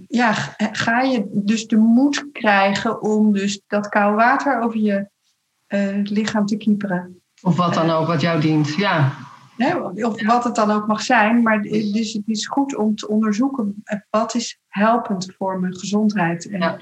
ja, 0.07 0.33
ga 0.71 1.01
je 1.01 1.29
dus 1.31 1.67
de 1.67 1.77
moed 1.77 2.27
krijgen 2.31 3.01
om 3.01 3.33
dus 3.33 3.61
dat 3.67 3.89
koude 3.89 4.15
water 4.15 4.61
over 4.61 4.79
je 4.79 5.09
uh, 5.67 6.03
lichaam 6.03 6.45
te 6.45 6.57
kieperen. 6.57 7.21
Of 7.41 7.55
wat 7.55 7.73
dan 7.73 7.89
ook, 7.89 8.07
wat 8.07 8.21
jou 8.21 8.41
dient, 8.41 8.75
ja. 8.75 9.13
of 9.93 10.25
wat 10.25 10.43
het 10.43 10.55
dan 10.55 10.71
ook 10.71 10.87
mag 10.87 11.01
zijn. 11.01 11.41
Maar 11.41 11.61
dus 11.61 12.13
het 12.13 12.27
is 12.27 12.47
goed 12.47 12.75
om 12.75 12.95
te 12.95 13.07
onderzoeken 13.07 13.83
wat 14.09 14.35
is 14.35 14.59
helpend 14.67 15.33
voor 15.37 15.59
mijn 15.59 15.77
gezondheid. 15.77 16.49
En, 16.49 16.59
ja. 16.59 16.79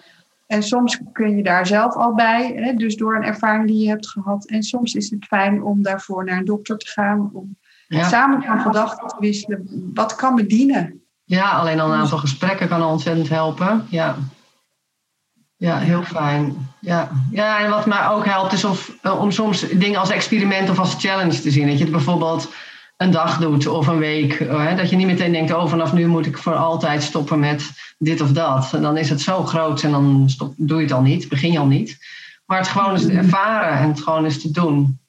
en 0.47 0.63
soms 0.63 1.01
kun 1.11 1.37
je 1.37 1.43
daar 1.43 1.67
zelf 1.67 1.95
al 1.95 2.13
bij, 2.13 2.53
hè, 2.55 2.73
dus 2.73 2.95
door 2.95 3.15
een 3.15 3.23
ervaring 3.23 3.67
die 3.67 3.83
je 3.83 3.89
hebt 3.89 4.09
gehad. 4.09 4.45
En 4.45 4.63
soms 4.63 4.93
is 4.93 5.09
het 5.09 5.25
fijn 5.25 5.63
om 5.63 5.81
daarvoor 5.81 6.23
naar 6.25 6.37
een 6.37 6.45
dokter 6.45 6.77
te 6.77 6.87
gaan. 6.87 7.29
Om 7.33 7.57
samen 7.87 8.43
van 8.43 8.59
gedachten 8.59 9.07
te 9.07 9.15
wisselen. 9.19 9.91
Wat 9.93 10.15
kan 10.15 10.33
me 10.33 10.45
dienen? 10.45 11.04
Ja, 11.25 11.51
alleen 11.51 11.79
al 11.79 11.91
een 11.91 11.99
aantal 11.99 12.17
gesprekken 12.17 12.67
kan 12.67 12.83
ontzettend 12.83 13.29
helpen. 13.29 13.85
Ja. 13.89 14.15
Ja, 15.57 15.77
heel 15.77 16.03
fijn. 16.03 16.69
Ja. 16.79 17.11
ja, 17.31 17.59
en 17.59 17.69
wat 17.69 17.85
mij 17.85 18.07
ook 18.07 18.25
helpt 18.25 18.53
is 18.53 18.63
of, 18.63 18.91
eh, 19.01 19.21
om 19.21 19.31
soms 19.31 19.67
dingen 19.69 19.99
als 19.99 20.09
experiment 20.09 20.69
of 20.69 20.79
als 20.79 20.95
challenge 20.97 21.41
te 21.41 21.51
zien. 21.51 21.67
Dat 21.67 21.77
je 21.77 21.83
het 21.83 21.93
bijvoorbeeld 21.93 22.49
een 22.97 23.11
dag 23.11 23.37
doet 23.37 23.67
of 23.67 23.87
een 23.87 23.97
week. 23.97 24.33
Eh, 24.33 24.65
hè, 24.65 24.75
dat 24.75 24.89
je 24.89 24.95
niet 24.95 25.07
meteen 25.07 25.31
denkt, 25.31 25.53
oh 25.53 25.67
vanaf 25.67 25.93
nu 25.93 26.07
moet 26.07 26.25
ik 26.25 26.37
voor 26.37 26.55
altijd 26.55 27.03
stoppen 27.03 27.39
met 27.39 27.69
dit 27.97 28.21
of 28.21 28.31
dat. 28.31 28.73
En 28.73 28.81
dan 28.81 28.97
is 28.97 29.09
het 29.09 29.21
zo 29.21 29.43
groot 29.43 29.83
en 29.83 29.91
dan 29.91 30.23
stop, 30.29 30.53
doe 30.57 30.77
je 30.77 30.83
het 30.83 30.93
al 30.93 31.01
niet, 31.01 31.29
begin 31.29 31.51
je 31.51 31.59
al 31.59 31.65
niet. 31.65 31.97
Maar 32.45 32.57
het 32.57 32.67
gewoon 32.67 32.91
eens 32.91 33.05
te 33.05 33.11
ervaren 33.11 33.79
en 33.79 33.87
het 33.87 34.01
gewoon 34.01 34.23
eens 34.23 34.41
te 34.41 34.51
doen. 34.51 34.99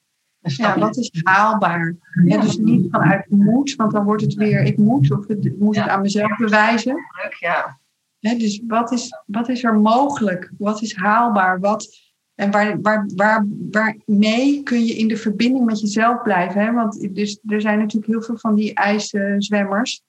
Ja, 0.47 0.79
wat 0.79 0.97
is 0.97 1.11
haalbaar? 1.23 1.97
Ja. 2.25 2.41
dus 2.41 2.57
niet 2.57 2.87
vanuit 2.91 3.31
moed, 3.31 3.75
want 3.75 3.93
dan 3.93 4.05
wordt 4.05 4.23
het 4.23 4.35
weer 4.35 4.61
ik 4.61 4.77
moet 4.77 5.11
of 5.11 5.27
ik 5.27 5.59
moet 5.59 5.77
het 5.77 5.89
aan 5.89 6.01
mezelf 6.01 6.37
bewijzen. 6.37 6.97
Ja. 7.39 7.79
dus 8.19 8.63
wat 8.67 8.93
is, 8.93 9.11
wat 9.27 9.49
is 9.49 9.65
er 9.65 9.75
mogelijk? 9.75 10.53
Wat 10.59 10.83
is 10.83 10.97
haalbaar? 10.97 11.61
Wat, 11.61 11.89
en 12.35 12.51
waar, 12.51 12.81
waar, 12.81 13.07
waar, 13.15 13.47
waarmee 13.71 14.63
kun 14.63 14.85
je 14.85 14.97
in 14.97 15.09
de 15.09 15.17
verbinding 15.17 15.65
met 15.65 15.81
jezelf 15.81 16.23
blijven? 16.23 16.61
Hè? 16.61 16.73
Want 16.73 17.15
dus, 17.15 17.39
er 17.47 17.61
zijn 17.61 17.79
natuurlijk 17.79 18.13
heel 18.13 18.23
veel 18.23 18.39
van 18.39 18.55
die 18.55 18.75
ijszwemmers. 18.75 20.03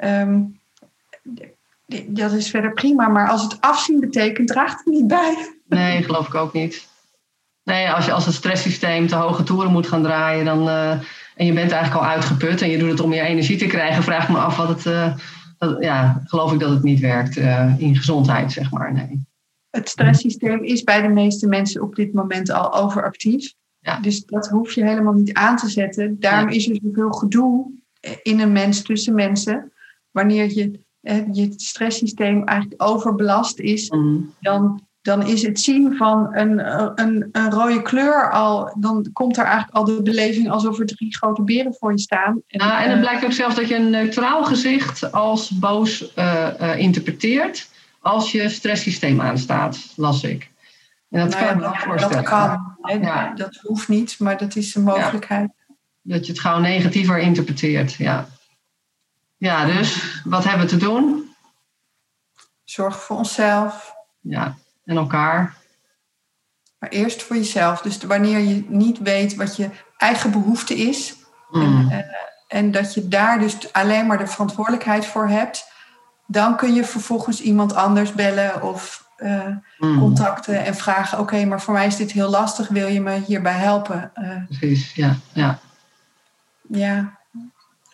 Um, 0.00 0.60
dat 2.06 2.32
is 2.32 2.50
verder 2.50 2.72
prima, 2.72 3.08
maar 3.08 3.28
als 3.28 3.42
het 3.42 3.60
afzien 3.60 4.00
betekent, 4.00 4.48
draagt 4.48 4.84
het 4.84 4.94
niet 4.94 5.06
bij. 5.06 5.54
Nee, 5.68 6.02
geloof 6.02 6.26
ik 6.26 6.34
ook 6.34 6.52
niet. 6.52 6.88
Nee, 7.66 7.90
als 7.90 8.04
je 8.04 8.12
als 8.12 8.26
het 8.26 8.34
stresssysteem 8.34 9.06
te 9.06 9.14
hoge 9.14 9.42
toeren 9.42 9.72
moet 9.72 9.86
gaan 9.86 10.02
draaien 10.02 10.44
dan, 10.44 10.68
uh, 10.68 10.90
en 11.34 11.46
je 11.46 11.52
bent 11.52 11.70
eigenlijk 11.70 12.04
al 12.04 12.10
uitgeput 12.10 12.62
en 12.62 12.70
je 12.70 12.78
doet 12.78 12.90
het 12.90 13.00
om 13.00 13.08
meer 13.08 13.24
energie 13.24 13.56
te 13.56 13.66
krijgen, 13.66 14.02
vraag 14.02 14.28
me 14.28 14.38
af 14.38 14.56
wat 14.56 14.68
het. 14.68 14.84
Uh, 14.84 15.16
dat, 15.58 15.82
ja, 15.82 16.22
geloof 16.24 16.52
ik 16.52 16.60
dat 16.60 16.70
het 16.70 16.82
niet 16.82 17.00
werkt 17.00 17.36
uh, 17.36 17.74
in 17.78 17.96
gezondheid, 17.96 18.52
zeg 18.52 18.70
maar. 18.70 18.92
Nee. 18.92 19.26
Het 19.70 19.88
stresssysteem 19.88 20.62
is 20.62 20.82
bij 20.82 21.02
de 21.02 21.08
meeste 21.08 21.46
mensen 21.46 21.82
op 21.82 21.94
dit 21.94 22.12
moment 22.12 22.50
al 22.50 22.74
overactief. 22.74 23.54
Ja. 23.78 24.00
Dus 24.00 24.24
dat 24.24 24.48
hoef 24.48 24.72
je 24.72 24.84
helemaal 24.84 25.12
niet 25.12 25.32
aan 25.32 25.56
te 25.56 25.68
zetten. 25.68 26.20
Daarom 26.20 26.48
is 26.48 26.68
er 26.68 26.78
zoveel 26.82 27.10
gedoe 27.10 27.70
in 28.22 28.40
een 28.40 28.52
mens 28.52 28.82
tussen 28.82 29.14
mensen. 29.14 29.72
Wanneer 30.10 30.54
je, 30.54 30.80
je 31.32 31.52
stresssysteem 31.56 32.44
eigenlijk 32.44 32.82
overbelast 32.82 33.58
is, 33.58 33.90
mm. 33.90 34.32
dan 34.40 34.85
dan 35.06 35.26
is 35.26 35.42
het 35.42 35.60
zien 35.60 35.96
van 35.96 36.28
een, 36.34 36.58
een, 37.00 37.28
een 37.32 37.50
rode 37.50 37.82
kleur 37.82 38.30
al, 38.30 38.74
dan 38.78 39.10
komt 39.12 39.36
er 39.36 39.44
eigenlijk 39.44 39.76
al 39.76 39.84
de 39.84 40.02
beleving 40.02 40.50
alsof 40.50 40.78
er 40.78 40.86
drie 40.86 41.16
grote 41.16 41.42
beren 41.42 41.74
voor 41.74 41.92
je 41.92 41.98
staan. 41.98 42.42
En, 42.46 42.60
en 42.60 42.82
het 42.82 42.92
eh, 42.92 43.00
blijkt 43.00 43.24
ook 43.24 43.32
zelfs 43.32 43.54
dat 43.54 43.68
je 43.68 43.74
een 43.74 43.90
neutraal 43.90 44.44
gezicht 44.44 45.12
als 45.12 45.50
boos 45.50 46.12
uh, 46.16 46.78
interpreteert 46.78 47.68
als 48.00 48.32
je 48.32 48.48
stresssysteem 48.48 49.20
aanstaat, 49.20 49.92
las 49.96 50.22
ik. 50.22 50.50
En 51.10 51.20
dat 51.20 51.40
nou 51.40 51.46
kan 51.46 51.60
ja, 51.60 51.78
voorstellen. 51.78 52.16
Dat 52.16 52.24
kan, 52.24 52.76
ja. 53.00 53.34
dat 53.34 53.56
hoeft 53.62 53.88
niet, 53.88 54.18
maar 54.18 54.38
dat 54.38 54.56
is 54.56 54.74
een 54.74 54.82
mogelijkheid. 54.82 55.50
Dat 56.02 56.26
je 56.26 56.32
het 56.32 56.40
gewoon 56.40 56.62
negatiever 56.62 57.18
interpreteert, 57.18 57.94
ja. 57.94 58.28
Ja, 59.36 59.64
dus 59.64 60.20
wat 60.24 60.44
hebben 60.44 60.66
we 60.66 60.72
te 60.72 60.76
doen? 60.76 61.30
Zorg 62.64 63.02
voor 63.02 63.16
onszelf. 63.16 63.94
Ja, 64.20 64.56
en 64.86 64.96
elkaar. 64.96 65.56
Maar 66.78 66.90
eerst 66.90 67.22
voor 67.22 67.36
jezelf. 67.36 67.80
Dus 67.80 67.98
wanneer 68.02 68.38
je 68.38 68.64
niet 68.68 68.98
weet 68.98 69.34
wat 69.34 69.56
je 69.56 69.70
eigen 69.96 70.30
behoefte 70.30 70.76
is. 70.76 71.16
En, 71.52 71.60
mm. 71.60 71.90
eh, 71.90 71.98
en, 72.48 72.70
dat 72.70 72.94
je 72.94 73.08
daar 73.08 73.38
dus 73.38 73.72
alleen 73.72 74.06
maar 74.06 74.18
de 74.18 74.26
verantwoordelijkheid 74.26 75.06
voor 75.06 75.28
hebt. 75.28 75.72
Dan 76.26 76.56
kun 76.56 76.74
je 76.74 76.84
vervolgens 76.84 77.40
iemand 77.40 77.74
anders 77.74 78.12
bellen 78.12 78.62
of 78.62 79.04
uh, 79.18 79.56
contacten 79.78 80.64
en 80.64 80.74
vragen: 80.74 81.18
Oké, 81.18 81.44
maar 81.44 81.60
voor 81.60 81.74
mij 81.74 81.86
is 81.86 81.96
dit 81.96 82.12
heel 82.12 82.30
lastig, 82.30 82.68
wil 82.68 82.86
je 82.86 83.00
me 83.00 83.22
hierbij 83.26 83.52
helpen? 83.52 84.12
Uh, 84.14 84.44
Precies, 84.46 84.94
ja. 84.94 85.16
Ja, 85.32 85.58
ja. 86.68 87.18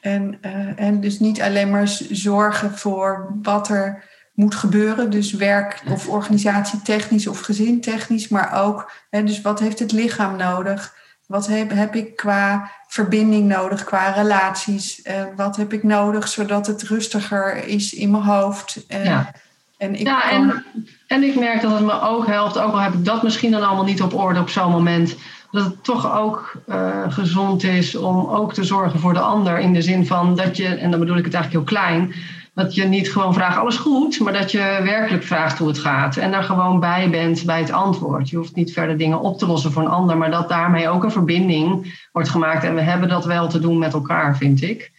En, 0.00 0.38
en 0.76 1.00
dus 1.00 1.18
niet 1.18 1.42
alleen 1.42 1.70
maar 1.70 1.88
zorgen 2.10 2.78
voor 2.78 3.34
wat 3.42 3.68
er 3.68 4.04
moet 4.32 4.54
gebeuren. 4.54 5.10
Dus 5.10 5.32
werk 5.32 5.82
of 5.90 6.08
organisatie 6.08 6.82
technisch 6.82 7.26
of 7.26 7.40
gezin 7.40 7.80
technisch, 7.80 8.28
maar 8.28 8.62
ook, 8.62 8.92
hè, 9.10 9.24
dus 9.24 9.40
wat 9.40 9.60
heeft 9.60 9.78
het 9.78 9.92
lichaam 9.92 10.36
nodig? 10.36 10.94
Wat 11.26 11.46
heb, 11.46 11.70
heb 11.70 11.94
ik 11.94 12.16
qua 12.16 12.70
verbinding 12.88 13.48
nodig, 13.48 13.84
qua 13.84 14.10
relaties? 14.10 15.00
Uh, 15.04 15.12
wat 15.36 15.56
heb 15.56 15.72
ik 15.72 15.82
nodig 15.82 16.28
zodat 16.28 16.66
het 16.66 16.82
rustiger 16.82 17.66
is 17.66 17.94
in 17.94 18.10
mijn 18.10 18.22
hoofd? 18.22 18.84
Uh, 18.88 19.04
ja. 19.04 19.32
En 19.78 19.94
ik, 19.94 20.06
ja, 20.06 20.30
en, 20.30 20.64
en 21.06 21.22
ik 21.22 21.38
merk 21.38 21.60
dat 21.60 21.72
het 21.72 21.80
me 21.80 22.00
ook 22.00 22.26
helpt, 22.26 22.58
ook 22.58 22.72
al 22.72 22.80
heb 22.80 22.92
ik 22.92 23.04
dat 23.04 23.22
misschien 23.22 23.50
dan 23.50 23.62
allemaal 23.62 23.84
niet 23.84 24.02
op 24.02 24.14
orde 24.14 24.40
op 24.40 24.48
zo'n 24.48 24.70
moment, 24.70 25.16
dat 25.50 25.64
het 25.64 25.84
toch 25.84 26.16
ook 26.18 26.52
uh, 26.68 27.02
gezond 27.08 27.62
is 27.62 27.96
om 27.96 28.26
ook 28.28 28.54
te 28.54 28.64
zorgen 28.64 29.00
voor 29.00 29.12
de 29.12 29.20
ander. 29.20 29.58
In 29.58 29.72
de 29.72 29.82
zin 29.82 30.06
van 30.06 30.36
dat 30.36 30.56
je, 30.56 30.66
en 30.66 30.90
dan 30.90 31.00
bedoel 31.00 31.16
ik 31.16 31.24
het 31.24 31.34
eigenlijk 31.34 31.64
heel 31.64 31.78
klein, 31.78 32.14
dat 32.54 32.74
je 32.74 32.84
niet 32.84 33.12
gewoon 33.12 33.34
vraagt 33.34 33.56
alles 33.56 33.76
goed, 33.76 34.20
maar 34.20 34.32
dat 34.32 34.50
je 34.50 34.80
werkelijk 34.82 35.22
vraagt 35.22 35.58
hoe 35.58 35.68
het 35.68 35.78
gaat. 35.78 36.16
En 36.16 36.30
daar 36.30 36.42
gewoon 36.42 36.80
bij 36.80 37.10
bent 37.10 37.44
bij 37.44 37.58
het 37.58 37.70
antwoord. 37.70 38.30
Je 38.30 38.36
hoeft 38.36 38.54
niet 38.54 38.72
verder 38.72 38.98
dingen 38.98 39.20
op 39.20 39.38
te 39.38 39.46
lossen 39.46 39.72
voor 39.72 39.82
een 39.82 39.88
ander, 39.88 40.18
maar 40.18 40.30
dat 40.30 40.48
daarmee 40.48 40.88
ook 40.88 41.04
een 41.04 41.10
verbinding 41.10 41.94
wordt 42.12 42.28
gemaakt. 42.28 42.64
En 42.64 42.74
we 42.74 42.80
hebben 42.80 43.08
dat 43.08 43.24
wel 43.24 43.48
te 43.48 43.60
doen 43.60 43.78
met 43.78 43.92
elkaar, 43.92 44.36
vind 44.36 44.62
ik. 44.62 44.92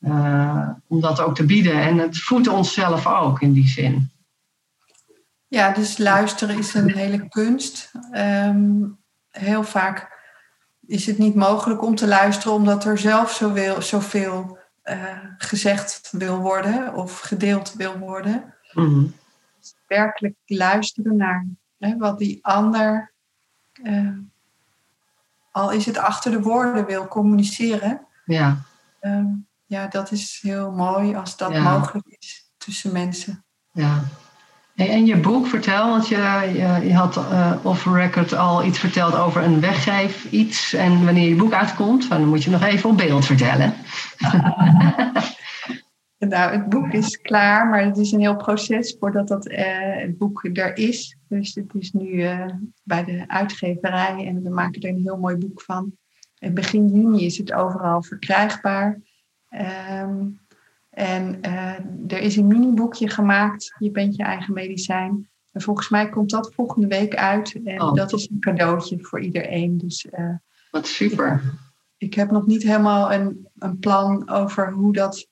Uh, 0.00 0.68
om 0.88 1.00
dat 1.00 1.20
ook 1.20 1.34
te 1.34 1.44
bieden. 1.44 1.80
En 1.80 1.98
het 1.98 2.18
voedt 2.18 2.48
onszelf 2.48 3.06
ook 3.06 3.40
in 3.40 3.52
die 3.52 3.68
zin. 3.68 4.10
Ja, 5.46 5.72
dus 5.72 5.98
luisteren 5.98 6.58
is 6.58 6.74
een 6.74 6.94
hele 6.94 7.28
kunst. 7.28 7.92
Um, 8.12 8.98
heel 9.30 9.62
vaak 9.62 10.18
is 10.86 11.06
het 11.06 11.18
niet 11.18 11.34
mogelijk 11.34 11.82
om 11.82 11.94
te 11.94 12.06
luisteren 12.06 12.52
omdat 12.52 12.84
er 12.84 12.98
zelf 12.98 13.32
zoveel, 13.32 13.82
zoveel 13.82 14.59
uh, 14.84 15.18
gezegd 15.38 16.08
wil 16.10 16.38
worden 16.38 16.94
of 16.94 17.20
gedeeld 17.20 17.72
wil 17.72 17.98
worden. 17.98 18.54
Mm 18.72 19.18
werkelijk 19.96 20.34
luisteren 20.46 21.16
naar 21.16 21.46
hè, 21.78 21.96
wat 21.96 22.18
die 22.18 22.38
ander, 22.44 23.12
uh, 23.82 24.18
al 25.50 25.70
is 25.70 25.86
het 25.86 25.98
achter 25.98 26.30
de 26.30 26.40
woorden, 26.40 26.86
wil 26.86 27.08
communiceren. 27.08 28.06
Ja. 28.24 28.62
Uh, 29.00 29.24
ja, 29.66 29.86
dat 29.86 30.10
is 30.10 30.38
heel 30.42 30.72
mooi 30.72 31.14
als 31.14 31.36
dat 31.36 31.58
mogelijk 31.58 32.06
is 32.08 32.50
tussen 32.56 32.92
mensen. 32.92 33.44
Ja. 33.72 34.02
En 34.74 35.06
je 35.06 35.16
boek, 35.16 35.46
vertel, 35.46 35.88
want 35.88 36.08
je, 36.08 36.16
je, 36.82 36.94
had 36.94 37.16
uh, 37.16 37.52
off-record 37.62 38.34
al 38.34 38.64
iets 38.64 38.78
verteld 38.78 39.16
over 39.16 39.42
een 39.42 39.60
weggeef 39.60 40.30
iets. 40.30 40.74
En 40.74 41.04
wanneer 41.04 41.28
je 41.28 41.34
boek 41.34 41.52
uitkomt, 41.52 42.08
dan 42.08 42.28
moet 42.28 42.44
je 42.44 42.50
nog 42.50 42.62
even 42.62 42.90
op 42.90 42.96
beeld 42.96 43.24
vertellen. 43.24 43.74
nou, 46.18 46.52
het 46.52 46.68
boek 46.68 46.92
is 46.92 47.20
klaar, 47.20 47.68
maar 47.68 47.84
het 47.84 47.96
is 47.96 48.12
een 48.12 48.20
heel 48.20 48.36
proces 48.36 48.96
voordat 48.98 49.28
dat, 49.28 49.50
uh, 49.50 49.58
het 49.78 50.18
boek 50.18 50.48
er 50.52 50.76
is. 50.76 51.16
Dus 51.28 51.54
het 51.54 51.74
is 51.74 51.92
nu 51.92 52.08
uh, 52.08 52.46
bij 52.82 53.04
de 53.04 53.24
uitgeverij 53.26 54.26
en 54.26 54.42
we 54.42 54.50
maken 54.50 54.82
er 54.82 54.88
een 54.88 55.02
heel 55.02 55.18
mooi 55.18 55.36
boek 55.36 55.62
van. 55.62 55.92
En 56.38 56.54
begin 56.54 56.88
juni 56.88 57.24
is 57.24 57.38
het 57.38 57.52
overal 57.52 58.02
verkrijgbaar. 58.02 58.98
Um, 60.02 60.39
en 61.00 61.38
uh, 61.46 61.74
er 62.08 62.18
is 62.18 62.36
een 62.36 62.46
mini-boekje 62.46 63.08
gemaakt, 63.08 63.74
Je 63.78 63.90
bent 63.90 64.16
je 64.16 64.22
eigen 64.22 64.54
medicijn. 64.54 65.28
En 65.52 65.60
volgens 65.60 65.88
mij 65.88 66.08
komt 66.08 66.30
dat 66.30 66.54
volgende 66.54 66.86
week 66.86 67.14
uit. 67.14 67.60
En 67.64 67.82
oh. 67.82 67.94
dat 67.94 68.12
is 68.12 68.28
een 68.30 68.40
cadeautje 68.40 68.98
voor 69.00 69.20
iedereen. 69.20 69.78
Dus, 69.78 70.06
uh, 70.18 70.34
Wat 70.70 70.86
super. 70.86 71.42
Ik, 71.96 72.08
ik, 72.08 72.14
heb 72.14 72.30
nog 72.30 72.46
niet 72.46 72.62
helemaal 72.62 73.12
een, 73.12 73.48
een 73.58 73.78
plan 73.78 74.28
over 74.28 74.72
hoe 74.72 74.92
dat, 74.92 75.26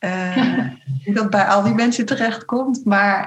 uh, 0.00 0.68
hoe 1.04 1.14
dat 1.14 1.30
bij 1.30 1.44
al 1.44 1.62
die 1.62 1.74
mensen 1.74 2.06
terechtkomt. 2.06 2.84
Maar 2.84 3.24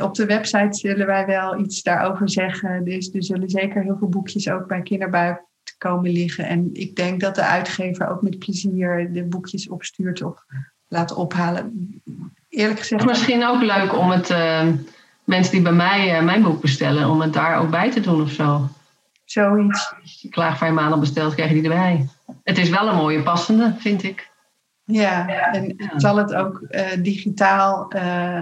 op 0.00 0.14
de 0.14 0.26
website 0.26 0.78
zullen 0.78 1.06
wij 1.06 1.26
wel 1.26 1.60
iets 1.60 1.82
daarover 1.82 2.30
zeggen. 2.30 2.84
Dus 2.84 3.14
er 3.14 3.24
zullen 3.24 3.50
zeker 3.50 3.82
heel 3.82 3.98
veel 3.98 4.08
boekjes 4.08 4.50
ook 4.50 4.66
bij 4.66 4.82
Kinderbuik 4.82 5.47
komen 5.78 6.10
liggen. 6.10 6.46
En 6.46 6.70
ik 6.72 6.96
denk 6.96 7.20
dat 7.20 7.34
de 7.34 7.42
uitgever 7.42 8.08
ook 8.08 8.22
met 8.22 8.38
plezier 8.38 9.12
de 9.12 9.24
boekjes 9.24 9.68
opstuurt 9.68 10.22
of 10.22 10.44
laten 10.88 11.16
ophalen. 11.16 12.00
Eerlijk 12.48 12.78
gezegd. 12.78 13.04
Misschien 13.04 13.46
ook 13.46 13.62
leuk 13.62 13.98
om 13.98 14.10
het 14.10 14.30
uh, 14.30 14.66
mensen 15.24 15.52
die 15.52 15.62
bij 15.62 15.72
mij 15.72 16.22
mijn 16.22 16.42
boek 16.42 16.60
bestellen, 16.60 17.08
om 17.08 17.20
het 17.20 17.32
daar 17.32 17.58
ook 17.58 17.70
bij 17.70 17.90
te 17.90 18.00
doen 18.00 18.22
of 18.22 18.30
zo. 18.30 18.68
Zoiets. 19.24 19.94
Als 20.02 20.20
je 20.20 20.28
klaagvrij 20.28 20.72
maanden 20.72 21.00
bestelt, 21.00 21.34
krijg 21.34 21.48
je 21.50 21.60
die 21.60 21.70
erbij. 21.70 22.08
Het 22.42 22.58
is 22.58 22.70
wel 22.70 22.88
een 22.88 22.96
mooie 22.96 23.22
passende, 23.22 23.74
vind 23.78 24.02
ik. 24.02 24.30
Ja, 24.84 25.28
en 25.52 25.68
ik 25.68 25.92
zal 25.96 26.16
het 26.16 26.34
ook 26.34 26.66
uh, 26.70 26.82
digitaal 26.98 27.92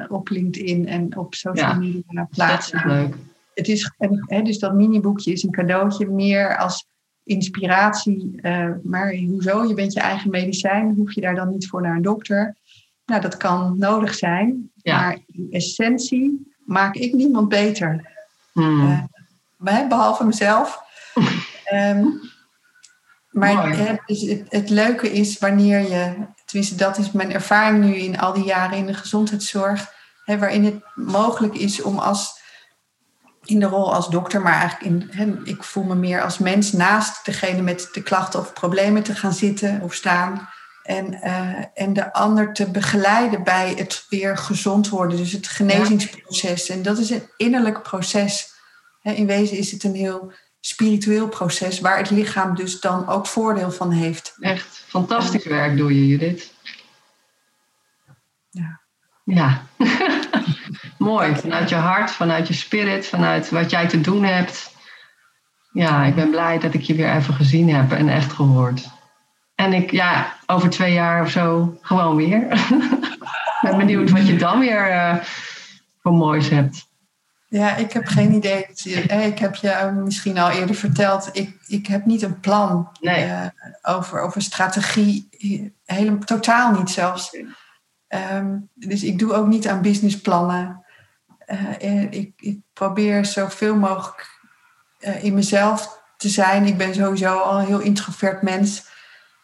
op 0.09 0.29
LinkedIn 0.29 0.89
en 0.89 1.17
op 1.17 1.35
social 1.35 1.71
ja, 1.71 1.75
media 1.75 2.29
plaatsen. 2.31 2.79
Dat 2.79 2.87
is 2.87 2.93
leuk. 2.93 3.17
Het 3.55 3.69
is, 3.69 3.93
hè, 4.27 4.43
dus 4.43 4.59
dat 4.59 4.75
miniboekje 4.75 5.33
is 5.33 5.43
een 5.43 5.51
cadeautje 5.51 6.07
meer 6.11 6.57
als 6.57 6.87
inspiratie. 7.27 8.39
Uh, 8.43 8.71
maar 8.83 9.15
hoezo? 9.15 9.65
Je 9.65 9.75
bent 9.75 9.93
je 9.93 10.01
eigen 10.01 10.31
medicijn. 10.31 10.95
Hoef 10.97 11.15
je 11.15 11.21
daar 11.21 11.35
dan 11.35 11.51
niet 11.51 11.69
voor 11.69 11.83
naar 11.83 11.97
een 11.97 12.03
dokter? 12.03 12.57
Nou, 13.07 13.21
dat 13.21 13.37
kan 13.37 13.79
nodig 13.79 14.15
zijn. 14.15 14.71
Ja. 14.77 15.01
Maar 15.01 15.19
in 15.27 15.47
essentie 15.51 16.53
maak 16.65 16.95
ik 16.95 17.13
niemand 17.13 17.49
beter. 17.49 18.15
Hmm. 18.53 19.09
behalve 19.59 20.25
mezelf. 20.25 20.83
um, 21.73 22.21
maar 23.41 23.77
hè, 23.77 23.95
dus 24.07 24.21
het, 24.21 24.47
het, 24.49 24.71
leuke 24.71 25.13
is 25.13 25.39
wanneer 25.39 25.81
je, 25.81 26.15
tenminste 26.45 26.77
dat 26.77 26.99
is 26.99 27.13
mijn 27.13 27.33
ervaring 27.33 27.85
nu 27.85 27.95
in 27.95 28.19
al 28.19 28.33
die 28.33 28.45
jaren 28.45 28.79
in 28.79 28.87
de 28.87 28.95
gezondheidszorg, 28.95 29.93
hè, 30.25 30.39
waarin 30.39 30.65
het 30.65 30.83
mogelijk 30.95 31.55
is 31.55 31.83
om 31.83 31.99
als 31.99 32.36
in 33.47 33.61
de 33.61 33.67
rol 33.67 33.95
als 33.95 34.09
dokter, 34.09 34.41
maar 34.41 34.61
eigenlijk 34.61 35.11
in, 35.15 35.41
ik 35.45 35.63
voel 35.63 35.85
me 35.85 35.95
meer 35.95 36.23
als 36.23 36.39
mens 36.39 36.73
naast 36.73 37.25
degene 37.25 37.63
met 37.63 37.89
de 37.93 38.03
klachten 38.03 38.41
of 38.41 38.53
problemen 38.53 39.03
te 39.03 39.15
gaan 39.15 39.33
zitten 39.33 39.81
of 39.83 39.95
staan. 39.95 40.49
En, 40.83 41.13
uh, 41.13 41.65
en 41.75 41.93
de 41.93 42.13
ander 42.13 42.53
te 42.53 42.71
begeleiden 42.71 43.45
bij 43.45 43.75
het 43.77 44.07
weer 44.09 44.37
gezond 44.37 44.89
worden, 44.89 45.17
dus 45.17 45.33
het 45.33 45.49
genezingsproces. 45.49 46.69
En 46.69 46.83
dat 46.83 46.99
is 46.99 47.11
een 47.11 47.29
innerlijk 47.37 47.83
proces. 47.83 48.55
in 49.03 49.27
wezen 49.27 49.57
is 49.57 49.73
het 49.73 49.85
een 49.85 49.95
heel 49.95 50.33
spiritueel 50.61 51.29
proces 51.29 51.81
waar 51.81 51.99
het 51.99 52.11
lichaam 52.11 52.55
dus 52.55 52.81
dan 52.81 53.09
ook 53.09 53.27
voordeel 53.27 53.71
van 53.71 53.91
heeft. 53.91 54.37
Echt 54.41 54.85
fantastisch 54.87 55.45
werk 55.45 55.77
doe 55.77 55.95
je, 55.95 56.07
Judith. 56.07 56.53
Ja. 58.51 58.81
Ja. 59.25 59.67
Mooi. 60.99 61.37
Vanuit 61.37 61.69
je 61.69 61.75
hart, 61.75 62.11
vanuit 62.11 62.49
je 62.49 62.55
spirit, 62.55 63.07
vanuit 63.07 63.51
wat 63.51 63.71
jij 63.71 63.89
te 63.89 64.01
doen 64.01 64.25
hebt. 64.25 64.75
Ja, 65.73 66.05
ik 66.05 66.15
ben 66.15 66.31
blij 66.31 66.59
dat 66.59 66.75
ik 66.75 66.83
je 66.83 66.95
weer 66.95 67.15
even 67.15 67.35
gezien 67.35 67.75
heb 67.75 67.93
en 67.93 68.09
echt 68.09 68.33
gehoord. 68.33 68.89
En 69.55 69.73
ik, 69.73 69.91
ja, 69.91 70.35
over 70.47 70.71
twee 70.71 70.93
jaar 70.93 71.23
of 71.23 71.31
zo 71.31 71.79
gewoon 71.81 72.17
weer. 72.17 72.53
ik 72.53 73.59
ben 73.63 73.77
benieuwd 73.77 74.11
wat 74.11 74.27
je 74.27 74.37
dan 74.37 74.59
weer 74.59 74.91
uh, 74.91 75.15
voor 76.03 76.13
moois 76.13 76.49
hebt. 76.49 76.87
Ja, 77.49 77.77
ik 77.77 77.93
heb 77.93 78.07
geen 78.07 78.33
idee. 78.33 78.67
Ik 79.25 79.39
heb 79.39 79.55
je 79.55 80.01
misschien 80.05 80.39
al 80.39 80.51
eerder 80.51 80.75
verteld. 80.75 81.29
Ik, 81.33 81.57
ik 81.67 81.87
heb 81.87 82.07
niet 82.07 82.23
een 82.23 82.41
plan 82.41 82.89
nee. 83.01 83.31
over, 83.83 84.21
over 84.21 84.43
strategie. 84.43 85.29
Helemaal, 85.85 86.19
totaal 86.19 86.73
niet 86.73 86.91
zelfs. 86.91 87.37
Um, 88.09 88.69
dus 88.75 89.03
ik 89.03 89.19
doe 89.19 89.33
ook 89.33 89.47
niet 89.47 89.69
aan 89.69 89.83
businessplannen. 89.83 90.86
Uh, 91.47 92.03
ik, 92.13 92.33
ik, 92.37 92.59
probeer 92.73 93.25
zoveel 93.25 93.75
mogelijk 93.75 94.41
uh, 95.01 95.25
in 95.25 95.35
mezelf 95.35 96.01
te 96.17 96.29
zijn. 96.29 96.65
Ik 96.65 96.77
ben 96.77 96.95
sowieso 96.95 97.39
al 97.39 97.59
een 97.59 97.67
heel 97.67 97.81
introvert 97.81 98.43
mens. 98.43 98.85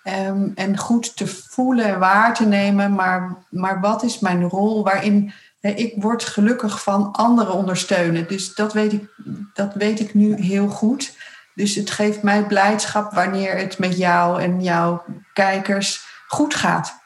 Um, 0.04 0.52
en 0.54 0.78
goed 0.78 1.16
te 1.16 1.26
voelen 1.26 1.84
en 1.84 1.98
waar 1.98 2.34
te 2.34 2.46
nemen. 2.46 2.94
Maar, 2.94 3.44
maar 3.50 3.80
wat 3.80 4.02
is 4.02 4.18
mijn 4.18 4.48
rol? 4.48 4.84
Waarin 4.84 5.32
ik 5.60 5.94
word 5.96 6.24
gelukkig 6.24 6.82
van 6.82 7.12
anderen 7.12 7.52
ondersteunen. 7.52 8.28
Dus 8.28 8.54
dat 8.54 8.72
weet, 8.72 8.92
ik, 8.92 9.08
dat 9.54 9.74
weet 9.74 10.00
ik 10.00 10.14
nu 10.14 10.34
heel 10.34 10.68
goed. 10.68 11.16
Dus 11.54 11.74
het 11.74 11.90
geeft 11.90 12.22
mij 12.22 12.46
blijdschap 12.46 13.12
wanneer 13.12 13.56
het 13.56 13.78
met 13.78 13.96
jou 13.96 14.42
en 14.42 14.62
jouw 14.62 15.04
kijkers 15.32 16.04
goed 16.26 16.54
gaat. 16.54 17.00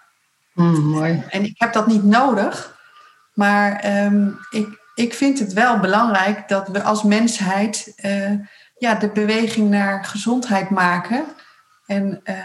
Mm, 0.53 0.81
mooi. 0.81 1.25
En 1.29 1.45
ik 1.45 1.55
heb 1.59 1.73
dat 1.73 1.87
niet 1.87 2.05
nodig, 2.05 2.79
maar 3.35 4.05
um, 4.05 4.39
ik, 4.51 4.81
ik 4.97 5.15
vind 5.15 5.39
het 5.39 5.53
wel 5.53 5.79
belangrijk 5.79 6.49
dat 6.49 6.69
we 6.69 6.83
als 6.83 7.03
mensheid 7.03 7.93
uh, 8.05 8.33
ja, 8.79 8.95
de 8.95 9.09
beweging 9.09 9.71
naar 9.71 10.05
gezondheid 10.05 10.71
maken. 10.71 11.25
En, 11.87 12.21
uh, 12.25 12.37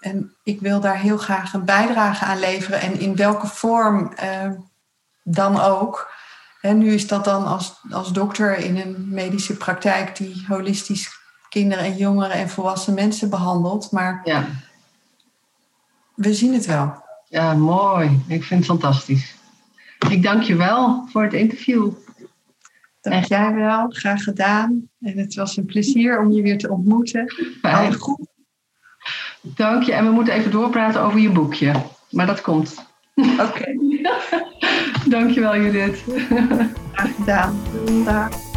en 0.00 0.34
ik 0.42 0.60
wil 0.60 0.80
daar 0.80 0.98
heel 0.98 1.16
graag 1.16 1.52
een 1.52 1.64
bijdrage 1.64 2.24
aan 2.24 2.38
leveren. 2.38 2.80
En 2.80 3.00
in 3.00 3.16
welke 3.16 3.46
vorm 3.46 4.12
uh, 4.22 4.50
dan 5.22 5.60
ook. 5.60 6.12
En 6.60 6.78
nu 6.78 6.92
is 6.92 7.06
dat 7.06 7.24
dan 7.24 7.46
als, 7.46 7.80
als 7.90 8.12
dokter 8.12 8.58
in 8.58 8.76
een 8.76 9.06
medische 9.08 9.56
praktijk 9.56 10.16
die 10.16 10.44
holistisch 10.48 11.10
kinderen 11.48 11.84
en 11.84 11.96
jongeren 11.96 12.36
en 12.36 12.48
volwassen 12.48 12.94
mensen 12.94 13.30
behandelt. 13.30 13.90
Maar 13.90 14.20
ja. 14.24 14.44
we 16.14 16.34
zien 16.34 16.54
het 16.54 16.66
wel. 16.66 17.02
Ja, 17.28 17.54
mooi. 17.54 18.24
Ik 18.26 18.44
vind 18.44 18.60
het 18.60 18.68
fantastisch. 18.68 19.33
Ik 20.08 20.22
dank 20.22 20.42
je 20.42 20.56
wel 20.56 21.06
voor 21.08 21.22
het 21.22 21.32
interview. 21.32 21.90
Dank 23.00 23.24
jij 23.24 23.54
wel. 23.54 23.86
Graag 23.88 24.22
gedaan. 24.22 24.88
En 25.00 25.18
het 25.18 25.34
was 25.34 25.56
een 25.56 25.64
plezier 25.64 26.20
om 26.20 26.32
je 26.32 26.42
weer 26.42 26.58
te 26.58 26.70
ontmoeten. 26.70 27.32
Fijn. 27.60 27.94
goed. 27.94 28.26
Dank 29.40 29.82
je. 29.82 29.92
En 29.92 30.04
we 30.04 30.10
moeten 30.10 30.34
even 30.34 30.50
doorpraten 30.50 31.00
over 31.00 31.18
je 31.18 31.30
boekje. 31.30 31.72
Maar 32.10 32.26
dat 32.26 32.40
komt. 32.40 32.86
Oké. 33.14 33.32
Okay. 33.44 33.78
Dankjewel 35.08 35.56
Judith. 35.56 36.04
Graag 36.92 37.14
gedaan. 37.16 37.60
Dag. 38.04 38.53